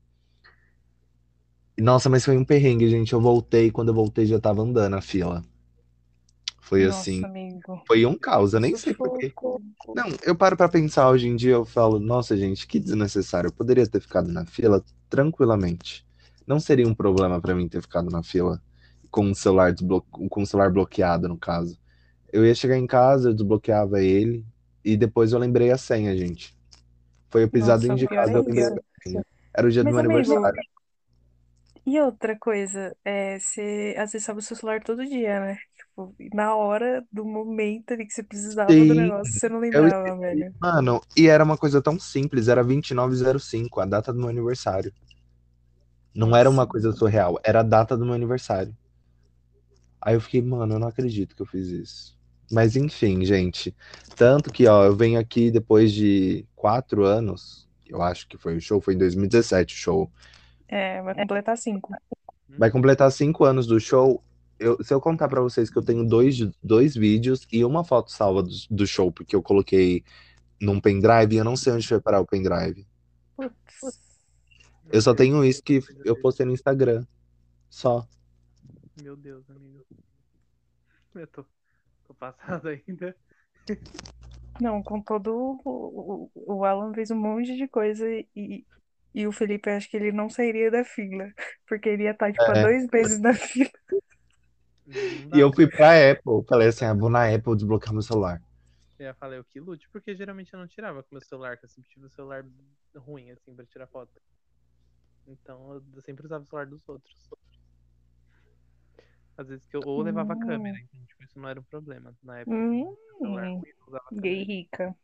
E, 1.76 1.82
Nossa, 1.82 2.08
mas 2.08 2.24
foi 2.24 2.36
um 2.36 2.44
perrengue, 2.44 2.88
gente. 2.88 3.12
Eu 3.12 3.20
voltei, 3.20 3.70
quando 3.70 3.88
eu 3.88 3.94
voltei 3.94 4.24
já 4.26 4.40
tava 4.40 4.62
andando 4.62 4.94
a 4.94 5.00
fila. 5.02 5.44
Foi 6.60 6.86
Nossa, 6.86 7.00
assim, 7.00 7.22
amigo. 7.24 7.82
foi 7.86 8.06
um 8.06 8.16
caos, 8.16 8.54
eu 8.54 8.60
nem 8.60 8.74
sei 8.76 8.94
porquê. 8.94 9.32
Não, 9.94 10.08
eu 10.22 10.34
paro 10.34 10.56
pra 10.56 10.68
pensar 10.68 11.10
hoje 11.10 11.28
em 11.28 11.36
dia, 11.36 11.52
eu 11.52 11.64
falo, 11.64 11.98
nossa, 11.98 12.36
gente, 12.36 12.66
que 12.66 12.78
desnecessário. 12.78 13.48
Eu 13.48 13.52
poderia 13.52 13.86
ter 13.86 14.00
ficado 14.00 14.32
na 14.32 14.46
fila 14.46 14.82
tranquilamente. 15.10 16.06
Não 16.46 16.61
seria 16.61 16.87
um 16.88 16.94
problema 16.94 17.40
pra 17.40 17.55
mim 17.55 17.68
ter 17.68 17.81
ficado 17.83 18.11
na 18.11 18.22
fila 18.22 18.61
com 19.11 19.31
o 19.31 19.35
celular 19.35 19.72
desblo... 19.72 20.02
com 20.02 20.42
o 20.42 20.46
celular 20.46 20.70
bloqueado, 20.72 21.28
no 21.28 21.38
caso. 21.38 21.78
Eu 22.33 22.46
ia 22.46 22.55
chegar 22.55 22.78
em 22.78 22.87
casa, 22.87 23.31
eu 23.31 23.35
desbloqueava 23.35 24.02
ele 24.02 24.44
e 24.85 24.96
depois 24.96 25.33
eu 25.33 25.38
lembrei 25.38 25.70
a 25.72 25.78
senha, 25.78 26.16
gente. 26.16 26.57
Foi 27.31 27.44
o 27.44 27.50
pisado 27.50 27.88
Nossa, 27.88 27.94
de 27.94 28.07
o 28.07 28.09
pior 28.09 28.28
casa, 28.28 28.38
é 28.38 28.38
eu 28.38 28.44
lembrei 28.46 28.66
a 28.66 28.70
senha. 29.02 29.26
Era 29.55 29.66
o 29.68 29.70
dia 29.70 29.85
do 29.85 29.96
Mas, 29.96 30.07
meu 30.07 30.16
amigo, 30.18 30.35
aniversário. 30.40 30.62
E 31.85 32.00
outra 32.00 32.38
coisa, 32.38 32.96
é, 33.05 33.38
você 33.38 33.94
acessava 33.98 34.38
o 34.38 34.42
seu 34.42 34.57
celular 34.57 34.83
todo 34.85 35.05
dia, 35.07 35.40
né? 35.40 35.57
Tipo, 35.76 36.14
na 36.33 36.55
hora 36.57 37.05
do 37.11 37.24
momento 37.24 37.92
ali 37.92 38.07
que 38.07 38.12
você 38.14 38.22
precisava 38.22 38.87
do 38.87 38.94
Sim, 38.94 38.94
negócio, 38.94 39.35
você 39.35 39.48
não 39.48 39.59
eu 39.72 39.87
lembrava, 39.87 40.16
esqueci. 40.16 40.18
velho. 40.18 40.55
Mano, 40.61 41.00
e 41.16 41.26
era 41.28 41.44
uma 41.44 41.59
coisa 41.59 41.83
tão 41.83 41.98
simples, 41.98 42.48
era 42.48 42.62
2905, 42.64 43.80
a 43.80 43.86
data 43.86 44.12
do 44.12 44.18
meu 44.20 44.28
aniversário. 44.28 44.93
Não 46.14 46.34
era 46.36 46.48
uma 46.50 46.66
coisa 46.66 46.92
surreal, 46.92 47.38
era 47.44 47.60
a 47.60 47.62
data 47.62 47.96
do 47.96 48.04
meu 48.04 48.14
aniversário. 48.14 48.76
Aí 50.00 50.14
eu 50.14 50.20
fiquei, 50.20 50.42
mano, 50.42 50.74
eu 50.74 50.78
não 50.78 50.88
acredito 50.88 51.34
que 51.36 51.42
eu 51.42 51.46
fiz 51.46 51.68
isso. 51.68 52.16
Mas 52.50 52.76
enfim, 52.76 53.24
gente. 53.24 53.74
Tanto 54.16 54.52
que, 54.52 54.66
ó, 54.66 54.84
eu 54.84 54.96
venho 54.96 55.18
aqui 55.18 55.50
depois 55.50 55.92
de 55.92 56.44
quatro 56.54 57.04
anos, 57.04 57.68
eu 57.86 58.02
acho 58.02 58.26
que 58.28 58.36
foi 58.36 58.56
o 58.56 58.60
show, 58.60 58.80
foi 58.80 58.94
em 58.94 58.98
2017 58.98 59.74
o 59.74 59.78
show. 59.78 60.10
É, 60.68 61.02
vai 61.02 61.14
completar 61.14 61.56
cinco. 61.58 61.94
Vai 62.48 62.70
completar 62.70 63.10
cinco 63.10 63.44
anos 63.44 63.66
do 63.66 63.80
show. 63.80 64.22
Eu- 64.58 64.82
se 64.82 64.92
eu 64.92 65.00
contar 65.00 65.28
pra 65.28 65.40
vocês 65.40 65.70
que 65.70 65.78
eu 65.78 65.82
tenho 65.84 66.04
dois, 66.06 66.38
dois 66.62 66.94
vídeos 66.94 67.46
e 67.50 67.64
uma 67.64 67.84
foto 67.84 68.10
salva 68.12 68.42
do, 68.42 68.50
do 68.70 68.86
show, 68.86 69.10
porque 69.10 69.34
eu 69.34 69.42
coloquei 69.42 70.04
num 70.60 70.80
pendrive 70.80 71.34
e 71.36 71.38
eu 71.38 71.44
não 71.44 71.56
sei 71.56 71.72
onde 71.74 71.88
foi 71.88 72.00
parar 72.00 72.20
o 72.20 72.26
pendrive. 72.26 72.86
Putz. 73.36 74.01
Eu 74.93 75.01
só 75.01 75.14
tenho 75.14 75.45
isso 75.45 75.62
que 75.62 75.80
eu 76.05 76.16
postei 76.20 76.47
no 76.47 76.53
Instagram. 76.53 77.05
Só. 77.70 78.07
Meu 79.03 79.16
Deus, 79.16 79.49
amigo. 79.51 79.84
Eu 81.14 81.26
tô, 81.26 81.45
tô 82.07 82.14
passado 82.14 82.68
ainda. 82.68 83.16
Não, 84.61 84.82
com 84.82 85.01
todo 85.01 85.61
o, 85.64 86.30
o, 86.34 86.57
o 86.59 86.64
Alan 86.64 86.93
fez 86.93 87.11
um 87.11 87.16
monte 87.16 87.57
de 87.57 87.66
coisa 87.68 88.05
e, 88.36 88.64
e 89.14 89.26
o 89.26 89.32
Felipe 89.32 89.70
acho 89.70 89.88
que 89.90 89.97
ele 89.97 90.12
não 90.12 90.28
sairia 90.28 90.70
da 90.70 90.84
fila, 90.84 91.32
porque 91.66 91.88
ele 91.88 92.05
ia 92.05 92.12
estar 92.12 92.32
tipo 92.32 92.45
há 92.45 92.55
É. 92.55 92.62
dois 92.62 92.86
meses 92.88 93.20
na 93.20 93.34
fila. 93.34 93.70
E 95.34 95.40
eu 95.40 95.53
fui 95.53 95.66
pra 95.66 96.11
Apple, 96.11 96.45
falei 96.49 96.68
assim, 96.68 96.84
ah, 96.84 96.95
vou 96.95 97.09
na 97.09 97.32
Apple 97.34 97.57
desbloquear 97.57 97.93
meu 97.93 98.03
celular. 98.03 98.43
Eu 98.99 99.07
ia 99.07 99.14
falar 99.14 99.36
eu 99.36 99.45
que 99.45 99.59
lute, 99.59 99.88
porque 99.90 100.14
geralmente 100.14 100.53
eu 100.53 100.61
não 100.61 100.68
tirava 100.68 101.03
com 101.03 101.09
meu 101.14 101.22
celular, 101.22 101.57
que 101.57 101.64
eu 101.64 101.68
sempre 101.68 101.90
tive 101.90 102.07
o 102.07 102.11
celular 102.11 102.45
ruim, 102.97 103.30
assim, 103.30 103.55
pra 103.55 103.64
tirar 103.66 103.86
foto. 103.86 104.11
Então 105.27 105.83
eu 105.95 106.03
sempre 106.03 106.25
usava 106.27 106.43
o 106.43 106.47
celular 106.47 106.66
dos 106.66 106.87
outros. 106.89 107.31
Às 109.37 109.49
vezes 109.49 109.66
que 109.66 109.77
eu 109.77 109.81
ou 109.87 110.03
levava 110.03 110.35
a 110.35 110.37
Hum. 110.37 110.41
câmera, 110.41 110.79
então 110.79 111.05
tipo, 111.07 111.25
isso 111.25 111.39
não 111.39 111.49
era 111.49 111.59
um 111.61 111.64
problema. 111.64 112.14
Na 112.23 112.41
época 112.41 112.57
Hum, 112.57 112.95
celular 113.18 113.47
eu 113.47 113.62
usava 113.87 114.05
a 114.11 114.14
gay 114.20 114.43
rica. 114.45 114.95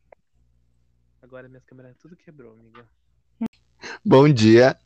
Agora 1.21 1.47
minhas 1.49 1.65
câmeras 1.65 1.97
tudo 1.97 2.15
quebrou, 2.15 2.53
amiga. 2.53 2.87
Bom 4.05 4.31
dia. 4.31 4.79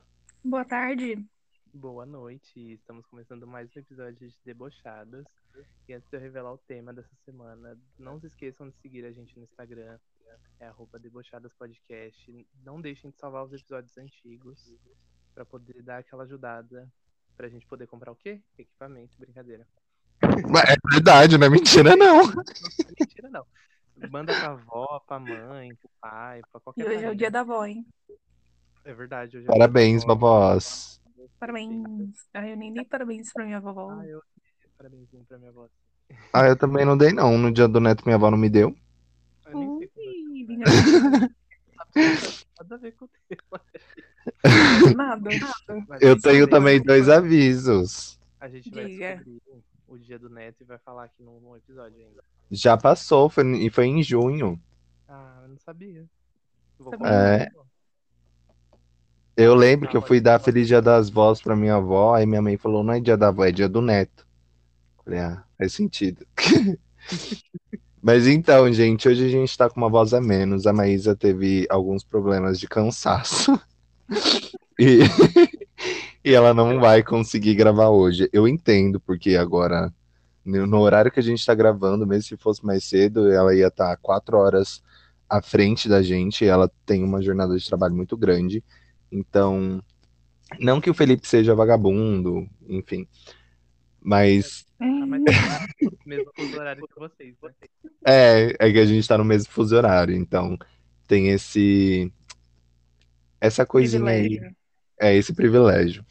Boa 0.43 0.65
tarde. 0.65 1.25
Boa 1.73 2.05
noite, 2.05 2.59
estamos 2.73 3.05
começando 3.07 3.47
mais 3.47 3.69
um 3.75 3.79
episódio 3.79 4.29
de 4.29 4.37
Debochadas. 4.45 5.25
E 5.87 5.93
antes 5.93 6.07
de 6.09 6.15
eu 6.15 6.21
revelar 6.21 6.53
o 6.53 6.57
tema 6.57 6.93
dessa 6.93 7.15
semana, 7.25 7.77
não 7.97 8.19
se 8.19 8.27
esqueçam 8.27 8.69
de 8.69 8.75
seguir 8.77 9.03
a 9.05 9.11
gente 9.11 9.35
no 9.37 9.43
Instagram, 9.43 9.99
é 10.59 10.67
arroba 10.67 10.99
Debochadas 10.99 11.53
Podcast. 11.53 12.47
Não 12.63 12.79
deixem 12.79 13.09
de 13.11 13.17
salvar 13.17 13.43
os 13.43 13.53
episódios 13.53 13.97
antigos 13.97 14.71
pra 15.33 15.45
poder 15.45 15.81
dar 15.81 15.99
aquela 15.99 16.23
ajudada 16.23 16.87
pra 17.35 17.49
gente 17.49 17.65
poder 17.65 17.87
comprar 17.87 18.11
o 18.11 18.15
quê? 18.15 18.39
Equipamento, 18.57 19.17
brincadeira. 19.17 19.67
Mas 20.49 20.63
É 20.69 20.75
verdade, 20.91 21.37
não 21.37 21.47
é 21.47 21.49
mentira, 21.49 21.95
não. 21.95 22.27
Não 22.27 22.41
é 22.41 22.93
mentira, 22.99 23.29
não. 23.29 23.45
Manda 24.09 24.33
pra 24.33 24.51
avó, 24.51 25.03
pra 25.07 25.19
mãe, 25.19 25.75
pro 25.75 25.89
pai, 26.01 26.41
pra 26.51 26.59
E 26.59 26.63
qualquer 26.63 26.87
hoje 26.87 27.05
é 27.05 27.09
o 27.09 27.15
dia 27.15 27.31
da 27.31 27.41
avó, 27.41 27.65
hein? 27.65 27.85
É 28.83 28.93
verdade, 28.93 29.37
hoje 29.37 29.45
é 29.45 29.51
Parabéns, 29.51 30.03
vovós. 30.03 31.01
Parabéns. 31.39 32.27
Ai, 32.33 32.53
eu 32.53 32.57
nem 32.57 32.73
dei 32.73 32.85
parabéns 32.85 33.31
pra 33.31 33.45
minha 33.45 33.59
vovó. 33.59 33.91
Ah, 33.91 34.05
eu 34.05 34.21
parabenzinho 34.77 35.23
pra 35.25 35.37
minha 35.37 35.51
avó. 35.51 35.69
Ah, 36.33 36.47
eu 36.47 36.57
também 36.57 36.85
não 36.85 36.97
dei, 36.97 37.13
não. 37.13 37.37
No 37.37 37.51
dia 37.51 37.67
do 37.67 37.79
neto, 37.79 38.03
minha 38.05 38.15
avó 38.15 38.29
não 38.29 38.37
me 38.37 38.49
deu. 38.49 38.75
Eu 39.45 39.57
nem 39.57 39.89
sei 39.89 39.89
Ui, 40.29 40.45
vingança. 40.45 40.73
nada 42.59 42.75
a 42.75 42.77
ver 42.77 42.91
com 42.93 43.05
o 43.05 43.09
tema. 43.29 43.61
Nada. 44.95 45.29
Eu 45.99 46.19
tenho 46.19 46.47
também 46.47 46.81
dois 46.81 47.09
avisos. 47.09 48.19
A 48.39 48.47
gente 48.47 48.69
vai 48.69 48.85
Diga. 48.85 49.15
descobrir 49.15 49.41
o 49.87 49.97
dia 49.97 50.19
do 50.19 50.29
neto 50.29 50.61
e 50.61 50.63
vai 50.65 50.77
falar 50.79 51.05
aqui 51.05 51.23
no, 51.23 51.39
no 51.39 51.55
episódio 51.55 51.97
ainda. 51.97 52.23
Já 52.51 52.77
passou, 52.77 53.29
foi, 53.29 53.45
e 53.57 53.69
foi 53.69 53.85
em 53.85 54.03
junho. 54.03 54.59
Ah, 55.07 55.39
eu 55.43 55.49
não 55.49 55.57
sabia. 55.57 56.05
Vou 56.79 56.91
Também 56.91 57.07
contar, 57.07 57.41
É. 57.41 57.49
Eu 59.35 59.55
lembro 59.55 59.89
que 59.89 59.97
eu 59.97 60.01
fui 60.01 60.21
dar 60.21 60.39
Feliz 60.39 60.67
Dia 60.67 60.81
das 60.81 61.09
Vós 61.09 61.41
pra 61.41 61.55
minha 61.55 61.75
avó, 61.75 62.13
aí 62.13 62.25
minha 62.25 62.41
mãe 62.41 62.55
falou, 62.55 62.83
não 62.83 62.93
é 62.93 62.99
dia 62.99 63.17
da 63.17 63.29
avó, 63.29 63.43
é 63.43 63.51
dia 63.51 63.67
do 63.67 63.81
neto. 63.81 64.27
Falei, 65.03 65.19
ah, 65.19 65.43
faz 65.57 65.73
sentido. 65.73 66.25
Mas 68.01 68.27
então, 68.27 68.71
gente, 68.71 69.07
hoje 69.07 69.25
a 69.25 69.29
gente 69.29 69.57
tá 69.57 69.69
com 69.69 69.79
uma 69.79 69.89
voz 69.89 70.13
a 70.13 70.21
menos. 70.21 70.67
A 70.67 70.73
Maísa 70.73 71.15
teve 71.15 71.65
alguns 71.69 72.03
problemas 72.03 72.59
de 72.59 72.67
cansaço. 72.67 73.59
E, 74.79 74.99
e 76.23 76.33
ela 76.33 76.53
não 76.53 76.79
vai 76.79 77.03
conseguir 77.03 77.55
gravar 77.55 77.89
hoje. 77.89 78.29
Eu 78.33 78.47
entendo, 78.47 78.99
porque 78.99 79.35
agora, 79.35 79.93
no 80.45 80.79
horário 80.79 81.11
que 81.11 81.19
a 81.19 81.23
gente 81.23 81.45
tá 81.45 81.53
gravando, 81.53 82.07
mesmo 82.07 82.23
se 82.23 82.37
fosse 82.37 82.65
mais 82.65 82.83
cedo, 82.83 83.31
ela 83.31 83.55
ia 83.55 83.67
estar 83.67 83.95
quatro 83.97 84.37
horas 84.37 84.81
à 85.29 85.41
frente 85.41 85.87
da 85.87 86.01
gente. 86.01 86.43
E 86.43 86.47
ela 86.47 86.71
tem 86.85 87.03
uma 87.03 87.21
jornada 87.21 87.57
de 87.57 87.65
trabalho 87.65 87.95
muito 87.95 88.17
grande. 88.17 88.63
Então, 89.11 89.81
não 90.59 90.81
que 90.81 90.89
o 90.89 90.93
Felipe 90.93 91.27
seja 91.27 91.55
vagabundo, 91.55 92.47
enfim. 92.67 93.07
Mas 94.01 94.65
Ah, 94.79 95.05
mas 95.07 95.23
tá 95.23 95.65
no 95.81 95.91
mesmo 96.05 96.31
fuso 96.35 96.59
horário 96.59 96.87
que 96.87 96.99
vocês, 96.99 97.35
né? 97.41 97.51
é, 98.05 98.55
é 98.59 98.71
que 98.71 98.79
a 98.79 98.85
gente 98.85 99.07
tá 99.07 99.17
no 99.17 99.23
mesmo 99.23 99.51
fuso 99.51 99.75
horário, 99.75 100.13
então 100.13 100.57
tem 101.07 101.29
esse 101.29 102.11
essa 103.43 103.65
coisinha 103.65 104.09
aí, 104.09 104.29
Privilégio. 104.29 104.55
é 105.01 105.15
esse 105.15 105.33
privilégio. 105.33 106.05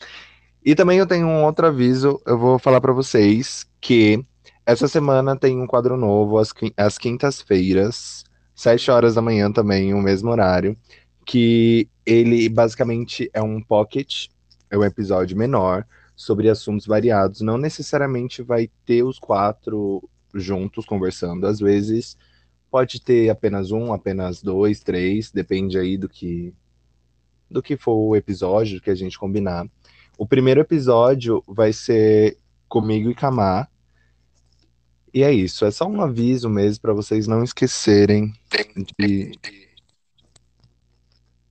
E 0.62 0.74
também 0.74 0.98
eu 0.98 1.06
tenho 1.06 1.26
um 1.26 1.44
outro 1.44 1.66
aviso, 1.66 2.20
eu 2.26 2.38
vou 2.38 2.58
falar 2.58 2.78
pra 2.78 2.92
vocês 2.92 3.66
que 3.80 4.22
essa 4.66 4.86
semana 4.86 5.34
tem 5.34 5.58
um 5.58 5.66
quadro 5.66 5.96
novo 5.96 6.36
às 6.38 6.98
quintas-feiras, 6.98 8.22
sete 8.54 8.90
horas 8.90 9.14
da 9.14 9.22
manhã 9.22 9.50
também, 9.50 9.94
o 9.94 10.02
mesmo 10.02 10.30
horário, 10.30 10.76
que 11.24 11.88
ele 12.04 12.50
basicamente 12.50 13.30
é 13.32 13.40
um 13.40 13.62
pocket, 13.62 14.26
é 14.70 14.76
um 14.76 14.84
episódio 14.84 15.34
menor 15.34 15.86
sobre 16.14 16.50
assuntos 16.50 16.86
variados, 16.86 17.40
não 17.40 17.56
necessariamente 17.56 18.42
vai 18.42 18.68
ter 18.84 19.02
os 19.02 19.18
quatro 19.18 20.06
juntos 20.34 20.84
conversando, 20.84 21.46
às 21.46 21.58
vezes 21.58 22.14
pode 22.70 23.00
ter 23.00 23.30
apenas 23.30 23.70
um, 23.70 23.90
apenas 23.92 24.42
dois, 24.42 24.80
três, 24.80 25.30
depende 25.30 25.78
aí 25.78 25.96
do 25.96 26.10
que 26.10 26.54
do 27.52 27.62
que 27.62 27.76
for 27.76 27.94
o 27.94 28.16
episódio 28.16 28.80
que 28.80 28.90
a 28.90 28.94
gente 28.94 29.18
combinar. 29.18 29.66
O 30.18 30.26
primeiro 30.26 30.60
episódio 30.60 31.42
vai 31.46 31.72
ser 31.72 32.38
comigo 32.68 33.10
e 33.10 33.14
Kamar. 33.14 33.70
E 35.14 35.22
é 35.22 35.30
isso, 35.30 35.66
é 35.66 35.70
só 35.70 35.86
um 35.86 36.00
aviso 36.00 36.48
mesmo 36.48 36.80
para 36.80 36.94
vocês 36.94 37.26
não 37.26 37.44
esquecerem 37.44 38.32
de 38.98 39.32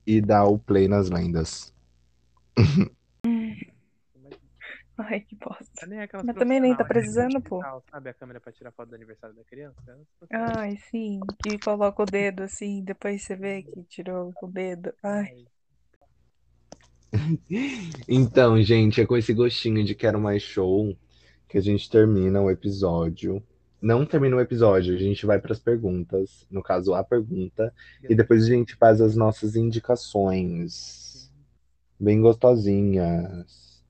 e 0.04 0.20
dar 0.20 0.46
o 0.46 0.58
play 0.58 0.88
nas 0.88 1.08
lendas. 1.10 1.72
Ai, 4.98 5.20
que 5.20 5.34
bosta. 5.36 5.64
aquelas 6.02 6.24
Mas 6.24 6.36
também 6.36 6.60
nem 6.60 6.76
tá 6.76 6.84
né? 6.84 6.88
precisando, 6.88 7.40
pô. 7.40 7.56
Digital, 7.56 7.84
Sabe 7.90 8.10
a 8.10 8.14
câmera 8.14 8.40
pra 8.40 8.52
tirar 8.52 8.72
foto 8.72 8.90
do 8.90 8.94
aniversário 8.94 9.34
da 9.34 9.44
criança? 9.44 9.98
Ai, 10.30 10.76
sim. 10.90 11.18
Que 11.42 11.58
coloca 11.58 12.02
o 12.02 12.06
dedo 12.06 12.42
assim, 12.42 12.84
depois 12.84 13.22
você 13.22 13.34
vê 13.34 13.62
que 13.62 13.82
tirou 13.84 14.32
o 14.40 14.46
dedo. 14.46 14.92
Ai. 15.02 15.46
Então, 18.08 18.60
gente, 18.62 19.00
é 19.00 19.06
com 19.06 19.16
esse 19.16 19.32
gostinho 19.32 19.84
de 19.84 19.94
quero 19.94 20.20
mais 20.20 20.42
show 20.42 20.96
que 21.48 21.58
a 21.58 21.60
gente 21.60 21.88
termina 21.90 22.40
o 22.40 22.50
episódio. 22.50 23.42
Não 23.80 24.06
termina 24.06 24.36
o 24.36 24.40
episódio, 24.40 24.94
a 24.94 24.98
gente 24.98 25.26
vai 25.26 25.40
para 25.40 25.52
as 25.52 25.58
perguntas, 25.58 26.46
no 26.50 26.62
caso 26.62 26.94
a 26.94 27.02
pergunta, 27.02 27.74
e 28.08 28.14
depois 28.14 28.44
a 28.44 28.46
gente 28.46 28.76
faz 28.76 29.00
as 29.00 29.16
nossas 29.16 29.56
indicações, 29.56 31.32
bem 31.98 32.20
gostosinhas. 32.20 33.82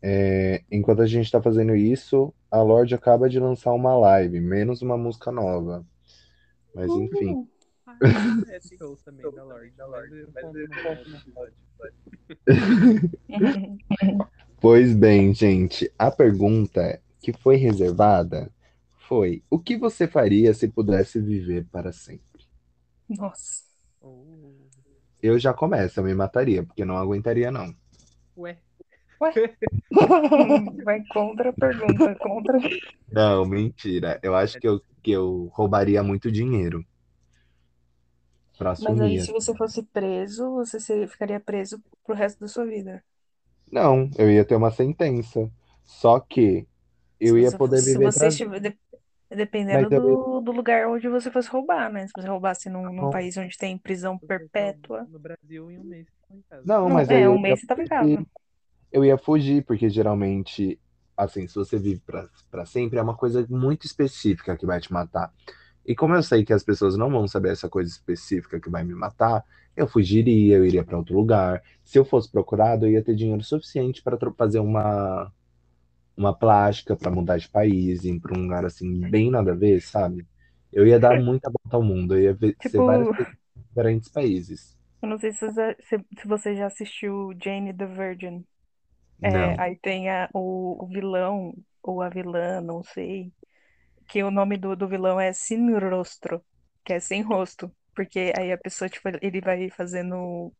É, 0.00 0.62
enquanto 0.70 1.02
a 1.02 1.06
gente 1.06 1.24
está 1.24 1.42
fazendo 1.42 1.74
isso, 1.74 2.32
a 2.48 2.62
Lorde 2.62 2.94
acaba 2.94 3.28
de 3.28 3.40
lançar 3.40 3.72
uma 3.72 3.98
live, 3.98 4.40
menos 4.40 4.82
uma 4.82 4.96
música 4.96 5.32
nova. 5.32 5.84
Mas 6.72 6.90
enfim. 6.90 7.32
Uhul. 7.34 7.48
É 8.48 8.60
também 9.04 9.30
da 9.32 9.86
Lorde. 9.86 10.26
Mas 10.32 10.54
eu. 10.54 11.67
Pois 14.60 14.94
bem, 14.94 15.32
gente, 15.34 15.92
a 15.98 16.10
pergunta 16.10 17.00
que 17.20 17.32
foi 17.32 17.56
reservada 17.56 18.50
foi: 19.08 19.42
o 19.50 19.58
que 19.58 19.76
você 19.76 20.06
faria 20.06 20.52
se 20.54 20.68
pudesse 20.68 21.20
viver 21.20 21.66
para 21.70 21.92
sempre? 21.92 22.46
Nossa. 23.08 23.64
Oh, 24.00 24.70
Eu 25.22 25.38
já 25.38 25.54
começo, 25.54 26.00
eu 26.00 26.04
me 26.04 26.12
mataria, 26.14 26.64
porque 26.64 26.84
não 26.84 26.96
aguentaria, 26.96 27.50
não. 27.52 27.72
Ué, 28.36 28.52
Vai 30.84 31.00
contra 31.12 31.50
a 31.50 31.52
pergunta, 31.52 32.14
contra. 32.16 32.58
Não, 33.10 33.44
mentira. 33.46 34.18
Eu 34.22 34.34
acho 34.34 34.58
que 34.58 34.66
eu, 34.68 34.80
que 35.02 35.10
eu 35.10 35.50
roubaria 35.54 36.02
muito 36.02 36.30
dinheiro. 36.30 36.84
Pra 38.58 38.70
Mas 38.70 38.80
aí, 39.00 39.18
assumir. 39.18 39.20
se 39.22 39.30
você 39.32 39.54
fosse 39.56 39.82
preso, 39.84 40.50
você 40.54 40.80
seria- 40.80 41.06
ficaria 41.08 41.38
preso 41.38 41.80
pro 42.04 42.14
resto 42.14 42.40
da 42.40 42.48
sua 42.48 42.66
vida. 42.66 43.02
Não, 43.70 44.10
eu 44.18 44.30
ia 44.30 44.44
ter 44.44 44.56
uma 44.56 44.70
sentença. 44.72 45.48
Só 45.84 46.18
que 46.18 46.66
eu 47.20 47.34
Se 47.36 47.40
ia 47.40 47.50
você 47.50 47.56
poder 47.56 47.76
fosse- 47.76 47.92
viver 47.92 48.12
se 48.12 48.18
pra... 48.18 48.30
você 48.30 48.34
estiver, 48.44 48.60
de- 48.60 48.78
dependendo 49.30 49.82
Mas 49.84 49.92
eu- 49.92 50.00
do, 50.02 50.40
do 50.40 50.52
lugar 50.52 50.88
onde 50.88 51.08
você 51.08 51.30
fosse 51.30 51.48
roubar, 51.48 51.92
né? 51.92 52.06
Se 52.06 52.12
você 52.16 52.26
roubasse 52.28 52.68
num, 52.68 52.82
num 52.84 53.02
Não. 53.02 53.10
país 53.10 53.36
onde 53.36 53.56
tem 53.56 53.78
prisão 53.78 54.18
vocês 54.18 54.26
perpétua. 54.26 55.06
No 55.08 55.18
Brasil, 55.18 55.70
em 55.70 55.78
um 55.78 55.84
mês, 55.84 56.06
estão 56.08 56.36
em 56.36 56.42
casa. 56.50 56.62
Não, 56.66 56.88
Não, 56.88 56.94
mas 56.94 57.08
é, 57.10 57.16
aí 57.16 57.22
eu 57.22 57.32
um 57.32 57.36
ia 57.36 57.42
mês 57.42 57.60
você 57.60 57.66
tava 57.66 57.82
em 57.82 57.86
casa. 57.86 58.08
fugir. 58.10 58.26
Eu 58.90 59.04
ia 59.04 59.18
fugir, 59.18 59.64
porque 59.64 59.88
geralmente, 59.88 60.80
assim, 61.16 61.46
se 61.46 61.54
você 61.54 61.78
vive 61.78 62.00
pra, 62.04 62.28
pra 62.50 62.64
sempre, 62.66 62.98
é 62.98 63.02
uma 63.02 63.16
coisa 63.16 63.46
muito 63.48 63.86
específica 63.86 64.56
que 64.56 64.66
vai 64.66 64.80
te 64.80 64.92
matar. 64.92 65.32
E 65.88 65.96
como 65.96 66.14
eu 66.16 66.22
sei 66.24 66.44
que 66.44 66.54
as 66.54 66.64
pessoas 66.64 66.96
não 66.98 67.10
vão 67.10 67.28
saber 67.28 67.52
essa 67.52 67.70
coisa 67.70 67.90
específica 67.90 68.60
que 68.60 68.70
vai 68.70 68.84
me 68.84 68.94
matar, 68.94 69.44
eu 69.76 69.88
fugiria, 69.88 70.58
eu 70.58 70.66
iria 70.66 70.84
pra 70.84 70.98
outro 70.98 71.16
lugar. 71.16 71.62
Se 71.84 71.98
eu 71.98 72.06
fosse 72.06 72.30
procurado, 72.30 72.86
eu 72.86 72.92
ia 72.92 73.04
ter 73.04 73.16
dinheiro 73.16 73.44
suficiente 73.44 74.02
para 74.02 74.18
fazer 74.36 74.60
uma 74.60 75.32
uma 76.16 76.34
plástica, 76.34 76.96
pra 76.96 77.10
mudar 77.10 77.38
de 77.38 77.48
país, 77.48 78.04
ir 78.04 78.20
pra 78.20 78.36
um 78.38 78.42
lugar 78.42 78.64
assim 78.64 79.08
bem 79.08 79.30
nada 79.30 79.52
a 79.52 79.54
ver, 79.54 79.80
sabe? 79.82 80.26
Eu 80.72 80.86
ia 80.86 80.98
dar 81.00 81.14
muita 81.16 81.50
volta 81.50 81.76
ao 81.76 81.82
mundo, 81.82 82.14
eu 82.16 82.22
ia 82.24 82.34
ver, 82.34 82.56
ser 82.60 82.80
Tipo, 82.80 82.82
pessoas 82.82 83.28
em 83.56 83.62
diferentes 83.68 84.08
países. 84.10 84.76
eu 85.02 85.08
não 85.08 85.18
sei 85.18 85.32
se 85.32 85.46
você, 85.46 85.76
se, 85.82 85.96
se 86.20 86.28
você 86.28 86.56
já 86.56 86.66
assistiu 86.66 87.30
Jane 87.42 87.72
the 87.74 87.86
Virgin. 87.86 88.44
É, 89.22 89.54
aí 89.60 89.76
tem 89.78 90.10
a- 90.10 90.30
o, 90.34 90.84
o 90.84 90.88
vilão, 90.88 91.54
ou 91.82 92.02
a 92.02 92.08
vilã, 92.10 92.60
não 92.62 92.82
sei, 92.84 93.32
que 94.08 94.22
o 94.22 94.30
nome 94.30 94.56
do, 94.58 94.76
do 94.76 94.88
vilão 94.88 95.20
é 95.20 95.32
Sin 95.32 95.72
Rostro, 95.78 96.44
que 96.84 96.94
é 96.94 97.00
sem 97.00 97.22
rosto. 97.22 97.72
Porque 97.94 98.32
aí 98.38 98.52
a 98.52 98.58
pessoa, 98.58 98.88
tipo, 98.88 99.08
ele 99.22 99.40
vai 99.40 99.70
fazendo 99.70 100.52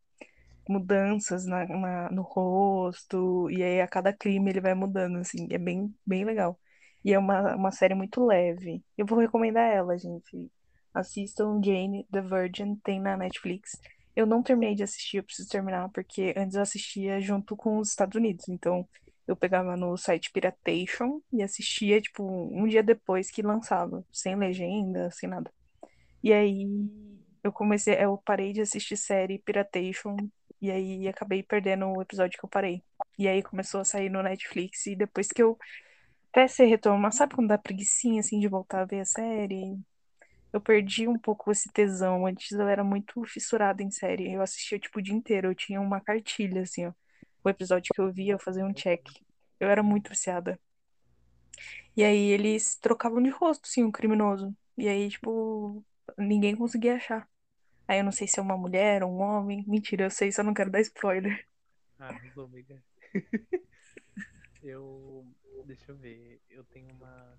mudanças 0.69 1.47
na, 1.47 1.67
na- 1.67 2.11
no 2.11 2.23
rosto, 2.23 3.51
e 3.51 3.63
aí 3.63 3.81
a 3.81 3.89
cada 3.89 4.13
crime 4.13 4.51
ele 4.51 4.61
vai 4.61 4.75
mudando, 4.75 5.19
assim, 5.19 5.49
é 5.51 5.59
bem, 5.59 5.95
bem 6.07 6.25
legal. 6.25 6.59
E 7.05 7.13
é 7.15 7.19
uma, 7.19 7.55
uma 7.57 7.71
série 7.73 7.95
muito 7.95 8.25
leve. 8.25 8.85
Eu 8.97 9.07
vou 9.07 9.19
recomendar 9.19 9.73
ela, 9.73 9.97
gente. 9.99 10.51
Assistam 10.93 11.61
Jane 11.65 12.07
the 12.13 12.21
Virgin, 12.21 12.77
tem 12.85 13.01
na 13.01 13.17
Netflix. 13.17 13.73
Eu 14.17 14.27
não 14.27 14.43
terminei 14.43 14.75
de 14.75 14.83
assistir, 14.83 15.19
eu 15.19 15.25
preciso 15.25 15.49
terminar, 15.49 15.89
porque 15.91 16.35
antes 16.37 16.57
eu 16.57 16.63
assistia 16.63 17.21
junto 17.21 17.57
com 17.57 17.79
os 17.79 17.91
Estados 17.91 18.17
Unidos. 18.17 18.49
Então, 18.49 18.87
eu 19.29 19.37
pegava 19.37 19.77
no 19.77 19.97
site 19.99 20.33
Piratation 20.33 21.21
e 21.31 21.43
assistia, 21.43 22.01
tipo, 22.01 22.25
um 22.25 22.67
dia 22.67 22.83
depois 22.83 23.31
que 23.31 23.43
lançava, 23.43 24.03
sem 24.11 24.35
legenda, 24.35 25.11
sem 25.11 25.29
nada. 25.29 25.53
E 26.23 26.33
aí 26.33 26.67
eu 27.45 27.53
comecei, 27.53 27.95
eu 28.03 28.17
parei 28.25 28.53
de 28.55 28.63
assistir 28.63 28.97
série 28.97 29.39
Piratation 29.39 30.17
e 30.61 30.71
aí 30.71 31.07
acabei 31.07 31.43
perdendo 31.43 31.87
o 31.89 32.03
episódio 32.03 32.39
que 32.39 32.45
eu 32.45 32.49
parei. 32.49 32.83
E 33.19 33.29
aí 33.29 33.43
começou 33.43 33.81
a 33.81 33.85
sair 33.85 34.09
no 34.11 34.23
Netflix 34.23 34.87
e 34.87 34.97
depois 34.97 35.29
que 35.29 35.43
eu 35.43 35.59
até 36.33 36.49
se 36.49 36.65
retomar, 36.65 37.13
sabe 37.13 37.35
quando 37.35 37.49
dá 37.49 37.59
preguicinha 37.59 38.21
assim 38.21 38.41
de 38.41 38.49
voltar 38.49 38.83
a 38.83 38.85
ver 38.87 39.01
a 39.01 39.05
série? 39.05 39.79
Eu 40.53 40.61
perdi 40.61 41.07
um 41.09 41.19
pouco 41.19 41.51
esse 41.51 41.71
tesão. 41.73 42.27
Antes 42.27 42.53
eu 42.53 42.67
era 42.69 42.83
muito 42.85 43.25
fissurada 43.27 43.83
em 43.83 43.91
série. 43.91 44.33
Eu 44.33 44.43
assistia 44.43 44.79
tipo 44.79 44.99
o 44.99 45.03
dia 45.03 45.15
inteiro, 45.15 45.49
eu 45.49 45.55
tinha 45.55 45.81
uma 45.81 46.01
cartilha 46.01 46.63
assim, 46.63 46.87
ó. 46.87 46.93
O 47.45 47.49
episódio 47.49 47.93
que 47.95 48.01
eu 48.01 48.13
via, 48.13 48.35
eu 48.35 48.39
fazia 48.39 48.65
um 48.65 48.73
check. 48.73 49.03
Eu 49.59 49.69
era 49.69 49.83
muito 49.83 50.11
viciada. 50.11 50.59
E 51.97 52.05
aí 52.05 52.31
eles 52.31 52.77
trocavam 52.77 53.23
de 53.23 53.31
rosto, 53.31 53.67
sim, 53.67 53.85
o 53.85 53.93
criminoso. 53.93 54.55
E 54.77 54.89
aí, 54.89 55.09
tipo, 55.09 55.85
ninguém 56.17 56.55
conseguia 56.57 56.97
achar. 56.97 57.29
Aí 57.87 57.99
eu 57.99 58.05
não 58.05 58.13
sei 58.13 58.29
se 58.29 58.39
é 58.39 58.43
uma 58.43 58.57
mulher 58.57 59.03
ou 59.03 59.11
um 59.11 59.21
homem. 59.21 59.65
Mentira, 59.67 60.05
eu 60.05 60.11
sei, 60.11 60.31
só 60.31 60.43
não 60.43 60.55
quero 60.55 60.71
dar 60.71 60.81
spoiler. 60.81 61.47
Ah, 61.99 62.09
arrasou, 62.09 62.45
amiga. 62.45 62.81
Eu. 64.63 65.25
Deixa 65.67 65.93
eu 65.93 65.97
ver. 65.97 66.41
Eu 66.51 66.65
tenho 66.65 66.89
uma. 66.91 67.39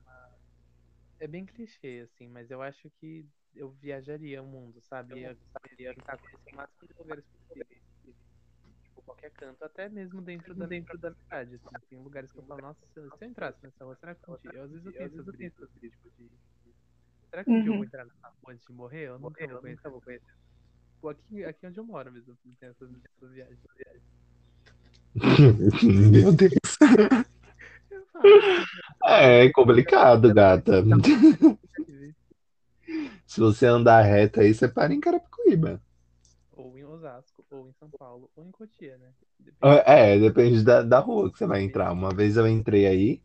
É 1.19 1.27
bem 1.27 1.45
clichê, 1.45 2.07
assim, 2.09 2.27
mas 2.27 2.49
eu 2.49 2.61
acho 2.61 2.89
que 2.99 3.25
eu 3.55 3.71
viajaria 3.71 4.41
o 4.41 4.47
mundo, 4.47 4.81
sabe? 4.81 5.21
Eu 5.21 5.35
conhecer 5.67 6.53
o 6.53 6.55
máximo 6.55 6.87
de 6.87 6.93
lugares 6.97 7.25
possíveis. 7.25 7.88
Qualquer 9.09 9.31
canto, 9.31 9.63
até 9.63 9.89
mesmo 9.89 10.21
dentro 10.21 10.53
da, 10.53 10.67
dentro 10.67 10.95
da 10.99 11.11
cidade, 11.11 11.55
assim. 11.55 11.85
Tem 11.89 11.99
lugares 11.99 12.31
que 12.31 12.37
eu 12.37 12.45
falo, 12.45 12.61
nossa, 12.61 12.79
se 12.93 12.99
eu, 12.99 13.09
se 13.09 13.25
eu 13.25 13.27
entrasse 13.27 13.57
nessa 13.63 13.83
rua, 13.83 13.95
será 13.99 14.13
que 14.13 14.21
um 14.29 14.37
dia... 14.37 14.51
Eu, 14.53 14.63
às 14.63 14.69
vezes 14.69 14.85
eu 14.85 14.93
tenho 14.93 15.05
essas 15.07 15.25
brisas, 15.25 15.69
tipo, 15.73 16.11
de... 16.15 16.29
Será 17.31 17.43
que 17.43 17.49
um 17.49 17.55
dia 17.55 17.65
eu 17.65 17.71
Uhum. 17.71 17.77
vou 17.77 17.85
entrar 17.85 18.05
nessa 18.05 18.27
rua 18.27 18.53
antes 18.53 18.67
de 18.67 18.73
morrer? 18.73 19.07
Eu 19.07 19.19
nunca 19.19 19.47
vou 19.47 19.61
conhecer. 19.61 19.89
Vou 19.89 20.01
conhecer. 20.01 20.33
Tipo, 20.93 21.09
aqui, 21.09 21.43
aqui 21.43 21.67
onde 21.67 21.79
eu 21.79 21.83
moro 21.85 22.11
mesmo, 22.11 22.37
tem 22.59 22.69
essas, 22.69 22.89
essas 22.91 23.31
viagens. 23.31 23.59
Meu 26.11 26.31
Deus. 26.31 26.51
Eu 27.89 28.05
falo, 28.13 28.25
É 29.05 29.51
complicado, 29.51 30.31
gata. 30.33 30.83
Se 33.25 33.39
você 33.39 33.65
andar 33.65 34.01
reto 34.01 34.39
aí, 34.39 34.53
você 34.53 34.67
para 34.67 34.93
em 34.93 34.99
Carapicuíba. 34.99 35.81
Ou 36.51 36.77
em 36.77 36.83
Osasco, 36.83 37.38
ou 37.51 37.67
em 37.67 37.73
São 37.73 37.89
Paulo, 37.89 38.29
ou 38.35 38.45
em 38.45 38.51
Cotia, 38.51 38.97
né? 38.97 39.11
Depende. 39.39 39.83
É, 39.85 40.19
depende 40.19 40.63
da, 40.63 40.81
da 40.81 40.99
rua 40.99 41.31
que 41.31 41.37
você 41.37 41.45
vai 41.45 41.61
entrar. 41.61 41.91
Uma 41.91 42.13
vez 42.13 42.37
eu 42.37 42.47
entrei 42.47 42.85
aí, 42.85 43.21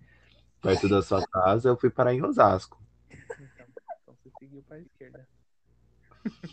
perto 0.61 0.89
da 0.89 1.03
sua 1.03 1.27
casa, 1.27 1.69
eu 1.69 1.77
fui 1.77 1.91
parar 1.91 2.15
em 2.15 2.23
Osasco. 2.23 2.83
Então, 3.11 3.67
então 4.03 4.17
você 4.23 4.31
seguiu 4.39 4.63
para 4.63 4.77
a 4.77 4.81
esquerda. 4.81 5.29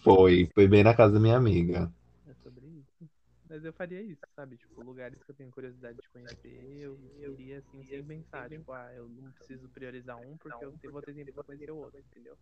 Foi, 0.04 0.50
foi 0.54 0.68
bem 0.68 0.84
na 0.84 0.94
casa 0.94 1.14
da 1.14 1.20
minha 1.20 1.38
amiga. 1.38 1.92
É 2.28 2.34
sobre 2.44 2.66
isso. 2.68 3.10
Mas 3.50 3.66
eu 3.66 3.74
faria 3.74 4.02
isso, 4.02 4.22
sabe? 4.36 4.58
Tipo, 4.58 4.82
lugares 4.82 5.22
que 5.24 5.32
eu 5.32 5.36
tenho 5.36 5.52
curiosidade 5.52 5.98
de 5.98 6.10
conhecer, 6.10 6.82
eu 6.82 6.98
iria 7.34 7.60
assim, 7.60 7.84
sem 7.86 8.04
pensar. 8.04 8.50
Tipo, 8.50 8.72
ah, 8.72 8.92
eu 8.96 9.10
não 9.10 9.32
preciso 9.32 9.68
priorizar 9.70 10.18
um 10.18 10.38
porque 10.38 10.66
eu 10.84 10.92
vou 10.92 11.02
ter 11.02 11.14
tempo 11.14 11.34
pra 11.34 11.44
conhecer 11.44 11.72
o 11.72 11.78
outro, 11.78 12.00
entendeu? 12.00 12.38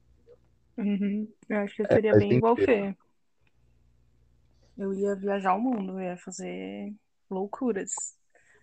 Uhum. 0.77 1.27
Eu 1.49 1.57
acho 1.57 1.75
que 1.75 1.81
eu 1.81 1.87
seria 1.87 2.11
faz 2.11 2.23
bem 2.23 2.37
igual 2.37 2.53
o. 2.53 2.57
Fê. 2.57 2.95
Eu 4.79 4.93
ia 4.95 5.15
viajar 5.15 5.55
o 5.55 5.61
mundo, 5.61 5.93
eu 5.99 6.01
ia 6.01 6.17
fazer 6.17 6.93
loucuras. 7.29 7.91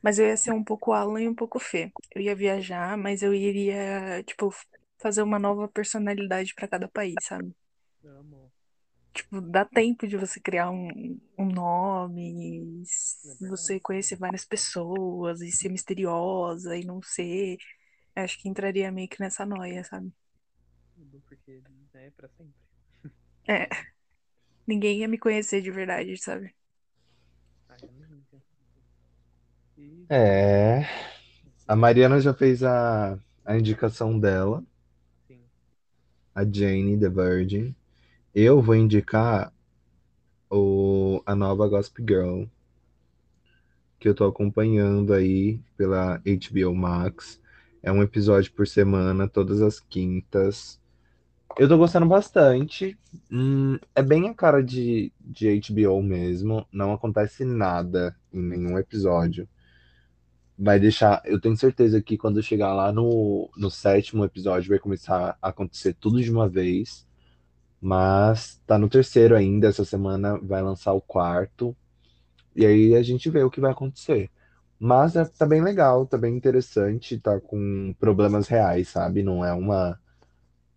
Mas 0.02 0.18
eu 0.18 0.26
ia 0.26 0.36
ser 0.38 0.52
um 0.52 0.64
pouco 0.64 0.92
Alan 0.92 1.22
e 1.22 1.28
um 1.28 1.34
pouco 1.34 1.58
Fê. 1.60 1.92
Eu 2.14 2.22
ia 2.22 2.36
viajar, 2.36 2.96
mas 2.98 3.22
eu 3.22 3.34
iria, 3.34 4.22
tipo, 4.24 4.50
fazer 5.00 5.22
uma 5.22 5.38
nova 5.40 5.68
personalidade 5.68 6.54
pra 6.54 6.68
cada 6.68 6.88
país, 6.88 7.14
sabe? 7.22 7.54
Amo. 8.04 8.50
Tipo, 9.14 9.40
dá 9.40 9.64
tempo 9.64 10.06
de 10.06 10.16
você 10.16 10.38
criar 10.40 10.70
um, 10.70 11.18
um 11.38 11.46
nome, 11.46 12.82
s- 12.82 13.16
você 13.48 13.80
conhecer 13.80 14.16
várias 14.18 14.44
pessoas 14.44 15.40
e 15.40 15.50
ser 15.50 15.70
misteriosa 15.70 16.76
e 16.76 16.84
não 16.84 17.00
ser. 17.02 17.56
Eu 18.16 18.24
Acho 18.24 18.38
que 18.40 18.48
entraria 18.48 18.92
meio 18.92 19.08
que 19.08 19.20
nessa 19.20 19.46
noia, 19.46 19.84
sabe? 19.84 20.12
Tudo 20.94 21.20
porque 21.28 21.62
é 21.94 22.10
pra 22.10 22.28
sempre. 22.28 22.54
É, 23.48 23.68
ninguém 24.66 25.00
ia 25.00 25.08
me 25.08 25.18
conhecer 25.18 25.60
de 25.62 25.70
verdade, 25.70 26.16
sabe? 26.18 26.54
E 29.76 30.08
É. 30.08 30.86
A 31.66 31.76
Mariana 31.76 32.20
já 32.20 32.32
fez 32.34 32.62
a, 32.62 33.18
a 33.44 33.58
indicação 33.58 34.18
dela, 34.18 34.64
sim, 35.26 35.48
a 36.34 36.44
Jane 36.44 36.96
the 36.98 37.08
Virgin. 37.08 37.74
Eu 38.34 38.62
vou 38.62 38.74
indicar 38.76 39.52
o, 40.50 41.22
a 41.26 41.34
nova 41.36 41.68
Gossip 41.68 42.02
Girl, 42.06 42.44
que 43.98 44.08
eu 44.08 44.14
tô 44.14 44.24
acompanhando 44.24 45.12
aí 45.12 45.60
pela 45.76 46.20
HBO 46.26 46.74
Max. 46.74 47.40
É 47.82 47.92
um 47.92 48.02
episódio 48.02 48.52
por 48.52 48.66
semana, 48.66 49.28
todas 49.28 49.60
as 49.62 49.80
quintas. 49.80 50.80
Eu 51.58 51.68
tô 51.68 51.76
gostando 51.78 52.06
bastante. 52.06 52.98
Hum, 53.30 53.78
é 53.94 54.02
bem 54.02 54.28
a 54.28 54.34
cara 54.34 54.62
de, 54.62 55.12
de 55.20 55.60
HBO 55.60 56.02
mesmo. 56.02 56.66
Não 56.72 56.92
acontece 56.92 57.44
nada 57.44 58.14
em 58.32 58.42
nenhum 58.42 58.78
episódio. 58.78 59.48
Vai 60.58 60.78
deixar. 60.80 61.22
Eu 61.24 61.40
tenho 61.40 61.56
certeza 61.56 62.00
que 62.02 62.16
quando 62.16 62.42
chegar 62.42 62.72
lá 62.74 62.92
no, 62.92 63.50
no 63.56 63.70
sétimo 63.70 64.24
episódio 64.24 64.70
vai 64.70 64.78
começar 64.78 65.36
a 65.40 65.48
acontecer 65.48 65.94
tudo 65.94 66.22
de 66.22 66.30
uma 66.30 66.48
vez. 66.48 67.06
Mas 67.80 68.60
tá 68.66 68.78
no 68.78 68.88
terceiro 68.88 69.36
ainda. 69.36 69.68
Essa 69.68 69.84
semana 69.84 70.38
vai 70.38 70.62
lançar 70.62 70.92
o 70.92 71.00
quarto. 71.00 71.76
E 72.56 72.66
aí 72.66 72.94
a 72.96 73.02
gente 73.02 73.30
vê 73.30 73.42
o 73.44 73.50
que 73.50 73.60
vai 73.60 73.72
acontecer. 73.72 74.30
Mas 74.78 75.16
é, 75.16 75.24
tá 75.24 75.46
bem 75.46 75.62
legal, 75.62 76.06
tá 76.06 76.18
bem 76.18 76.36
interessante, 76.36 77.18
tá 77.18 77.40
com 77.40 77.94
problemas 77.98 78.48
reais, 78.48 78.88
sabe? 78.88 79.22
Não 79.22 79.44
é 79.44 79.52
uma. 79.52 79.98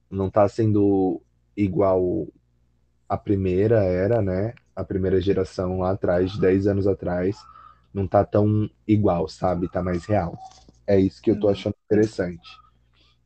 Não 0.10 0.30
tá 0.30 0.48
sendo 0.48 1.22
igual 1.56 2.28
a 3.10 3.18
primeira 3.18 3.84
era, 3.84 4.22
né? 4.22 4.54
A 4.76 4.84
primeira 4.84 5.20
geração 5.22 5.80
lá 5.80 5.92
atrás, 5.92 6.32
de 6.34 6.42
10 6.42 6.68
anos 6.68 6.88
atrás. 6.88 7.38
Não 7.94 8.08
tá 8.08 8.24
tão 8.26 8.70
igual, 8.88 9.28
sabe? 9.30 9.70
Tá 9.70 9.84
mais 9.84 10.06
real. 10.06 10.38
É 10.88 11.00
isso 11.00 11.22
que 11.22 11.32
eu 11.32 11.38
tô 11.38 11.50
Uhum. 11.50 11.50
achando 11.50 11.76
interessante. 11.86 12.50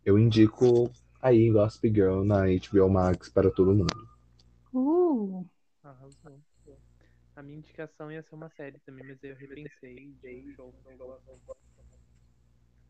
Eu 0.06 0.20
indico 0.20 0.92
aí 1.22 1.52
Gossip 1.52 1.90
Girl 1.94 2.24
na 2.24 2.44
HBO 2.46 2.90
Max 2.90 3.30
para 3.30 3.52
todo 3.52 3.74
mundo. 3.76 4.10
Uh, 4.74 5.46
arrasou. 5.84 6.42
A 7.36 7.44
minha 7.44 7.60
indicação 7.60 8.12
ia 8.12 8.24
ser 8.24 8.36
uma 8.36 8.50
série 8.52 8.80
também, 8.82 9.06
mas 9.06 9.24
eu 9.24 9.36
repensei 9.36 10.14
de 10.24 10.44
show 10.56 10.74
que 10.82 10.88
eu 10.88 10.94
gosto 10.96 11.58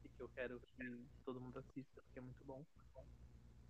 e 0.04 0.08
que 0.10 0.22
eu 0.22 0.30
quero 0.30 0.62
que 0.78 1.06
todo 1.26 1.42
mundo 1.42 1.60
assista, 1.60 2.02
porque 2.04 2.20
é 2.20 2.22
muito 2.22 2.44
bom. 2.46 2.66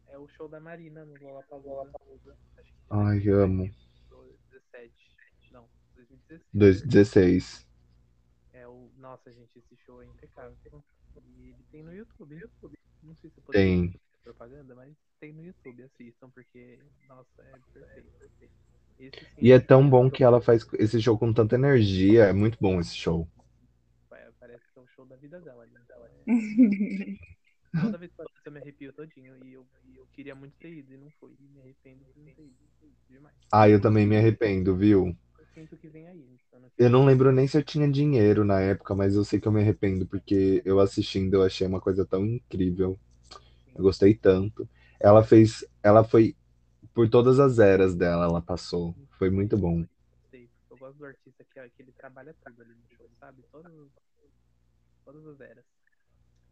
É 0.09 0.17
o 0.17 0.27
show 0.29 0.47
da 0.47 0.59
Marina 0.59 1.05
no 1.05 1.13
Lollapalooza. 1.15 2.37
Acho 2.57 2.71
que 2.71 2.79
Ai, 2.89 3.27
amo. 3.29 3.69
2017. 4.09 4.93
Não, 5.51 5.67
2016. 5.95 6.49
2016. 6.53 7.67
É 8.53 8.67
o. 8.67 8.89
Nossa, 8.97 9.31
gente, 9.31 9.57
esse 9.57 9.75
show 9.85 10.01
é 10.01 10.05
impecável. 10.05 10.55
E 11.15 11.49
ele 11.49 11.63
tem 11.71 11.83
no 11.83 11.93
YouTube. 11.93 12.35
YouTube. 12.35 12.77
Não 13.01 13.15
sei 13.15 13.29
se 13.29 13.37
eu 13.37 13.43
poderia 13.43 13.65
Tem. 13.67 13.87
fazer 13.87 13.99
propaganda, 14.23 14.75
mas 14.75 14.95
tem 15.19 15.33
no 15.33 15.43
YouTube. 15.43 15.83
Assistam, 15.83 16.29
porque, 16.29 16.79
nossa, 17.07 17.41
é 17.41 17.53
perfeito. 17.73 18.09
Esse 18.99 19.25
sim 19.35 19.41
E 19.41 19.51
é 19.51 19.59
tão 19.59 19.89
bom 19.89 20.09
que 20.09 20.23
ela 20.23 20.41
faz 20.41 20.65
esse 20.79 21.01
show 21.01 21.17
com 21.17 21.33
tanta 21.33 21.55
energia. 21.55 22.25
É 22.25 22.33
muito 22.33 22.57
bom 22.61 22.79
esse 22.79 22.95
show. 22.95 23.27
é- 24.11 24.31
Parece 24.39 24.63
que 24.71 24.79
é 24.79 24.81
o 24.81 24.87
show 24.87 25.05
da 25.05 25.15
vida 25.17 25.39
dela. 25.41 25.63
ali. 25.63 25.73
Toda 27.79 27.97
vez 27.97 28.11
que 28.13 28.21
eu 28.21 28.25
eu 28.45 28.51
me 28.51 28.59
arrepio 28.59 28.93
todinho. 28.93 29.35
E 29.45 29.53
eu, 29.53 29.65
e 29.85 29.97
eu 29.97 30.05
queria 30.13 30.35
muito 30.35 30.53
ter 30.59 30.71
ido 30.71 30.93
e 30.93 30.97
não 30.97 31.09
fui. 31.19 31.33
E 31.39 31.43
me 31.43 31.61
arrependo 31.61 32.03
de 32.13 32.19
não 32.19 32.33
ter 32.33 32.43
ido. 32.43 32.55
Demais. 33.09 33.35
Ah, 33.51 33.69
eu 33.69 33.79
também 33.81 34.05
me 34.05 34.17
arrependo, 34.17 34.75
viu? 34.75 35.15
Eu 35.37 35.45
sinto 35.53 35.77
que 35.77 35.87
vem 35.89 36.07
aí. 36.07 36.37
Então 36.47 36.59
não 36.59 36.71
Eu 36.77 36.89
não 36.89 37.05
lembro 37.05 37.31
nem 37.31 37.47
se 37.47 37.57
eu 37.57 37.63
tinha 37.63 37.89
dinheiro 37.89 38.43
na 38.43 38.59
época, 38.59 38.95
mas 38.95 39.15
eu 39.15 39.23
sei 39.23 39.39
que 39.39 39.47
eu 39.47 39.51
me 39.51 39.61
arrependo, 39.61 40.05
porque 40.05 40.61
eu 40.65 40.79
assistindo 40.79 41.35
eu 41.35 41.43
achei 41.43 41.65
uma 41.67 41.79
coisa 41.79 42.05
tão 42.05 42.25
incrível. 42.25 42.99
Eu 43.75 43.83
gostei 43.83 44.13
tanto. 44.15 44.67
Ela 44.99 45.23
fez. 45.23 45.65
Ela 45.81 46.03
foi. 46.03 46.35
Por 46.93 47.09
todas 47.09 47.39
as 47.39 47.59
eras 47.59 47.95
dela, 47.95 48.25
ela 48.25 48.41
passou. 48.41 48.95
Foi 49.17 49.29
muito 49.29 49.57
bom. 49.57 49.85
sei. 50.29 50.49
Eu 50.69 50.77
gosto 50.77 50.97
do 50.97 51.05
artista 51.05 51.43
que, 51.45 51.69
que 51.69 51.81
ele 51.81 51.91
trabalha 51.93 52.35
tudo 52.43 52.61
ali 52.61 52.73
no 52.73 52.87
show, 52.97 53.09
sabe? 53.19 53.43
Todas, 53.51 53.73
todas 55.05 55.25
as 55.27 55.39
eras. 55.39 55.65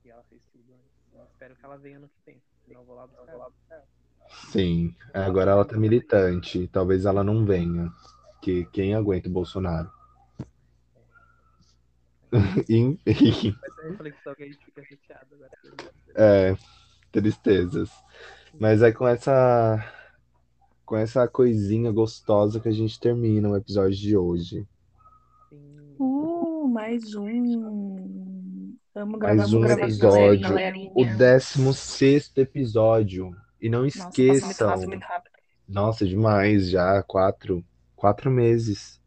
E 0.05 0.09
ela 0.09 0.23
fez 0.23 0.43
tudo 0.51 0.73
antes. 0.73 1.00
Eu 1.13 1.23
espero 1.25 1.55
que 1.55 1.65
ela 1.65 1.77
venha 1.77 1.99
no 1.99 2.07
que 2.07 2.21
tem. 2.25 2.41
Senão 2.65 2.81
eu 2.81 2.85
vou 2.85 2.95
lá 2.95 3.07
buscar. 3.07 3.31
ela. 3.31 3.51
Sim. 4.51 4.95
Agora 5.13 5.51
ela 5.51 5.65
tá 5.65 5.77
militante. 5.77 6.67
Talvez 6.67 7.05
ela 7.05 7.23
não 7.23 7.45
venha. 7.45 7.91
Que 8.41 8.65
quem 8.65 8.95
aguenta 8.95 9.29
o 9.29 9.31
Bolsonaro? 9.31 9.91
Essa 13.05 13.87
reflexão 13.89 14.33
que 14.35 14.43
a 14.43 14.45
gente 14.45 14.65
fica 14.65 14.83
chateado 14.83 15.35
agora. 15.35 15.51
É, 16.15 16.55
tristezas. 17.11 17.89
Mas 18.59 18.81
é 18.81 18.91
com 18.91 19.07
essa 19.07 19.85
com 20.85 20.97
essa 20.97 21.27
coisinha 21.27 21.91
gostosa 21.91 22.59
que 22.59 22.67
a 22.67 22.71
gente 22.71 22.99
termina 22.99 23.49
o 23.49 23.55
episódio 23.55 23.97
de 23.97 24.17
hoje. 24.17 24.67
Sim. 25.49 25.95
Uh, 25.99 26.67
mais 26.67 27.15
um. 27.15 28.30
Vamos 28.93 29.19
gravar, 29.19 29.35
Mais 29.37 29.53
um 29.53 29.61
gravar 29.61 29.83
episódio. 29.83 30.47
O 30.93 31.05
16 31.05 32.33
episódio. 32.35 33.31
E 33.61 33.69
não 33.69 33.83
Nossa, 33.83 34.03
muito 34.03 34.19
esqueçam. 34.21 34.67
rápido, 34.67 34.89
muito. 34.89 35.05
Nossa, 35.67 36.05
demais 36.05 36.69
já. 36.69 37.01
Quatro, 37.03 37.63
quatro 37.95 38.29
meses 38.29 38.99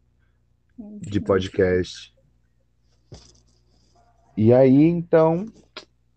de 1.01 1.21
podcast. 1.21 2.15
E 4.35 4.51
aí, 4.51 4.83
então, 4.83 5.45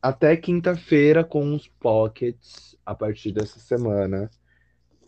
até 0.01 0.35
quinta-feira 0.37 1.23
com 1.23 1.55
os 1.55 1.69
pockets 1.69 2.75
a 2.87 2.95
partir 2.95 3.33
dessa 3.33 3.59
semana. 3.61 4.31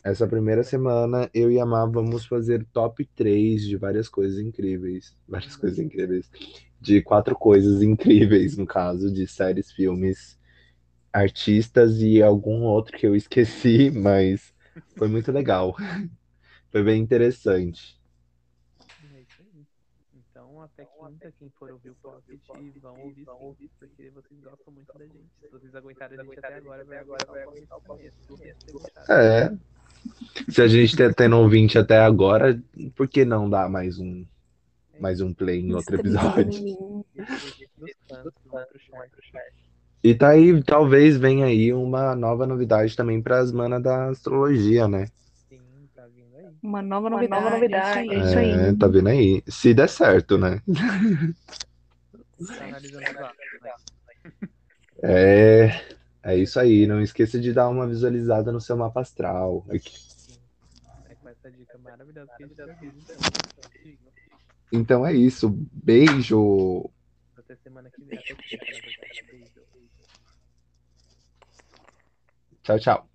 Essa 0.04 0.26
primeira 0.26 0.62
semana, 0.62 1.30
eu 1.32 1.50
e 1.50 1.58
a 1.58 1.64
Má 1.64 1.86
vamos 1.86 2.26
fazer 2.26 2.66
top 2.72 3.06
3 3.14 3.66
de 3.66 3.76
várias 3.76 4.08
coisas 4.08 4.38
incríveis. 4.38 5.16
Várias 5.26 5.56
coisas 5.56 5.78
incríveis. 5.78 6.30
De 6.80 7.02
quatro 7.02 7.34
coisas 7.34 7.82
incríveis, 7.82 8.56
no 8.56 8.66
caso, 8.66 9.12
de 9.12 9.26
séries, 9.26 9.70
filmes, 9.70 10.38
artistas 11.12 12.00
e 12.00 12.22
algum 12.22 12.62
outro 12.62 12.96
que 12.96 13.06
eu 13.06 13.14
esqueci, 13.14 13.90
mas 13.94 14.54
foi 14.96 15.08
muito 15.08 15.30
legal. 15.32 15.74
Foi 16.70 16.82
bem 16.82 17.02
interessante. 17.02 18.00
É 19.12 19.20
isso 19.20 19.42
aí. 19.42 19.66
Então, 20.14 20.62
até 20.62 20.84
quinta, 20.84 21.32
quem 21.38 21.50
for 21.58 21.70
ouvir 21.70 21.90
o 21.90 21.94
Pocket, 21.96 22.40
vão 22.80 22.96
ouvir 23.02 23.24
sim, 23.24 23.70
porque 23.78 24.10
vocês 24.10 24.40
gostam 24.40 24.72
muito 24.72 24.92
da 24.96 25.04
gente. 25.04 25.28
Se 25.40 25.48
vocês 25.48 25.74
aguentaram 25.74 26.20
a 26.20 26.24
gente 26.24 26.38
até 26.38 26.54
agora, 26.54 26.84
vai 26.84 26.98
aguentar 26.98 27.78
o 27.78 27.80
também. 27.82 28.12
É. 29.08 29.52
Se 30.48 30.62
a 30.62 30.68
gente 30.68 30.96
tá 30.96 31.12
tendo 31.12 31.36
ouvinte 31.36 31.76
até 31.76 31.98
agora, 31.98 32.60
por 32.94 33.06
que 33.08 33.24
não 33.24 33.50
dar 33.50 33.68
mais 33.68 33.98
um, 33.98 34.24
mais 35.00 35.20
um 35.20 35.32
play 35.32 35.60
em 35.60 35.74
outro 35.74 35.96
episódio? 35.96 37.04
E 40.02 40.14
tá 40.14 40.30
aí, 40.30 40.62
talvez 40.62 41.18
venha 41.18 41.44
aí 41.44 41.74
uma 41.74 42.16
nova 42.16 42.46
novidade 42.46 42.96
também 42.96 43.20
para 43.20 43.38
as 43.38 43.52
manas 43.52 43.82
da 43.82 44.08
astrologia, 44.08 44.88
né? 44.88 45.08
Sim, 45.46 45.60
tá 45.94 46.06
vindo 46.06 46.34
aí. 46.36 46.46
Uma 46.62 46.80
nova 46.80 47.08
Uma 47.08 47.16
novidade. 47.16 47.42
nova 47.44 47.54
novidade. 47.56 48.14
É 48.14 48.18
isso 48.18 48.38
aí. 48.38 48.50
É, 48.50 48.74
tá 48.74 48.88
vendo 48.88 49.08
aí? 49.08 49.42
Se 49.46 49.74
der 49.74 49.90
certo, 49.90 50.38
né? 50.38 50.62
Tá 50.66 50.72
né? 52.72 52.80
É, 55.02 55.82
é 56.22 56.36
isso 56.38 56.58
aí. 56.58 56.86
Não 56.86 57.02
esqueça 57.02 57.38
de 57.38 57.52
dar 57.52 57.68
uma 57.68 57.86
visualizada 57.86 58.50
no 58.50 58.58
seu 58.60 58.78
mapa 58.78 59.02
astral. 59.02 59.66
Aqui. 59.68 59.98
Sim. 59.98 60.38
É 61.10 61.14
com 61.14 61.28
essa 61.28 61.50
dica 61.50 61.76
maravilhosa 61.76 62.30
que 62.38 62.44
a 62.44 62.46
gente 62.46 62.56
já 62.56 62.74
fez, 62.74 62.94
então. 62.96 63.16
Então 64.72 65.06
é 65.06 65.12
isso. 65.12 65.50
Beijo. 65.72 66.90
Até 67.36 67.56
semana 67.56 67.90
que 67.90 68.04
vem. 68.04 68.18
Quinta, 68.18 68.64
na 68.64 68.80
verdade. 68.80 69.22
Beijo. 69.26 69.60
Tchau, 72.62 72.78
tchau. 72.78 73.09